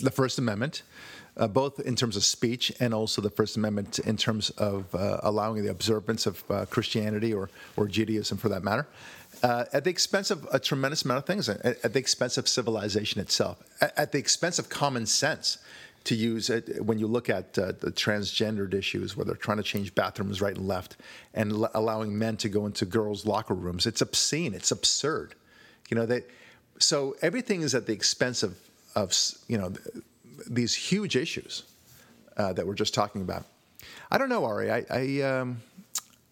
the 0.00 0.10
First 0.10 0.38
Amendment, 0.38 0.82
uh, 1.36 1.48
both 1.48 1.80
in 1.80 1.96
terms 1.96 2.14
of 2.16 2.24
speech 2.24 2.70
and 2.78 2.92
also 2.92 3.22
the 3.22 3.30
First 3.30 3.56
Amendment 3.56 3.98
in 4.00 4.18
terms 4.18 4.50
of 4.50 4.94
uh, 4.94 5.20
allowing 5.22 5.62
the 5.62 5.70
observance 5.70 6.26
of 6.26 6.44
uh, 6.50 6.66
Christianity 6.66 7.32
or, 7.32 7.48
or 7.76 7.88
Judaism 7.88 8.36
for 8.36 8.50
that 8.50 8.62
matter, 8.62 8.86
uh, 9.42 9.64
at 9.72 9.84
the 9.84 9.90
expense 9.90 10.30
of 10.30 10.46
a 10.52 10.58
tremendous 10.58 11.06
amount 11.06 11.18
of 11.18 11.24
things, 11.26 11.48
at, 11.48 11.64
at 11.64 11.94
the 11.94 11.98
expense 11.98 12.36
of 12.36 12.46
civilization 12.46 13.18
itself, 13.18 13.62
at, 13.80 13.98
at 13.98 14.12
the 14.12 14.18
expense 14.18 14.58
of 14.58 14.68
common 14.68 15.06
sense. 15.06 15.56
To 16.04 16.14
use 16.14 16.50
it 16.50 16.84
when 16.84 16.98
you 16.98 17.06
look 17.06 17.30
at 17.30 17.56
uh, 17.58 17.72
the 17.78 17.92
transgendered 17.92 18.74
issues, 18.74 19.16
where 19.16 19.24
they're 19.24 19.36
trying 19.36 19.58
to 19.58 19.62
change 19.62 19.94
bathrooms 19.94 20.40
right 20.40 20.56
and 20.56 20.66
left, 20.66 20.96
and 21.32 21.52
l- 21.52 21.70
allowing 21.74 22.18
men 22.18 22.36
to 22.38 22.48
go 22.48 22.66
into 22.66 22.84
girls' 22.84 23.24
locker 23.24 23.54
rooms, 23.54 23.86
it's 23.86 24.00
obscene. 24.00 24.52
It's 24.52 24.70
absurd. 24.72 25.34
You 25.90 25.96
know 25.96 26.06
they 26.06 26.22
so 26.78 27.16
everything 27.22 27.62
is 27.62 27.74
at 27.74 27.86
the 27.86 27.92
expense 27.92 28.42
of 28.42 28.58
of 28.94 29.14
you 29.48 29.58
know 29.58 29.70
th- 29.70 30.04
these 30.48 30.74
huge 30.74 31.16
issues 31.16 31.64
uh, 32.36 32.52
that 32.52 32.66
we're 32.66 32.74
just 32.74 32.94
talking 32.94 33.22
about. 33.22 33.44
I 34.10 34.18
don't 34.18 34.28
know, 34.28 34.44
Ari. 34.44 34.70
I, 34.70 34.84
I 34.90 35.20
um, 35.22 35.62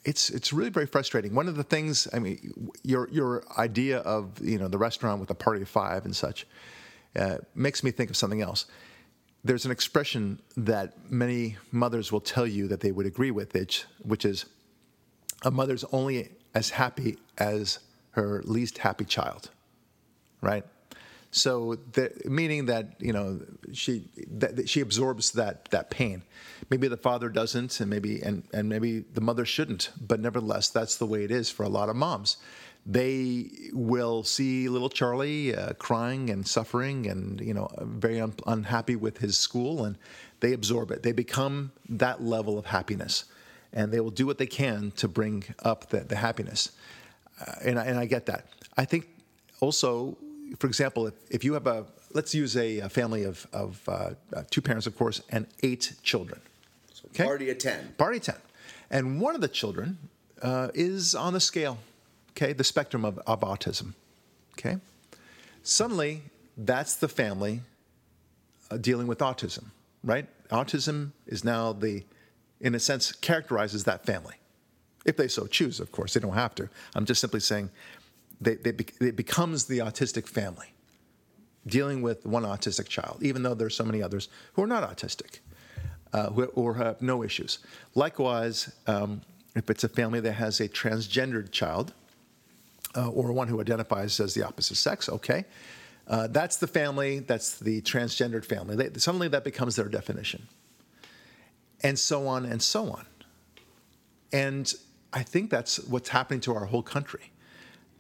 it's 0.05 0.31
it's 0.31 0.53
really 0.53 0.71
very 0.71 0.87
frustrating. 0.87 1.35
One 1.35 1.49
of 1.49 1.57
the 1.57 1.63
things, 1.63 2.09
I 2.13 2.19
mean, 2.19 2.71
your 2.83 3.09
your 3.11 3.45
idea 3.59 3.99
of 3.99 4.41
you 4.41 4.59
know 4.59 4.69
the 4.69 4.79
restaurant 4.79 5.21
with 5.21 5.31
a 5.31 5.35
party 5.35 5.63
of 5.63 5.69
five 5.69 6.05
and 6.05 6.15
such 6.15 6.47
uh, 7.17 7.39
makes 7.55 7.83
me 7.83 7.91
think 7.91 8.11
of 8.11 8.17
something 8.17 8.41
else. 8.43 8.67
There's 9.43 9.65
an 9.65 9.71
expression 9.71 10.41
that 10.57 11.11
many 11.11 11.57
mothers 11.73 12.13
will 12.13 12.21
tell 12.21 12.47
you 12.47 12.69
that 12.69 12.81
they 12.81 12.93
would 12.93 13.07
agree 13.07 13.31
with, 13.31 13.55
which, 13.55 13.85
which 14.03 14.25
is 14.25 14.45
a 15.43 15.51
mother's 15.51 15.85
only 15.93 16.31
as 16.55 16.71
happy 16.71 17.17
as 17.39 17.79
her 18.13 18.43
least 18.45 18.79
happy 18.79 19.05
child 19.05 19.51
right? 20.41 20.65
So, 21.33 21.77
the, 21.93 22.13
meaning 22.25 22.67
that 22.67 22.97
you 22.99 23.13
know 23.13 23.41
she 23.73 24.09
that, 24.33 24.69
she 24.69 24.81
absorbs 24.81 25.33
that 25.33 25.67
that 25.67 25.91
pain. 25.91 26.23
Maybe 26.71 26.89
the 26.89 26.97
father 26.97 27.29
doesn't, 27.29 27.81
and 27.81 27.89
maybe 27.89 28.21
and 28.21 28.43
and 28.53 28.69
maybe 28.69 29.01
the 29.01 29.21
mother 29.21 29.45
shouldn't. 29.45 29.91
But 30.01 30.19
nevertheless, 30.19 30.71
that's 30.71 30.97
the 30.97 31.07
way 31.07 31.23
it 31.23 31.31
is 31.31 31.49
for 31.49 31.63
a 31.63 31.69
lot 31.69 31.89
of 31.89 31.95
moms. 31.95 32.37
They 32.87 33.51
will 33.73 34.23
see 34.23 34.69
little 34.69 34.89
Charlie 34.89 35.55
uh, 35.55 35.75
crying 35.75 36.31
and 36.31 36.47
suffering, 36.47 37.07
and 37.07 37.41
you 37.41 37.55
know 37.55 37.69
very 37.81 38.21
un- 38.21 38.35
unhappy 38.47 38.97
with 38.97 39.19
his 39.19 39.37
school, 39.37 39.85
and 39.85 39.97
they 40.41 40.53
absorb 40.53 40.91
it. 40.91 41.03
They 41.03 41.13
become 41.13 41.73
that 41.89 42.23
level 42.23 42.59
of 42.59 42.67
happiness, 42.67 43.25
and 43.73 43.93
they 43.93 44.01
will 44.01 44.11
do 44.11 44.27
what 44.27 44.39
they 44.39 44.47
can 44.47 44.93
to 44.93 45.09
bring 45.09 45.45
up 45.63 45.91
the, 45.91 46.01
the 46.01 46.17
happiness. 46.17 46.73
Uh, 47.41 47.53
and, 47.65 47.79
I, 47.79 47.85
and 47.85 47.99
I 47.99 48.07
get 48.07 48.27
that. 48.27 48.47
I 48.77 48.85
think 48.85 49.09
also, 49.61 50.17
for 50.59 50.67
example, 50.67 51.07
if, 51.07 51.15
if 51.31 51.45
you 51.45 51.55
have 51.55 51.67
a, 51.67 51.87
let's 52.13 52.35
use 52.35 52.57
a, 52.57 52.81
a 52.81 52.89
family 52.89 53.25
of, 53.25 53.47
of 53.53 53.81
uh, 53.89 54.11
uh, 54.35 54.43
two 54.51 54.61
parents, 54.61 54.87
of 54.87 54.97
course, 54.97 55.23
and 55.31 55.47
eight 55.63 55.95
children. 56.03 56.41
Okay? 57.07 57.25
Party 57.25 57.51
of 57.51 57.59
10. 57.59 57.95
Party 57.99 58.21
10. 58.21 58.35
And 58.91 59.21
one 59.21 59.35
of 59.35 59.41
the 59.41 59.49
children 59.49 59.99
uh, 60.43 60.69
is 60.75 61.15
on 61.15 61.33
the 61.33 61.41
scale, 61.41 61.79
okay, 62.41 62.53
the 62.53 62.65
spectrum 62.65 63.05
of, 63.05 63.19
of 63.27 63.41
autism. 63.41 63.95
Okay? 64.59 64.79
Suddenly, 65.63 66.23
that's 66.57 66.97
the 66.97 67.09
family 67.09 67.61
uh, 68.71 68.77
dealing 68.77 69.07
with 69.07 69.19
autism, 69.19 69.65
right? 70.03 70.27
Autism 70.51 71.13
is 71.27 71.45
now 71.45 71.73
the, 71.73 72.05
in 72.61 72.75
a 72.75 72.79
sense, 72.81 73.13
characterizes 73.13 73.85
that 73.85 74.07
family. 74.07 74.35
If 75.05 75.17
they 75.17 75.29
so 75.29 75.47
choose, 75.47 75.81
of 75.81 75.93
course, 75.93 76.15
they 76.15 76.21
don't 76.21 76.35
have 76.35 76.55
to. 76.57 76.69
I'm 76.95 77.05
just 77.05 77.21
simply 77.21 77.41
saying 77.41 77.71
they, 78.41 78.57
they, 78.57 78.73
bec- 78.73 79.01
it 79.01 79.17
becomes 79.17 79.67
the 79.67 79.79
autistic 79.79 80.27
family 80.27 80.69
dealing 81.67 82.01
with 82.01 82.25
one 82.25 82.43
autistic 82.43 82.89
child, 82.89 83.19
even 83.23 83.43
though 83.43 83.55
there's 83.55 83.77
so 83.77 83.85
many 83.85 84.03
others 84.03 84.29
who 84.55 84.63
are 84.63 84.67
not 84.67 84.97
autistic 84.97 85.41
uh, 86.13 86.31
who, 86.31 86.45
or 86.45 86.75
have 86.75 87.01
no 87.03 87.23
issues. 87.23 87.59
Likewise, 87.95 88.73
um, 88.87 89.21
if 89.55 89.69
it's 89.69 89.85
a 89.85 89.89
family 89.89 90.21
that 90.21 90.33
has 90.33 90.61
a 90.61 90.69
transgendered 90.69 91.51
child 91.51 91.93
uh, 92.97 93.09
or 93.09 93.33
one 93.33 93.49
who 93.49 93.61
identifies 93.61 94.19
as 94.21 94.35
the 94.35 94.43
opposite 94.43 94.77
sex, 94.77 95.09
okay, 95.09 95.45
uh, 96.09 96.27
that's 96.27 96.57
the 96.57 96.67
family, 96.67 97.21
that's 97.21 97.59
the 97.59 97.81
transgendered 97.83 98.45
family. 98.45 98.75
They, 98.77 98.99
suddenly 98.99 99.29
that 99.29 99.45
becomes 99.45 99.77
their 99.77 99.89
definition. 99.89 100.49
And 101.83 101.99
so 101.99 102.27
on 102.27 102.45
and 102.45 102.61
so 102.61 102.91
on. 102.91 103.07
And 104.33 104.73
I 105.13 105.23
think 105.23 105.51
that's 105.51 105.79
what's 105.85 106.09
happening 106.09 106.41
to 106.41 106.55
our 106.55 106.65
whole 106.65 106.83
country. 106.83 107.33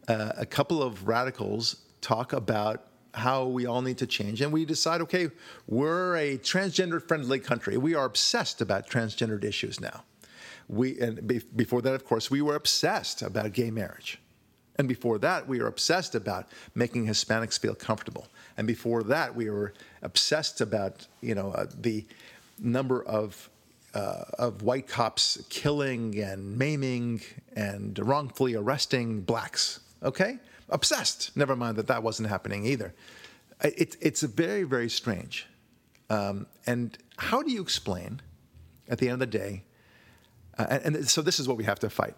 Uh, 0.09 0.33
a 0.37 0.47
couple 0.47 0.83
of 0.83 1.07
radicals 1.07 1.83
talk 2.01 2.33
about 2.33 2.87
how 3.15 3.47
we 3.47 3.67
all 3.67 3.83
need 3.83 3.99
to 3.99 4.07
change, 4.07 4.41
and 4.41 4.53
we 4.53 4.65
decide, 4.65 5.01
okay, 5.01 5.31
we're 5.67 6.17
a 6.17 6.39
transgender 6.39 7.03
friendly 7.03 7.41
country. 7.41 7.77
We 7.77 7.95
are 7.95 8.05
obsessed 8.05 8.61
about 8.61 8.89
transgendered 8.89 9.45
issues 9.45 9.81
now. 9.81 10.05
We, 10.69 11.01
and 11.01 11.27
be, 11.27 11.41
before 11.57 11.83
that, 11.83 11.95
of 11.95 12.05
course, 12.05 12.31
we 12.31 12.43
were 12.43 12.55
obsessed 12.55 13.23
about 13.23 13.53
gay 13.53 13.71
marriage. 13.71 14.21
And 14.81 14.89
before 14.89 15.19
that, 15.19 15.47
we 15.47 15.59
were 15.59 15.67
obsessed 15.67 16.15
about 16.15 16.49
making 16.75 17.07
Hispanics 17.07 17.59
feel 17.59 17.75
comfortable. 17.75 18.29
And 18.57 18.67
before 18.67 19.03
that, 19.03 19.37
we 19.37 19.51
were 19.51 19.75
obsessed 20.01 20.63
about, 20.63 21.07
you 21.21 21.35
know, 21.35 21.51
uh, 21.51 21.67
the 21.79 22.07
number 22.59 23.03
of 23.05 23.51
uh, 23.93 24.25
of 24.39 24.63
white 24.63 24.89
cops 24.89 25.45
killing 25.51 26.19
and 26.19 26.57
maiming 26.57 27.21
and 27.55 27.99
wrongfully 27.99 28.55
arresting 28.55 29.21
blacks. 29.21 29.81
Okay, 30.03 30.39
obsessed. 30.71 31.37
Never 31.37 31.55
mind 31.55 31.77
that 31.77 31.89
that 31.89 32.03
wasn't 32.03 32.31
happening 32.31 32.65
either. 32.65 32.95
It, 33.63 33.99
it's 34.01 34.23
very 34.23 34.63
very 34.63 34.89
strange. 34.89 35.47
Um, 36.09 36.47
and 36.67 36.97
how 37.19 37.43
do 37.43 37.51
you 37.51 37.61
explain, 37.61 38.23
at 38.89 38.97
the 38.97 39.11
end 39.11 39.21
of 39.23 39.31
the 39.31 39.39
day? 39.39 39.63
Uh, 40.57 40.69
and, 40.71 40.97
and 40.97 41.11
so 41.11 41.21
this 41.21 41.39
is 41.39 41.47
what 41.47 41.59
we 41.59 41.65
have 41.65 41.81
to 41.81 41.91
fight. 41.91 42.15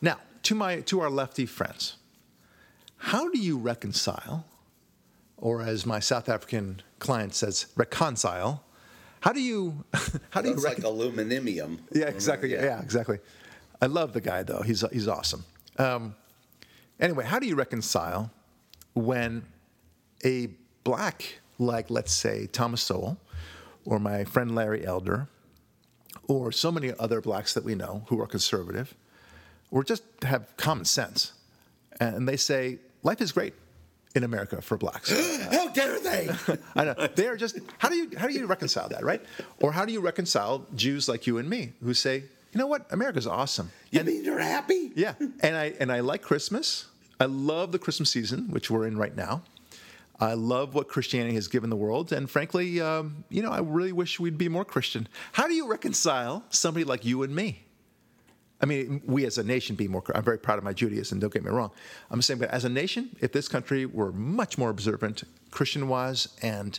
Now, 0.00 0.16
to 0.50 0.56
my 0.56 0.80
to 0.80 0.98
our 1.00 1.08
lefty 1.08 1.46
friends, 1.46 1.96
how 2.96 3.30
do 3.30 3.38
you 3.38 3.56
reconcile, 3.56 4.44
or 5.36 5.62
as 5.62 5.86
my 5.86 6.00
South 6.00 6.28
African 6.28 6.82
client 6.98 7.36
says, 7.36 7.66
reconcile? 7.76 8.64
How 9.20 9.32
do 9.32 9.40
you 9.40 9.84
how 10.30 10.42
do 10.42 10.48
you 10.48 10.54
It's 10.54 10.64
like 10.64 10.82
aluminium. 10.82 11.78
yeah, 11.92 12.06
exactly. 12.06 12.50
Yeah. 12.50 12.82
exactly. 12.82 13.20
I 13.80 13.86
love 13.86 14.12
the 14.12 14.20
guy 14.20 14.42
though. 14.42 14.62
He's 14.62 14.84
he's 14.92 15.06
awesome. 15.06 15.44
Um, 15.78 16.16
anyway, 16.98 17.24
how 17.26 17.38
do 17.38 17.46
you 17.46 17.54
reconcile 17.54 18.32
when 18.94 19.44
a 20.24 20.48
black, 20.82 21.38
like 21.60 21.90
let's 21.90 22.12
say 22.12 22.48
Thomas 22.48 22.82
Sowell, 22.82 23.18
or 23.84 24.00
my 24.00 24.24
friend 24.24 24.56
Larry 24.56 24.84
Elder, 24.84 25.28
or 26.26 26.50
so 26.50 26.72
many 26.72 26.92
other 26.98 27.20
blacks 27.20 27.54
that 27.54 27.62
we 27.62 27.76
know 27.76 28.02
who 28.08 28.20
are 28.20 28.26
conservative, 28.26 28.96
or 29.70 29.84
just 29.84 30.02
have 30.22 30.56
common 30.56 30.84
sense, 30.84 31.32
and 32.00 32.28
they 32.28 32.36
say 32.36 32.78
life 33.02 33.20
is 33.20 33.32
great 33.32 33.54
in 34.14 34.24
America 34.24 34.60
for 34.60 34.76
blacks. 34.76 35.10
How 35.52 35.68
dare 35.68 36.00
they? 36.00 36.30
I 36.76 36.84
know 36.84 37.08
they 37.14 37.28
are 37.28 37.36
just. 37.36 37.58
How 37.78 37.88
do 37.88 37.96
you 37.96 38.10
how 38.16 38.26
do 38.26 38.32
you 38.32 38.46
reconcile 38.46 38.88
that, 38.88 39.04
right? 39.04 39.22
Or 39.60 39.72
how 39.72 39.84
do 39.84 39.92
you 39.92 40.00
reconcile 40.00 40.66
Jews 40.74 41.08
like 41.08 41.26
you 41.26 41.38
and 41.38 41.48
me 41.48 41.72
who 41.82 41.94
say, 41.94 42.24
you 42.52 42.58
know 42.58 42.66
what, 42.66 42.86
America's 42.90 43.26
awesome. 43.26 43.70
You 43.90 44.02
mean 44.02 44.24
you're 44.24 44.40
happy? 44.40 44.92
Yeah, 44.94 45.14
and 45.40 45.56
I 45.56 45.74
and 45.78 45.92
I 45.92 46.00
like 46.00 46.22
Christmas. 46.22 46.86
I 47.20 47.26
love 47.26 47.70
the 47.70 47.78
Christmas 47.78 48.10
season, 48.10 48.50
which 48.50 48.70
we're 48.70 48.86
in 48.86 48.96
right 48.96 49.14
now. 49.14 49.42
I 50.18 50.34
love 50.34 50.74
what 50.74 50.88
Christianity 50.88 51.34
has 51.34 51.48
given 51.48 51.70
the 51.70 51.76
world, 51.76 52.12
and 52.12 52.28
frankly, 52.28 52.80
um, 52.80 53.24
you 53.30 53.42
know, 53.42 53.50
I 53.50 53.60
really 53.60 53.92
wish 53.92 54.20
we'd 54.20 54.36
be 54.36 54.48
more 54.48 54.64
Christian. 54.64 55.08
How 55.32 55.46
do 55.46 55.54
you 55.54 55.66
reconcile 55.66 56.44
somebody 56.50 56.84
like 56.84 57.04
you 57.04 57.22
and 57.22 57.34
me? 57.34 57.62
I 58.62 58.66
mean, 58.66 59.02
we 59.06 59.24
as 59.24 59.38
a 59.38 59.42
nation 59.42 59.74
be 59.76 59.88
more. 59.88 60.02
I'm 60.14 60.22
very 60.22 60.38
proud 60.38 60.58
of 60.58 60.64
my 60.64 60.72
Judaism. 60.72 61.18
Don't 61.18 61.32
get 61.32 61.44
me 61.44 61.50
wrong. 61.50 61.70
I'm 62.10 62.20
saying, 62.20 62.40
but 62.40 62.50
as 62.50 62.64
a 62.64 62.68
nation, 62.68 63.16
if 63.20 63.32
this 63.32 63.48
country 63.48 63.86
were 63.86 64.12
much 64.12 64.58
more 64.58 64.68
observant, 64.70 65.22
Christian-wise, 65.50 66.28
and 66.42 66.78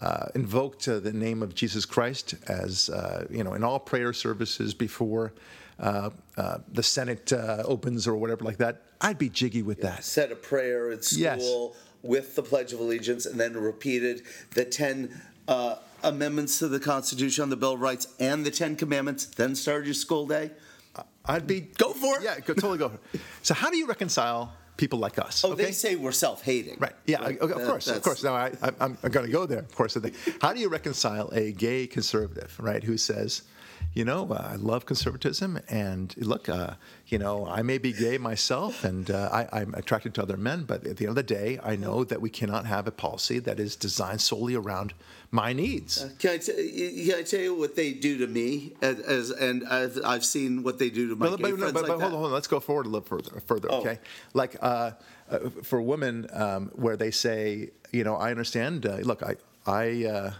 uh, 0.00 0.26
invoked 0.34 0.88
uh, 0.88 0.98
the 0.98 1.12
name 1.12 1.42
of 1.42 1.54
Jesus 1.54 1.84
Christ 1.86 2.34
as 2.48 2.90
uh, 2.90 3.26
you 3.30 3.44
know 3.44 3.54
in 3.54 3.62
all 3.62 3.78
prayer 3.78 4.12
services 4.12 4.74
before 4.74 5.32
uh, 5.78 6.10
uh, 6.36 6.58
the 6.72 6.82
Senate 6.82 7.32
uh, 7.32 7.62
opens 7.64 8.06
or 8.06 8.16
whatever 8.16 8.44
like 8.44 8.58
that, 8.58 8.82
I'd 9.00 9.18
be 9.18 9.28
jiggy 9.28 9.62
with 9.62 9.80
that. 9.82 10.04
Said 10.04 10.32
a 10.32 10.36
prayer 10.36 10.90
at 10.90 11.04
school 11.04 11.20
Yes. 11.22 11.76
with 12.02 12.34
the 12.36 12.42
Pledge 12.42 12.72
of 12.72 12.80
Allegiance 12.80 13.26
and 13.26 13.38
then 13.40 13.54
repeated 13.54 14.22
the 14.54 14.64
10 14.64 15.20
uh, 15.48 15.76
amendments 16.02 16.58
to 16.58 16.68
the 16.68 16.80
Constitution 16.80 17.48
the 17.50 17.56
Bill 17.56 17.72
of 17.72 17.80
Rights 17.80 18.08
and 18.20 18.44
the 18.44 18.50
10 18.50 18.76
commandments, 18.76 19.26
then 19.26 19.54
started 19.54 19.86
your 19.86 19.94
school 19.94 20.26
day. 20.26 20.50
I'd 21.26 21.46
be 21.46 21.60
Go 21.78 21.92
for 21.92 22.18
it. 22.18 22.22
Yeah, 22.24 22.38
go, 22.40 22.54
totally 22.54 22.78
go 22.78 22.88
for 22.90 22.98
it. 23.12 23.20
So 23.42 23.54
how 23.54 23.70
do 23.70 23.76
you 23.76 23.86
reconcile 23.86 24.52
people 24.76 24.98
like 24.98 25.18
us? 25.18 25.44
Oh, 25.44 25.54
they 25.54 25.72
say 25.72 25.96
we're 25.96 26.12
self 26.12 26.42
hating. 26.42 26.76
Right. 26.78 26.92
Yeah. 27.06 27.22
okay, 27.22 27.38
Of 27.38 27.48
That- 27.48 27.66
course. 27.66 27.86
Of 27.88 28.02
course. 28.02 28.22
No, 28.22 28.34
I, 28.34 28.52
I'm 28.80 28.98
going 29.10 29.26
to 29.26 29.32
go 29.32 29.46
there. 29.46 29.60
Of 29.60 29.74
course. 29.74 29.96
How 30.42 30.52
do 30.52 30.60
you 30.60 30.68
reconcile 30.68 31.30
a 31.32 31.52
gay 31.52 31.86
conservative, 31.86 32.54
right, 32.60 32.82
who 32.82 32.96
says, 32.98 33.42
you 33.94 34.04
know, 34.04 34.28
uh, 34.30 34.48
I 34.52 34.56
love 34.56 34.86
conservatism, 34.86 35.58
and 35.68 36.14
look, 36.16 36.48
uh, 36.48 36.74
you 37.06 37.18
know, 37.18 37.46
I 37.46 37.62
may 37.62 37.78
be 37.78 37.92
gay 37.92 38.18
myself, 38.18 38.82
and 38.84 39.08
uh, 39.10 39.28
I, 39.32 39.60
I'm 39.60 39.72
attracted 39.74 40.14
to 40.14 40.22
other 40.22 40.36
men, 40.36 40.64
but 40.64 40.84
at 40.86 40.96
the 40.96 41.04
end 41.04 41.10
of 41.10 41.14
the 41.16 41.22
day, 41.22 41.60
I 41.62 41.76
know 41.76 42.02
that 42.04 42.20
we 42.20 42.28
cannot 42.28 42.66
have 42.66 42.88
a 42.88 42.90
policy 42.90 43.38
that 43.40 43.60
is 43.60 43.76
designed 43.76 44.20
solely 44.20 44.56
around 44.56 44.94
my 45.30 45.52
needs. 45.52 46.04
Can 46.18 46.30
I, 46.32 46.38
t- 46.38 47.04
can 47.06 47.18
I 47.18 47.22
tell 47.22 47.40
you 47.40 47.54
what 47.54 47.76
they 47.76 47.92
do 47.92 48.18
to 48.18 48.26
me? 48.26 48.72
As, 48.82 48.98
as 49.00 49.30
and 49.30 49.64
I've, 49.68 49.98
I've 50.04 50.24
seen 50.24 50.62
what 50.62 50.78
they 50.78 50.90
do 50.90 51.08
to 51.10 51.16
my 51.16 51.26
But, 51.30 51.36
gay 51.38 51.42
but, 51.42 51.50
no, 51.50 51.56
friends 51.58 51.72
but, 51.72 51.82
like 51.82 51.88
but 51.92 52.00
hold 52.00 52.04
on, 52.04 52.10
hold 52.18 52.26
on. 52.26 52.32
Let's 52.32 52.46
go 52.48 52.60
forward 52.60 52.86
a 52.86 52.88
little 52.88 53.06
further. 53.06 53.40
Further, 53.46 53.68
Oh. 53.70 53.80
okay? 53.80 53.98
Like 54.32 54.56
uh, 54.60 54.92
uh, 55.30 55.38
for 55.62 55.80
women, 55.80 56.26
um, 56.32 56.70
where 56.74 56.96
they 56.96 57.10
say, 57.10 57.70
you 57.92 58.02
know, 58.04 58.16
I 58.16 58.30
understand. 58.30 58.86
Uh, 58.86 58.96
look, 58.98 59.22
I, 59.22 59.36
I, 59.66 60.04
uh, 60.04 60.32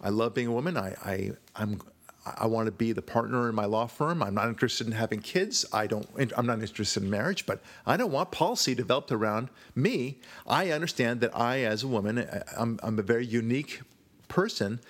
I 0.00 0.08
love 0.08 0.34
being 0.34 0.48
a 0.48 0.52
woman. 0.52 0.76
I, 0.76 0.94
I, 1.04 1.30
I'm. 1.56 1.80
I 2.24 2.46
want 2.46 2.66
to 2.66 2.72
be 2.72 2.92
the 2.92 3.02
partner 3.02 3.48
in 3.48 3.54
my 3.54 3.64
law 3.64 3.86
firm. 3.86 4.22
I'm 4.22 4.34
not 4.34 4.48
interested 4.48 4.86
in 4.86 4.92
having 4.92 5.20
kids. 5.20 5.66
I 5.72 5.86
don't. 5.86 6.06
I'm 6.36 6.46
not 6.46 6.60
interested 6.60 7.02
in 7.02 7.10
marriage. 7.10 7.46
But 7.46 7.60
I 7.84 7.96
don't 7.96 8.12
want 8.12 8.30
policy 8.30 8.74
developed 8.74 9.10
around 9.10 9.48
me. 9.74 10.18
I 10.46 10.70
understand 10.70 11.20
that 11.20 11.36
I, 11.36 11.60
as 11.60 11.82
a 11.82 11.88
woman, 11.88 12.26
I'm, 12.56 12.78
I'm 12.82 12.98
a 12.98 13.02
very 13.02 13.26
unique 13.26 13.80
person, 14.28 14.80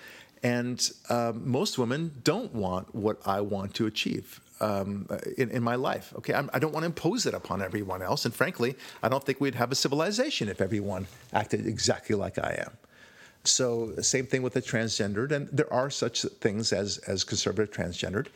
and 0.43 0.91
um, 1.09 1.49
most 1.49 1.77
women 1.77 2.21
don't 2.23 2.53
want 2.53 2.93
what 2.93 3.17
I 3.25 3.41
want 3.41 3.73
to 3.75 3.87
achieve 3.87 4.39
um, 4.61 5.07
in, 5.37 5.49
in 5.49 5.63
my 5.63 5.75
life. 5.75 6.13
Okay, 6.17 6.33
I'm, 6.33 6.49
I 6.53 6.59
don't 6.59 6.71
want 6.71 6.83
to 6.83 6.87
impose 6.87 7.25
it 7.25 7.33
upon 7.33 7.61
everyone 7.63 8.03
else, 8.03 8.25
and 8.25 8.33
frankly, 8.33 8.75
I 9.01 9.09
don't 9.09 9.23
think 9.23 9.41
we'd 9.41 9.55
have 9.55 9.71
a 9.71 9.75
civilization 9.75 10.49
if 10.49 10.61
everyone 10.61 11.07
acted 11.33 11.65
exactly 11.65 12.15
like 12.15 12.37
I 12.37 12.63
am. 12.65 12.77
So, 13.45 13.93
same 14.01 14.25
thing 14.25 14.41
with 14.41 14.53
the 14.53 14.61
transgendered, 14.61 15.31
and 15.31 15.49
there 15.49 15.71
are 15.71 15.89
such 15.89 16.21
things 16.21 16.71
as 16.71 16.97
as 16.99 17.23
conservative 17.23 17.75
transgendered. 17.75 18.27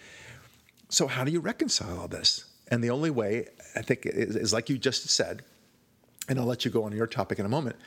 So, 0.90 1.08
how 1.08 1.24
do 1.24 1.32
you 1.32 1.40
reconcile 1.40 2.00
all 2.00 2.08
this? 2.08 2.46
And 2.70 2.84
the 2.84 2.90
only 2.90 3.10
way, 3.10 3.48
I 3.76 3.82
think, 3.82 4.06
is, 4.06 4.36
is 4.36 4.52
like 4.52 4.70
you 4.70 4.78
just 4.78 5.08
said, 5.10 5.44
and 6.28 6.38
I'll 6.38 6.46
let 6.46 6.66
you 6.66 6.72
go 6.72 6.84
on 6.84 6.92
your 6.92 7.08
topic 7.08 7.40
in 7.40 7.46
a 7.46 7.50
moment, 7.50 7.78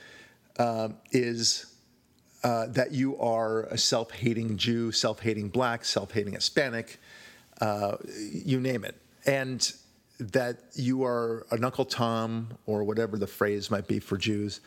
um, 0.58 0.96
is 1.12 1.66
uh, 2.42 2.66
that 2.68 2.92
you 2.92 3.18
are 3.18 3.64
a 3.64 3.76
self-hating 3.76 4.56
Jew, 4.56 4.90
self-hating 4.90 5.50
black, 5.50 5.84
self-hating 5.84 6.32
Hispanic, 6.32 6.98
uh, 7.60 7.96
you 8.32 8.58
name 8.60 8.84
it, 8.84 8.96
and 9.26 9.72
that 10.18 10.60
you 10.74 11.04
are 11.04 11.46
an 11.50 11.64
Uncle 11.64 11.84
Tom 11.84 12.48
or 12.64 12.82
whatever 12.84 13.18
the 13.18 13.26
phrase 13.26 13.70
might 13.70 13.86
be 13.86 13.98
for 13.98 14.16
Jews 14.16 14.60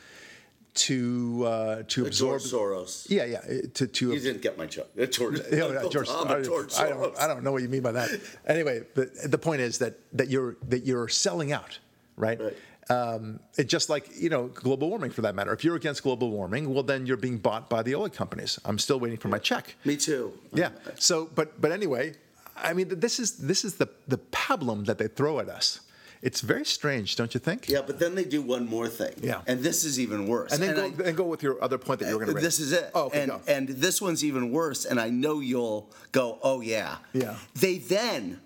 to 0.74 1.43
uh, 1.45 1.84
to 1.88 2.05
absorb. 2.05 2.41
Soros. 2.41 3.09
Yeah, 3.09 3.26
yeah, 3.26 3.41
to 3.76 3.88
to 3.88 4.13
You 4.13 4.19
didn't 4.19 4.41
get 4.41 4.57
my 4.57 4.65
joke. 4.65 4.89
George, 5.11 5.39
know, 5.51 5.69
Uncle 5.69 5.89
George, 5.89 6.09
I, 6.09 6.41
George 6.41 6.74
I 6.76 6.89
don't, 6.89 7.17
I 7.19 7.28
don't 7.28 7.43
know 7.43 7.51
what 7.51 7.61
you 7.61 7.69
mean 7.69 7.82
by 7.82 7.91
that. 7.91 8.09
Anyway, 8.47 8.84
but 8.95 9.09
the 9.30 9.38
point 9.38 9.61
is 9.61 9.78
that 9.80 9.99
that 10.13 10.30
you're 10.30 10.57
that 10.69 10.86
you're 10.86 11.07
selling 11.07 11.51
out, 11.51 11.80
right? 12.17 12.39
Right. 12.39 12.57
Um, 12.89 13.39
it 13.57 13.69
just 13.69 13.89
like 13.89 14.09
you 14.19 14.30
know 14.30 14.47
global 14.47 14.89
warming 14.89 15.11
for 15.11 15.21
that 15.21 15.36
matter. 15.36 15.53
If 15.53 15.63
you're 15.63 15.76
against 15.76 16.03
global 16.03 16.32
warming, 16.32 16.74
well 16.74 16.84
then 16.84 17.05
you're 17.05 17.17
being 17.17 17.38
bought 17.38 17.69
by 17.69 17.84
the 17.84 17.95
oil 17.95 18.09
companies. 18.09 18.59
I'm 18.65 18.80
still 18.80 18.99
waiting 18.99 19.17
for 19.17 19.28
my 19.30 19.38
check. 19.39 19.76
Me 19.86 19.95
too. 19.95 20.34
Yeah. 20.53 20.69
So, 20.95 21.30
but 21.36 21.61
but 21.61 21.71
anyway, 21.71 22.13
I 22.57 22.74
mean, 22.74 22.99
this 22.99 23.19
is 23.19 23.38
this 23.38 23.63
is 23.63 23.76
the 23.76 23.89
the 24.07 24.17
pablum 24.17 24.86
that 24.86 24.97
they 24.97 25.07
throw 25.07 25.39
at 25.39 25.49
us. 25.49 25.82
It's 26.24 26.39
very 26.39 26.63
strange, 26.65 27.17
don't 27.17 27.34
you 27.34 27.39
think? 27.41 27.67
Yeah, 27.67 27.82
but 27.86 27.99
then 27.99 28.15
they 28.15 28.24
do 28.24 28.41
one 28.41 28.65
more 28.65 28.88
thing. 28.88 29.13
Yeah. 29.21 29.41
And 29.45 29.59
this 29.59 29.84
is 29.84 29.99
even 29.99 30.26
worse. 30.26 30.53
And 30.53 30.63
then 30.63 30.76
go 30.76 31.03
I- 31.03 31.07
and 31.09 31.17
go 31.17 31.26
with 31.26 31.43
your 31.43 31.61
other 31.61 31.78
point 31.78 31.99
that 31.99 32.07
you 32.07 32.13
were 32.17 32.24
going 32.24 32.30
to 32.30 32.36
raise. 32.36 32.43
This 32.45 32.59
is 32.61 32.71
it. 32.71 32.89
Oh, 32.95 33.07
okay, 33.07 33.21
and 33.24 33.32
go. 33.32 33.41
and 33.45 33.67
this 33.67 34.01
one's 34.01 34.24
even 34.24 34.49
worse. 34.49 34.86
And 34.86 35.01
I 35.01 35.09
know 35.09 35.41
you'll 35.41 35.91
go, 36.13 36.39
oh 36.41 36.61
yeah. 36.61 36.95
Yeah. 37.11 37.36
They 37.55 37.78
then 37.78 38.39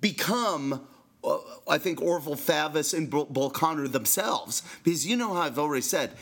become. 0.00 0.86
uh, 1.22 1.38
I 1.68 1.78
think 1.78 2.00
Orval 2.00 2.36
Faubus 2.36 2.92
and 2.96 3.08
Bull 3.08 3.26
Bull 3.26 3.50
Connor 3.50 3.86
themselves, 3.88 4.62
because 4.82 5.06
you 5.06 5.16
know 5.16 5.34
how 5.34 5.42
I've 5.42 5.58
already 5.58 5.82
said, 5.82 6.12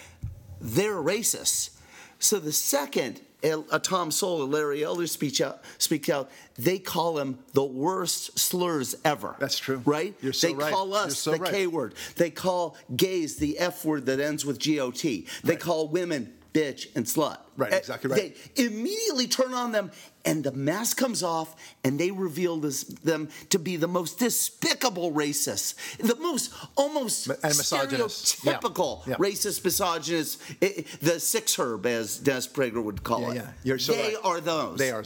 they're 0.61 0.97
racist. 0.97 1.70
So 2.18 2.39
the 2.39 2.53
second 2.53 3.20
a 3.43 3.51
a 3.51 3.61
uh, 3.70 3.78
Tom 3.78 4.11
Sowell, 4.11 4.43
a 4.43 4.45
Larry 4.45 4.82
Elder 4.82 5.07
speak 5.07 5.41
out, 5.41 5.62
speak 5.78 6.09
out, 6.09 6.30
they 6.57 6.78
call 6.78 7.18
him 7.18 7.39
the 7.53 7.64
worst 7.64 8.39
slurs 8.39 8.97
ever. 9.05 9.36
That's 9.39 9.59
true. 9.59 9.80
right? 9.84 10.14
You're 10.20 10.32
so 10.32 10.49
they 10.49 10.55
right. 10.55 10.72
call 10.72 10.95
us 10.95 11.18
so 11.18 11.32
the 11.32 11.39
right. 11.39 11.53
K 11.53 11.66
word. 11.66 11.95
They 12.16 12.30
call 12.30 12.76
gays 12.97 13.36
the 13.36 13.59
F 13.59 13.84
word 13.84 14.07
that 14.07 14.20
ends 14.20 14.45
with 14.45 14.59
GOT. 14.59 15.03
They 15.03 15.24
Right. 15.45 15.61
call 15.61 15.89
women 15.89 16.32
bitch 16.53 16.86
and 16.96 17.05
slut. 17.07 17.38
Right, 17.57 17.72
Eh, 17.72 17.76
exactly 17.76 18.11
right. 18.11 18.36
They 18.55 18.64
immediately 18.64 19.26
turn 19.26 19.53
on 19.53 19.72
them, 19.72 19.90
and 20.24 20.44
the 20.44 20.53
mask 20.53 20.96
comes 20.96 21.22
off, 21.22 21.57
and 21.84 21.99
they 21.99 22.11
reveal 22.11 22.57
this, 22.59 22.84
them 22.84 23.28
to 23.51 23.59
be 23.59 23.76
the 23.76 23.88
most 23.88 24.18
despicable 24.18 25.12
racists, 25.12 25.74
the 25.99 26.16
most 26.16 26.53
almost 26.76 27.26
And 27.28 27.38
misogynist. 27.42 28.44
Yeah. 28.44 28.59
stereotypical 28.59 29.07
Yeah. 29.07 29.16
racist, 29.16 29.64
misogynist, 29.64 30.40
eh, 30.62 30.82
the 31.01 31.18
SIXHIRB, 31.20 31.86
as 31.86 32.18
Dennis 32.18 32.46
Prager 32.46 32.82
would 32.82 33.03
call 33.03 33.22
yeah, 33.22 33.30
it. 33.30 33.34
yeah. 33.36 33.51
You're 33.64 33.78
so 33.78 33.92
they 33.92 34.14
right. 34.14 34.24
are 34.24 34.40
those. 34.40 34.78
They 34.78 34.90
are. 34.90 35.05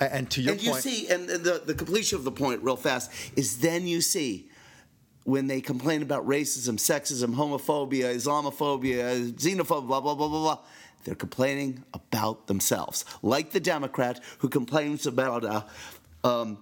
And 0.00 0.28
to 0.32 0.42
your 0.42 0.52
And 0.52 0.62
you 0.62 0.74
see, 0.74 1.08
and 1.08 1.28
the, 1.28 1.62
the 1.64 1.74
completion 1.74 2.18
of 2.18 2.24
the 2.24 2.32
point, 2.32 2.62
real 2.62 2.76
fast, 2.76 3.10
is 3.36 3.58
then 3.58 3.86
you 3.86 4.00
see 4.00 4.50
when 5.22 5.46
they 5.46 5.60
complain 5.62 6.02
about 6.02 6.26
racism, 6.26 6.74
sexism, 6.76 7.34
homophobia, 7.34 8.14
Islamophobia, 8.14 9.32
xenophobia, 9.32 9.86
blah, 9.86 10.00
blah, 10.00 10.14
blah, 10.14 10.14
blah, 10.14 10.28
blah, 10.28 10.58
they're 11.04 11.14
complaining 11.14 11.84
about 11.92 12.46
themselves. 12.46 13.04
Like 13.22 13.50
the 13.50 13.60
Democrat 13.60 14.20
who 14.38 14.48
complains 14.48 15.06
about 15.06 15.44
uh, 15.44 15.62
um, 16.24 16.58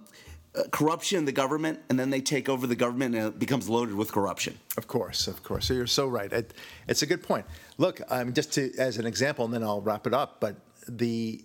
uh, 0.55 0.63
corruption 0.71 1.17
in 1.17 1.25
the 1.25 1.31
government, 1.31 1.79
and 1.89 1.99
then 1.99 2.09
they 2.09 2.21
take 2.21 2.47
over 2.47 2.67
the 2.67 2.75
government 2.75 3.15
and 3.15 3.27
it 3.27 3.39
becomes 3.39 3.67
loaded 3.67 3.95
with 3.95 4.11
corruption. 4.11 4.57
Of 4.77 4.87
course, 4.87 5.27
of 5.27 5.41
course. 5.41 5.65
So 5.65 5.73
you're 5.73 5.87
so 5.87 6.07
right. 6.07 6.31
It, 6.31 6.53
it's 6.87 7.01
a 7.01 7.07
good 7.07 7.23
point. 7.23 7.45
Look, 7.77 8.01
um, 8.09 8.33
just 8.33 8.53
to, 8.53 8.71
as 8.77 8.97
an 8.97 9.05
example, 9.07 9.45
and 9.45 9.53
then 9.53 9.63
I'll 9.63 9.81
wrap 9.81 10.05
it 10.05 10.13
up. 10.13 10.39
But 10.39 10.57
the 10.87 11.43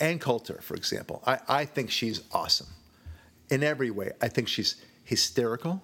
Ann 0.00 0.18
Coulter, 0.18 0.60
for 0.60 0.74
example, 0.74 1.22
I, 1.26 1.38
I 1.48 1.64
think 1.64 1.90
she's 1.90 2.22
awesome 2.32 2.66
in 3.48 3.62
every 3.62 3.90
way. 3.90 4.12
I 4.20 4.28
think 4.28 4.48
she's 4.48 4.76
hysterical. 5.04 5.80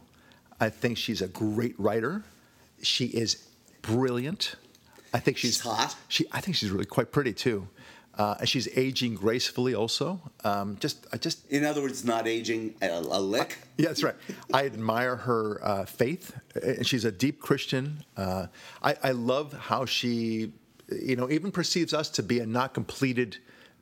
I 0.61 0.69
think 0.69 0.99
she's 0.99 1.23
a 1.23 1.29
great 1.29 1.79
writer. 1.79 2.25
She 2.83 3.07
is 3.07 3.49
brilliant. 3.83 4.57
I 5.13 5.19
think 5.21 5.37
she's, 5.37 5.55
She's 5.55 5.61
hot. 5.61 5.95
She, 6.09 6.25
I 6.33 6.41
think 6.41 6.57
she's 6.57 6.71
really 6.71 6.87
quite 6.87 7.13
pretty 7.13 7.33
too. 7.33 7.69
Uh, 8.19 8.35
and 8.41 8.49
she's 8.49 8.69
aging 8.77 9.15
gracefully, 9.15 9.75
also. 9.75 10.21
Um, 10.45 10.77
just, 10.81 11.07
I 11.15 11.17
just 11.17 11.51
In 11.51 11.65
other 11.65 11.81
words, 11.81 12.05
not 12.05 12.27
aging 12.27 12.75
a, 12.83 12.89
a 12.99 13.21
lick. 13.21 13.57
yeah, 13.79 13.89
that's 13.89 14.03
right. 14.03 14.15
I 14.53 14.67
admire 14.67 15.17
her 15.17 15.61
uh, 15.65 15.85
faith, 15.87 16.35
and 16.63 16.87
she's 16.87 17.07
a 17.07 17.13
deep 17.13 17.41
Christian. 17.41 18.05
Uh, 18.15 18.49
I, 18.83 18.97
I 19.03 19.11
love 19.13 19.55
how 19.55 19.87
she, 19.87 20.53
you 20.91 21.17
know, 21.17 21.31
even 21.31 21.51
perceives 21.51 21.95
us 21.95 22.11
to 22.11 22.23
be 22.23 22.39
a 22.41 22.45
not 22.47 22.75
completed 22.75 23.39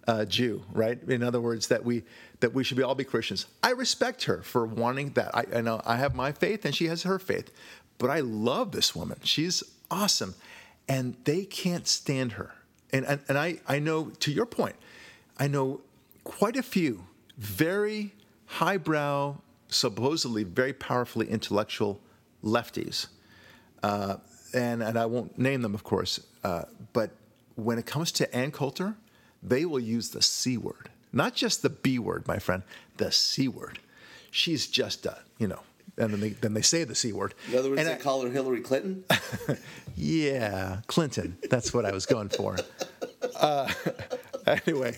uh, 0.06 0.24
Jew, 0.26 0.62
right? 0.72 1.00
In 1.08 1.24
other 1.24 1.40
words, 1.40 1.66
that 1.66 1.84
we 1.84 2.04
that 2.38 2.54
we 2.54 2.62
should 2.64 2.76
be 2.76 2.82
all 2.84 2.94
be 2.94 3.04
Christians. 3.04 3.46
I 3.64 3.70
respect 3.72 4.24
her 4.24 4.42
for 4.42 4.64
wanting 4.64 5.10
that. 5.10 5.34
I, 5.36 5.44
I 5.56 5.60
know 5.60 5.80
I 5.84 5.96
have 5.96 6.14
my 6.14 6.30
faith, 6.30 6.64
and 6.64 6.72
she 6.74 6.86
has 6.86 7.02
her 7.02 7.18
faith, 7.18 7.50
but 7.98 8.10
I 8.10 8.20
love 8.20 8.70
this 8.70 8.94
woman. 8.94 9.18
She's 9.24 9.62
awesome, 9.90 10.36
and 10.90 11.14
they 11.22 11.44
can't 11.44 11.86
stand 11.86 12.32
her. 12.32 12.52
And 12.92 13.06
and, 13.06 13.20
and 13.28 13.38
I 13.38 13.60
I 13.66 13.78
know 13.78 14.10
to 14.24 14.32
your 14.32 14.46
point, 14.46 14.76
I 15.38 15.46
know 15.46 15.80
quite 16.24 16.56
a 16.56 16.62
few 16.62 17.06
very 17.38 18.12
highbrow, 18.46 19.36
supposedly 19.68 20.42
very 20.42 20.72
powerfully 20.72 21.30
intellectual 21.30 22.00
lefties, 22.42 23.06
uh, 23.84 24.16
and 24.52 24.82
and 24.82 24.98
I 24.98 25.06
won't 25.06 25.38
name 25.38 25.62
them, 25.62 25.74
of 25.74 25.84
course, 25.84 26.20
uh, 26.42 26.64
but 26.92 27.10
when 27.54 27.78
it 27.78 27.86
comes 27.86 28.10
to 28.12 28.34
Ann 28.34 28.50
Coulter, 28.50 28.96
they 29.42 29.64
will 29.64 29.80
use 29.80 30.10
the 30.10 30.22
C 30.22 30.56
word, 30.56 30.90
not 31.12 31.34
just 31.34 31.62
the 31.62 31.70
B 31.70 31.98
word, 32.00 32.26
my 32.26 32.40
friend, 32.40 32.64
the 32.96 33.12
C 33.12 33.46
word. 33.46 33.78
She's 34.32 34.66
just 34.66 35.06
a, 35.06 35.18
you 35.38 35.46
know, 35.46 35.62
and 35.98 36.12
then 36.12 36.20
they 36.20 36.30
then 36.30 36.54
they 36.54 36.62
say 36.62 36.84
the 36.84 36.94
C 36.94 37.12
word. 37.12 37.34
In 37.50 37.58
other 37.58 37.70
words, 37.70 37.80
And 37.80 37.88
they 37.88 37.94
I- 37.94 37.98
call 37.98 38.22
her 38.22 38.30
Hillary 38.30 38.60
Clinton. 38.60 39.04
yeah, 39.96 40.80
Clinton. 40.86 41.36
That's 41.50 41.72
what 41.74 41.84
I 41.84 41.92
was 41.92 42.06
going 42.06 42.28
for. 42.28 42.56
Uh, 43.36 43.72
anyway, 44.46 44.96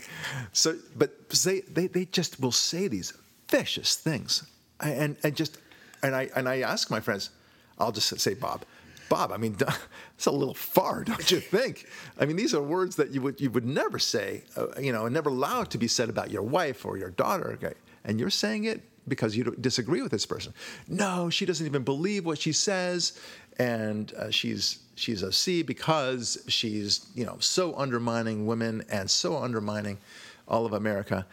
so 0.52 0.76
but 0.96 1.28
they, 1.30 1.60
they 1.60 1.86
they 1.86 2.04
just 2.06 2.40
will 2.40 2.52
say 2.52 2.88
these 2.88 3.12
vicious 3.50 3.94
things, 3.94 4.44
and 4.80 5.16
and 5.22 5.36
just 5.36 5.58
and 6.02 6.14
I 6.14 6.30
and 6.36 6.48
I 6.48 6.60
ask 6.60 6.90
my 6.90 7.00
friends, 7.00 7.30
I'll 7.78 7.92
just 7.92 8.18
say 8.20 8.34
Bob. 8.34 8.64
Bob, 9.08 9.30
I 9.30 9.36
mean, 9.36 9.56
it's 10.16 10.26
a 10.26 10.30
little 10.30 10.54
far, 10.54 11.04
don't 11.04 11.30
you 11.30 11.38
think? 11.38 11.86
I 12.18 12.24
mean, 12.24 12.36
these 12.36 12.54
are 12.54 12.62
words 12.62 12.96
that 12.96 13.10
you 13.10 13.20
would 13.20 13.40
you 13.40 13.50
would 13.50 13.66
never 13.66 13.98
say, 13.98 14.44
uh, 14.56 14.68
you 14.80 14.90
know, 14.92 15.04
and 15.04 15.12
never 15.12 15.28
allow 15.28 15.64
to 15.64 15.76
be 15.78 15.86
said 15.88 16.08
about 16.08 16.30
your 16.30 16.42
wife 16.42 16.86
or 16.86 16.96
your 16.96 17.10
daughter. 17.10 17.52
Okay? 17.52 17.74
And 18.04 18.18
you're 18.18 18.30
saying 18.30 18.64
it 18.64 18.80
because 19.08 19.36
you 19.36 19.44
disagree 19.60 20.02
with 20.02 20.12
this 20.12 20.26
person. 20.26 20.52
No, 20.88 21.30
she 21.30 21.44
doesn't 21.44 21.66
even 21.66 21.82
believe 21.82 22.24
what 22.24 22.38
she 22.38 22.52
says, 22.52 23.18
and 23.58 24.12
uh, 24.14 24.30
she's 24.30 24.78
she's 24.94 25.22
a 25.22 25.32
C 25.32 25.62
because 25.62 26.42
she's 26.48 27.06
you 27.14 27.24
know 27.24 27.36
so 27.40 27.74
undermining 27.76 28.46
women 28.46 28.84
and 28.90 29.10
so 29.10 29.36
undermining 29.36 29.98
all 30.48 30.66
of 30.66 30.72
America. 30.72 31.26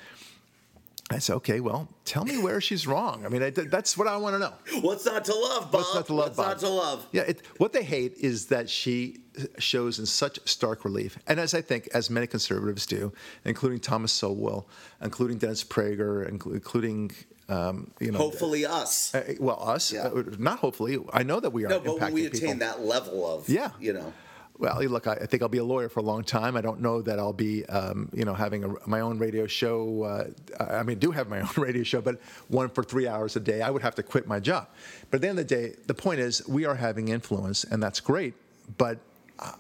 I 1.12 1.18
said, 1.18 1.38
okay, 1.38 1.60
well, 1.60 1.90
tell 2.06 2.24
me 2.24 2.38
where 2.38 2.62
she's 2.62 2.86
wrong. 2.86 3.26
I 3.26 3.30
mean, 3.30 3.42
I, 3.42 3.50
that's 3.50 3.98
what 3.98 4.08
I 4.08 4.16
want 4.18 4.36
to 4.36 4.40
know. 4.40 4.54
What's 4.82 5.08
not 5.08 5.26
to 5.26 5.34
love, 5.34 5.72
Bob? 5.72 5.74
What's 5.74 5.96
not 5.96 6.06
to 6.06 6.14
love, 6.14 6.28
What's 6.28 6.38
Bob? 6.38 6.48
not 6.48 6.60
to 6.60 6.70
love? 6.70 7.08
Yeah, 7.12 7.22
it, 7.24 7.42
what 7.58 7.74
they 7.74 7.82
hate 7.84 8.14
is 8.18 8.46
that 8.48 8.70
she 8.70 9.22
shows 9.58 9.98
in 9.98 10.06
such 10.06 10.40
stark 10.48 10.86
relief, 10.86 11.18
and 11.26 11.40
as 11.40 11.56
I 11.56 11.62
think, 11.62 11.90
as 11.96 12.12
many 12.12 12.28
conservatives 12.28 12.86
do, 12.86 13.12
including 13.44 13.80
Thomas 13.80 14.12
Sowell, 14.12 14.70
including 15.02 15.40
Dennis 15.40 15.64
Prager, 15.64 16.30
including 16.30 17.10
um, 17.50 17.92
you 18.00 18.12
know, 18.12 18.18
Hopefully, 18.20 18.66
us. 18.66 19.14
uh, 19.16 19.34
well, 19.40 19.60
us, 19.62 19.92
Yeah. 19.92 20.08
uh, 20.08 20.24
not 20.38 20.60
hopefully. 20.60 20.98
I 21.12 21.24
know 21.24 21.40
that 21.40 21.50
we 21.52 21.66
are 21.66 21.70
no, 21.70 21.80
but 21.80 22.00
when 22.00 22.14
we 22.14 22.24
people. 22.30 22.38
attain 22.40 22.60
that 22.60 22.82
level 22.82 23.26
of, 23.28 23.50
Yeah. 23.50 23.72
you 23.80 23.94
know, 23.94 24.14
Well, 24.60 24.84
look, 24.84 25.08
I 25.08 25.14
I 25.14 25.26
think 25.26 25.42
I'll 25.42 25.48
be 25.50 25.58
a 25.60 25.64
lawyer 25.64 25.88
for 25.90 26.02
a 26.02 26.04
long 26.04 26.24
time. 26.24 26.58
I 26.58 26.62
don't 26.62 26.82
know 26.82 27.02
that 27.02 27.18
I'll 27.18 27.32
be, 27.50 27.66
um, 27.68 28.10
you 28.14 28.26
know, 28.26 28.34
having 28.34 28.62
a, 28.66 28.70
my 28.86 29.00
own 29.00 29.18
radio 29.18 29.48
show. 29.48 30.04
Uh, 30.04 30.64
I 30.80 30.84
mean, 30.84 30.98
I 30.98 31.00
do 31.00 31.12
have 31.12 31.28
my 31.30 31.40
own 31.46 31.56
radio 31.68 31.84
show, 31.84 32.02
but 32.02 32.16
one 32.50 32.70
for 32.70 32.84
three 32.84 33.08
hours 33.08 33.36
a 33.38 33.40
day. 33.40 33.62
I 33.62 33.70
would 33.74 33.82
have 33.84 33.96
to 33.96 34.04
quit 34.04 34.28
my 34.28 34.40
job. 34.42 34.68
But 35.10 35.16
at 35.18 35.22
the 35.22 35.28
end 35.30 35.40
of 35.40 35.48
the 35.48 35.56
day, 35.56 35.76
the 35.88 35.94
point 35.94 36.20
is, 36.20 36.46
we 36.48 36.66
are 36.66 36.76
having 36.76 37.08
influence, 37.08 37.64
and 37.72 37.82
that's 37.82 38.02
great. 38.02 38.34
But 38.78 38.98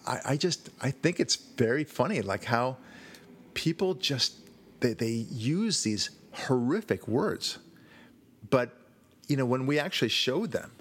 I, 0.06 0.20
I 0.32 0.38
just, 0.38 0.70
I 0.82 0.92
think 0.92 1.20
it's 1.22 1.38
very 1.38 1.86
funny, 1.86 2.22
like 2.22 2.44
how 2.56 2.76
people 3.54 3.94
just 3.96 4.34
they, 4.82 4.94
they 4.94 5.26
use 5.58 5.84
these 5.84 6.10
horrific 6.48 7.08
words, 7.08 7.58
but 8.50 8.76
you 9.28 9.38
know, 9.38 9.46
when 9.46 9.66
we 9.68 9.78
actually 9.80 10.10
show 10.10 10.46
them 10.46 10.72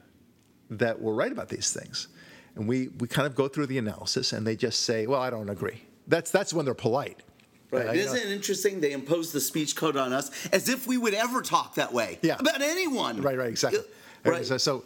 that 0.71 1.01
we're 1.01 1.15
right 1.15 1.33
about 1.33 1.49
these 1.49 1.73
things. 1.73 2.09
And 2.55 2.69
we, 2.69 2.89
we 2.99 3.09
kind 3.09 3.27
of 3.27 3.35
go 3.35 3.49
through 3.49 3.67
the 3.67 3.79
analysis 3.79 4.33
and 4.33 4.47
they 4.47 4.57
just 4.57 4.83
say, 4.83 5.07
well, 5.07 5.21
I 5.21 5.31
don't 5.31 5.49
agree. 5.49 5.83
That's, 6.09 6.31
that's 6.31 6.53
when 6.53 6.65
they're 6.65 6.75
polite. 6.75 7.23
right? 7.71 7.87
Uh, 7.89 7.93
Isn't 7.93 8.17
know- 8.17 8.21
it 8.23 8.31
interesting? 8.31 8.81
They 8.81 8.93
impose 8.93 9.33
the 9.33 9.41
speech 9.41 9.77
code 9.77 9.97
on 9.97 10.13
us 10.13 10.31
as 10.49 10.69
if 10.69 10.87
we 10.87 10.97
would 10.99 11.15
ever 11.15 11.41
talk 11.41 11.75
that 11.77 11.93
way 11.93 12.19
Yeah. 12.23 12.37
about 12.39 12.61
anyone. 12.61 13.23
Right, 13.23 13.39
right, 13.39 13.49
exactly. 13.49 13.81
Right. 14.25 14.45
So, 14.45 14.59
so, 14.59 14.85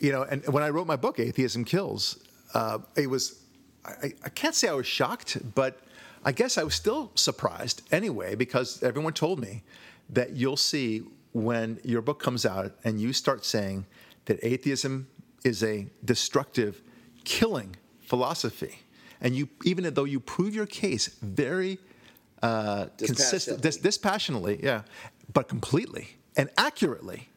you 0.00 0.12
know, 0.12 0.22
and 0.22 0.46
when 0.48 0.62
I 0.62 0.68
wrote 0.70 0.86
my 0.86 0.96
book, 0.96 1.18
Atheism 1.18 1.64
Kills, 1.64 2.18
uh, 2.52 2.78
it 2.96 3.08
was, 3.08 3.40
I, 3.84 4.12
I 4.24 4.28
can't 4.28 4.54
say 4.54 4.68
I 4.68 4.74
was 4.74 4.86
shocked, 4.86 5.38
but 5.54 5.80
I 6.24 6.32
guess 6.32 6.58
I 6.58 6.62
was 6.62 6.74
still 6.74 7.10
surprised 7.14 7.82
anyway, 7.90 8.34
because 8.34 8.82
everyone 8.82 9.14
told 9.14 9.40
me 9.40 9.62
that 10.10 10.32
you'll 10.32 10.56
see 10.56 11.02
when 11.34 11.78
your 11.84 12.00
book 12.00 12.18
comes 12.22 12.46
out 12.46 12.72
and 12.84 13.00
you 13.00 13.12
start 13.12 13.44
saying 13.44 13.84
that 14.24 14.38
atheism 14.42 15.06
is 15.44 15.62
a 15.62 15.86
destructive, 16.04 16.80
killing 17.24 17.76
philosophy. 18.00 18.78
And 19.20 19.36
you, 19.36 19.48
even 19.64 19.92
though 19.92 20.04
you 20.04 20.20
prove 20.20 20.54
your 20.54 20.66
case 20.66 21.08
very 21.20 21.78
uh, 22.42 22.86
consistent, 22.98 23.60
dis- 23.60 23.76
dispassionately, 23.78 24.60
yeah, 24.62 24.82
but 25.32 25.48
completely 25.48 26.08
and 26.36 26.48
accurately, 26.56 27.28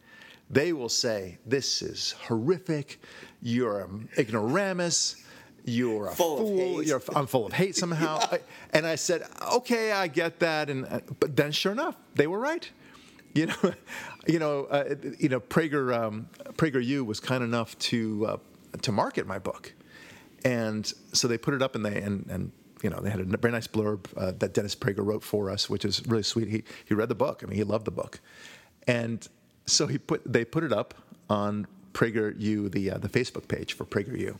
they 0.49 0.73
will 0.73 0.89
say, 0.89 1.37
"This 1.45 1.81
is 1.81 2.13
horrific. 2.27 3.01
You're 3.41 3.81
an 3.81 4.09
ignoramus. 4.17 5.23
You're 5.65 6.07
a 6.07 6.15
Full 6.15 6.37
fool. 6.37 6.83
You're, 6.83 7.01
I'm 7.15 7.27
full 7.27 7.45
of 7.45 7.53
hate 7.53 7.75
somehow." 7.75 8.19
I- 8.31 8.39
and 8.73 8.85
I 8.85 8.95
said, 8.95 9.23
"Okay, 9.53 9.91
I 9.91 10.07
get 10.07 10.39
that." 10.39 10.69
And 10.69 10.85
uh, 10.85 10.99
but 11.19 11.35
then, 11.35 11.51
sure 11.51 11.71
enough, 11.71 11.95
they 12.15 12.27
were 12.27 12.39
right. 12.39 12.69
You 13.33 13.47
know, 13.47 13.73
you 14.27 14.39
know, 14.39 14.65
uh, 14.65 14.95
you 15.19 15.29
know, 15.29 15.39
Prager 15.39 15.95
um, 15.95 16.29
PragerU 16.53 17.05
was 17.05 17.19
kind 17.19 17.43
enough 17.43 17.77
to 17.79 18.25
uh, 18.25 18.37
to 18.81 18.91
market 18.91 19.27
my 19.27 19.39
book, 19.39 19.73
and 20.43 20.91
so 21.13 21.27
they 21.27 21.37
put 21.37 21.53
it 21.53 21.61
up 21.61 21.75
and 21.75 21.85
they 21.85 22.01
and 22.01 22.25
and 22.29 22.51
you 22.81 22.89
know 22.89 22.99
they 22.99 23.09
had 23.09 23.19
a 23.19 23.23
very 23.23 23.51
nice 23.51 23.67
blurb 23.67 24.05
uh, 24.17 24.31
that 24.39 24.53
Dennis 24.53 24.75
Prager 24.75 25.05
wrote 25.05 25.23
for 25.23 25.49
us, 25.49 25.69
which 25.69 25.85
is 25.85 26.05
really 26.07 26.23
sweet. 26.23 26.47
He 26.47 26.63
he 26.85 26.93
read 26.93 27.09
the 27.09 27.15
book. 27.15 27.41
I 27.43 27.47
mean, 27.47 27.57
he 27.57 27.63
loved 27.63 27.85
the 27.85 27.91
book, 27.91 28.19
and 28.87 29.27
so 29.65 29.87
he 29.87 29.97
put 29.97 30.21
they 30.25 30.45
put 30.45 30.63
it 30.63 30.73
up 30.73 30.93
on 31.29 31.67
PragerU, 31.93 32.71
the 32.71 32.91
uh, 32.91 32.97
the 32.97 33.09
Facebook 33.09 33.47
page 33.47 33.73
for 33.73 33.85
PragerU, 33.85 34.37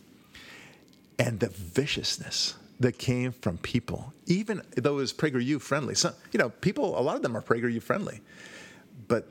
and 1.18 1.40
the 1.40 1.48
viciousness 1.48 2.54
that 2.80 2.98
came 2.98 3.32
from 3.32 3.58
people, 3.58 4.12
even 4.26 4.62
though 4.76 4.92
it 4.92 4.96
was 4.96 5.12
PragerU 5.12 5.60
friendly. 5.60 5.94
So 5.94 6.14
you 6.32 6.38
know, 6.38 6.50
people 6.50 6.98
a 6.98 7.02
lot 7.02 7.16
of 7.16 7.22
them 7.22 7.36
are 7.36 7.42
PragerU 7.42 7.82
friendly, 7.82 8.20
but 9.08 9.26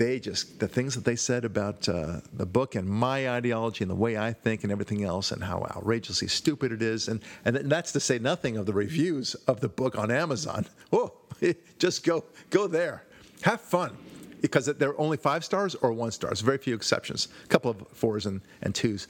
they 0.00 0.18
just 0.18 0.58
the 0.58 0.66
things 0.66 0.94
that 0.94 1.04
they 1.04 1.14
said 1.14 1.44
about 1.44 1.86
uh, 1.86 2.20
the 2.32 2.46
book 2.46 2.74
and 2.74 2.88
my 2.88 3.28
ideology 3.28 3.84
and 3.84 3.90
the 3.90 3.94
way 3.94 4.16
I 4.16 4.32
think 4.32 4.62
and 4.62 4.72
everything 4.72 5.04
else 5.04 5.30
and 5.30 5.44
how 5.44 5.62
outrageously 5.76 6.26
stupid 6.26 6.72
it 6.72 6.80
is. 6.80 7.06
And 7.08 7.20
and 7.44 7.54
that's 7.70 7.92
to 7.92 8.00
say 8.00 8.18
nothing 8.18 8.56
of 8.56 8.64
the 8.64 8.72
reviews 8.72 9.34
of 9.46 9.60
the 9.60 9.68
book 9.68 9.96
on 9.96 10.10
Amazon. 10.10 10.66
Oh, 10.92 11.12
just 11.78 12.04
go 12.04 12.24
go 12.48 12.66
there, 12.66 13.04
have 13.42 13.60
fun, 13.60 13.96
because 14.40 14.66
they're 14.66 14.98
only 15.00 15.16
five 15.16 15.44
stars 15.44 15.76
or 15.76 15.92
one 15.92 16.10
stars. 16.10 16.40
Very 16.40 16.58
few 16.58 16.74
exceptions, 16.74 17.28
a 17.44 17.46
couple 17.46 17.70
of 17.70 17.86
fours 17.92 18.26
and, 18.26 18.40
and 18.62 18.74
twos, 18.74 19.06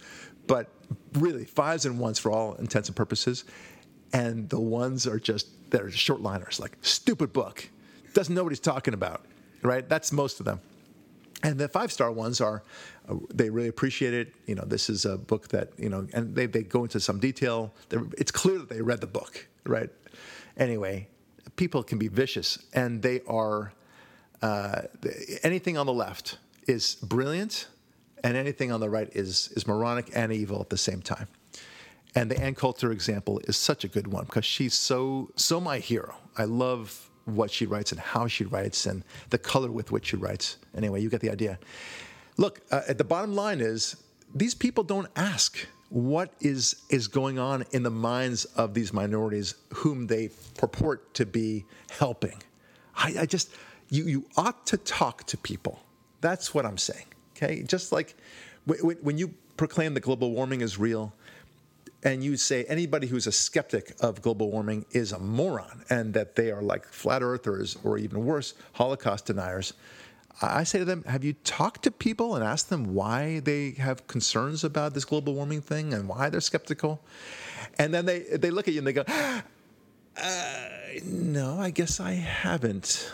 but 0.47 0.69
really 1.15 1.47
fives 1.47 1.87
and 1.87 1.99
ones 1.99 2.19
for 2.19 2.31
all 2.31 2.55
intents 2.57 2.91
and 2.91 2.97
purposes. 2.97 3.45
And 4.13 4.47
the 4.51 4.61
ones 4.61 5.07
are 5.07 5.19
just 5.19 5.71
they're 5.71 5.91
short 5.91 6.21
liners 6.21 6.61
like 6.61 6.77
stupid 6.83 7.33
book, 7.33 7.67
doesn't 8.13 8.35
know 8.35 8.43
what 8.43 8.53
he's 8.53 8.61
talking 8.61 8.93
about, 8.93 9.25
right? 9.63 9.89
That's 9.89 10.13
most 10.13 10.41
of 10.41 10.47
them. 10.47 10.61
And 11.43 11.59
the 11.59 11.69
five 11.69 11.91
star 11.91 12.13
ones 12.13 12.41
are, 12.41 12.63
uh, 13.09 13.17
they 13.33 13.49
really 13.49 13.69
appreciate 13.69 14.13
it. 14.13 14.35
You 14.47 14.55
know, 14.55 14.65
this 14.65 14.91
is 14.91 15.05
a 15.05 15.17
book 15.17 15.49
that, 15.49 15.71
you 15.79 15.89
know, 15.89 16.07
and 16.13 16.35
they, 16.35 16.47
they 16.47 16.63
go 16.63 16.83
into 16.83 17.01
some 17.01 17.19
detail. 17.19 17.73
They're, 17.89 18.05
it's 18.19 18.31
clear 18.31 18.59
that 18.59 18.69
they 18.69 18.83
read 18.83 19.01
the 19.01 19.07
book, 19.07 19.47
right? 19.65 19.91
Anyway, 20.57 21.09
people 21.57 21.83
can 21.83 21.99
be 21.99 22.09
vicious 22.09 22.59
and 22.75 23.03
they 23.03 23.21
are, 23.27 23.73
uh, 24.43 24.83
anything 25.43 25.79
on 25.79 25.87
the 25.87 25.93
left 25.93 26.39
is 26.67 26.97
brilliant 26.97 27.69
and 28.23 28.37
anything 28.37 28.71
on 28.71 28.81
the 28.81 28.91
right 28.91 29.09
is, 29.13 29.51
is 29.57 29.67
moronic 29.67 30.11
and 30.15 30.33
evil 30.33 30.61
at 30.61 30.69
the 30.69 30.79
same 30.79 31.01
time. 31.01 31.29
And 32.15 32.31
the 32.31 32.39
Ann 32.41 32.55
Coulter 32.55 32.93
example 32.93 33.41
is 33.45 33.57
such 33.57 33.85
a 33.85 33.89
good 33.89 34.09
one 34.09 34.25
because 34.25 34.45
she's 34.45 34.75
so, 34.75 35.31
so 35.37 35.61
my 35.61 35.79
hero. 35.79 36.17
I 36.37 36.45
love 36.45 37.10
what 37.25 37.51
she 37.51 37.67
writes 37.67 37.93
and 37.93 38.01
how 38.01 38.27
she 38.27 38.45
writes 38.45 38.87
and 38.87 39.05
the 39.31 39.39
color 39.39 39.71
with 39.71 39.91
which 39.91 40.07
she 40.07 40.17
writes. 40.17 40.57
Anyway, 40.77 41.01
you 41.01 41.09
get 41.09 41.21
the 41.21 41.31
idea. 41.31 41.59
Look, 42.37 42.61
uh, 42.71 42.83
at 42.89 42.99
the 42.99 43.05
bottom 43.05 43.35
line 43.35 43.61
is 43.61 43.97
these 44.35 44.55
people 44.55 44.85
don't 44.85 45.09
ask 45.17 45.67
what 45.91 46.33
is 46.41 46.83
is 46.89 47.09
going 47.09 47.39
on 47.39 47.65
in 47.73 47.83
the 47.83 47.91
minds 47.91 48.45
of 48.57 48.75
these 48.75 48.93
minorities 48.93 49.55
whom 49.75 50.07
they 50.07 50.31
purport 50.57 51.13
to 51.15 51.27
be 51.27 51.65
helping. 51.91 52.41
I, 52.97 53.17
I 53.21 53.27
just 53.27 53.51
you 53.89 54.05
you 54.05 54.25
ought 54.37 54.67
to 54.67 54.77
talk 54.77 55.25
to 55.25 55.37
people. 55.37 55.81
That's 56.21 56.55
what 56.55 56.65
I'm 56.65 56.79
saying. 56.79 57.07
Okay, 57.37 57.63
just 57.63 57.91
like 57.93 58.15
when, 58.65 58.79
when 58.79 59.19
you 59.19 59.35
proclaim 59.57 59.95
that 59.95 60.01
global 60.01 60.31
warming 60.31 60.61
is 60.61 60.79
real, 60.79 61.13
and 62.03 62.25
you 62.25 62.37
say 62.37 62.65
anybody 62.65 63.07
who's 63.07 63.27
a 63.27 63.33
skeptic 63.33 63.95
of 64.01 64.23
global 64.23 64.51
warming 64.51 64.87
is 64.93 65.13
a 65.13 65.19
moron 65.19 65.85
and 65.91 66.15
that 66.15 66.35
they 66.35 66.51
are 66.51 66.63
like 66.63 66.87
flat 66.87 67.23
earthers 67.23 67.77
or 67.85 67.99
even 67.99 68.25
worse, 68.25 68.55
Holocaust 68.73 69.27
deniers. 69.27 69.75
I 70.43 70.65
say 70.65 70.79
to 70.79 70.87
them, 70.87 71.05
have 71.05 71.23
you 71.23 71.35
talked 71.45 71.83
to 71.83 71.91
people 71.91 72.35
and 72.35 72.43
asked 72.43 72.71
them 72.71 72.95
why 72.95 73.41
they 73.41 73.73
have 73.73 74.07
concerns 74.07 74.65
about 74.65 74.95
this 74.95 75.05
global 75.05 75.35
warming 75.35 75.61
thing 75.61 75.93
and 75.93 76.09
why 76.09 76.31
they're 76.31 76.41
skeptical? 76.41 77.03
And 77.79 77.93
then 77.93 78.07
they, 78.07 78.21
they 78.21 78.51
look 78.51 78.67
at 78.67 78.73
you 78.73 78.79
and 78.79 78.87
they 78.87 78.95
go, 78.95 79.05
uh, 79.07 79.43
no, 81.05 81.61
I 81.61 81.71
guess 81.71 82.01
I 82.01 82.13
haven't. 82.13 83.13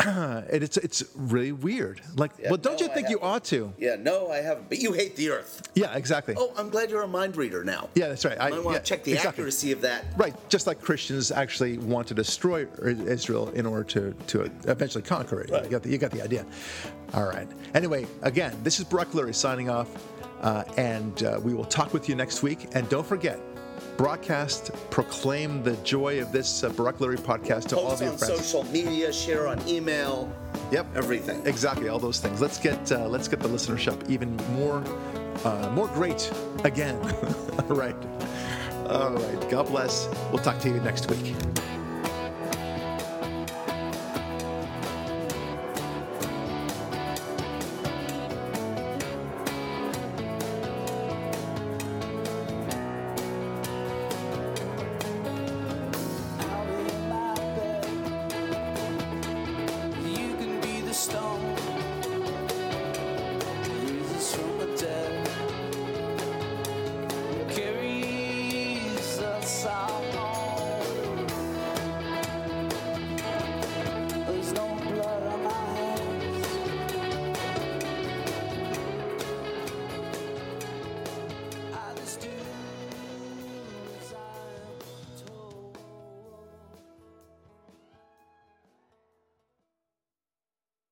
and 0.06 0.62
it's 0.62 0.76
it's 0.76 1.02
really 1.16 1.50
weird. 1.50 2.00
Like, 2.16 2.30
Yeah, 2.38 2.50
well, 2.50 2.56
don't 2.56 2.80
no, 2.80 2.86
you 2.86 2.94
think 2.94 3.08
you 3.08 3.20
ought 3.20 3.44
to? 3.46 3.72
Yeah, 3.78 3.96
no, 3.96 4.30
I 4.30 4.38
haven't. 4.38 4.68
But 4.68 4.78
you 4.78 4.92
hate 4.92 5.16
the 5.16 5.30
Earth. 5.30 5.68
Yeah, 5.74 5.96
exactly. 5.96 6.34
Oh, 6.38 6.52
I'm 6.56 6.68
glad 6.68 6.88
you're 6.90 7.02
a 7.02 7.08
mind 7.08 7.36
reader 7.36 7.64
now. 7.64 7.88
Yeah, 7.96 8.08
that's 8.08 8.24
right. 8.24 8.36
I, 8.38 8.50
might 8.50 8.62
want 8.62 8.74
yeah, 8.74 8.78
to 8.78 8.84
check 8.84 9.02
the 9.02 9.12
exactly. 9.12 9.42
accuracy 9.42 9.72
of 9.72 9.80
that. 9.80 10.04
Right, 10.16 10.34
just 10.48 10.68
like 10.68 10.80
Christians 10.80 11.32
actually 11.32 11.78
want 11.78 12.06
to 12.08 12.14
destroy 12.14 12.68
Israel 12.84 13.50
in 13.50 13.66
order 13.66 13.84
to, 13.84 14.12
to 14.28 14.42
eventually 14.70 15.02
conquer 15.02 15.40
it. 15.40 15.50
You, 15.64 15.68
got 15.68 15.82
the, 15.82 15.90
you 15.90 15.98
got 15.98 16.12
the 16.12 16.22
idea. 16.22 16.46
All 17.14 17.26
right. 17.26 17.48
Anyway, 17.74 18.06
again, 18.22 18.56
this 18.62 18.78
is 18.78 18.84
Brock 18.84 19.08
Lurie 19.12 19.34
signing 19.34 19.68
off, 19.68 19.88
uh, 20.42 20.62
and 20.76 21.22
uh, 21.24 21.40
we 21.42 21.54
will 21.54 21.64
talk 21.64 21.92
with 21.92 22.08
you 22.08 22.14
next 22.14 22.42
week. 22.44 22.68
And 22.76 22.88
don't 22.88 23.06
forget, 23.06 23.40
broadcast, 23.98 24.70
proclaim 24.90 25.62
the 25.62 25.76
joy 25.78 26.22
of 26.22 26.32
this 26.32 26.64
uh, 26.64 26.70
Brock 26.70 26.98
Lurie 26.98 27.18
podcast 27.18 27.66
to 27.68 27.76
all 27.76 27.90
Post 27.90 27.94
of 27.96 28.00
your 28.02 28.12
on 28.12 28.18
friends. 28.18 28.46
social 28.46 28.64
media, 28.72 29.12
share 29.12 29.46
on 29.48 29.60
email. 29.68 30.32
Yep, 30.70 30.86
everything. 30.96 31.44
Exactly, 31.46 31.88
all 31.88 31.98
those 31.98 32.20
things. 32.20 32.40
Let's 32.40 32.58
get 32.58 32.90
uh, 32.92 33.08
let's 33.08 33.28
get 33.28 33.40
the 33.40 33.48
listenership 33.48 34.08
even 34.08 34.34
more 34.52 34.82
uh, 35.44 35.70
more 35.74 35.88
great 35.88 36.32
again. 36.64 36.96
all 37.68 37.76
right, 37.76 37.96
all 38.86 39.10
right. 39.10 39.50
God 39.50 39.66
bless. 39.66 40.08
We'll 40.32 40.42
talk 40.42 40.58
to 40.60 40.68
you 40.68 40.80
next 40.80 41.10
week. 41.10 41.34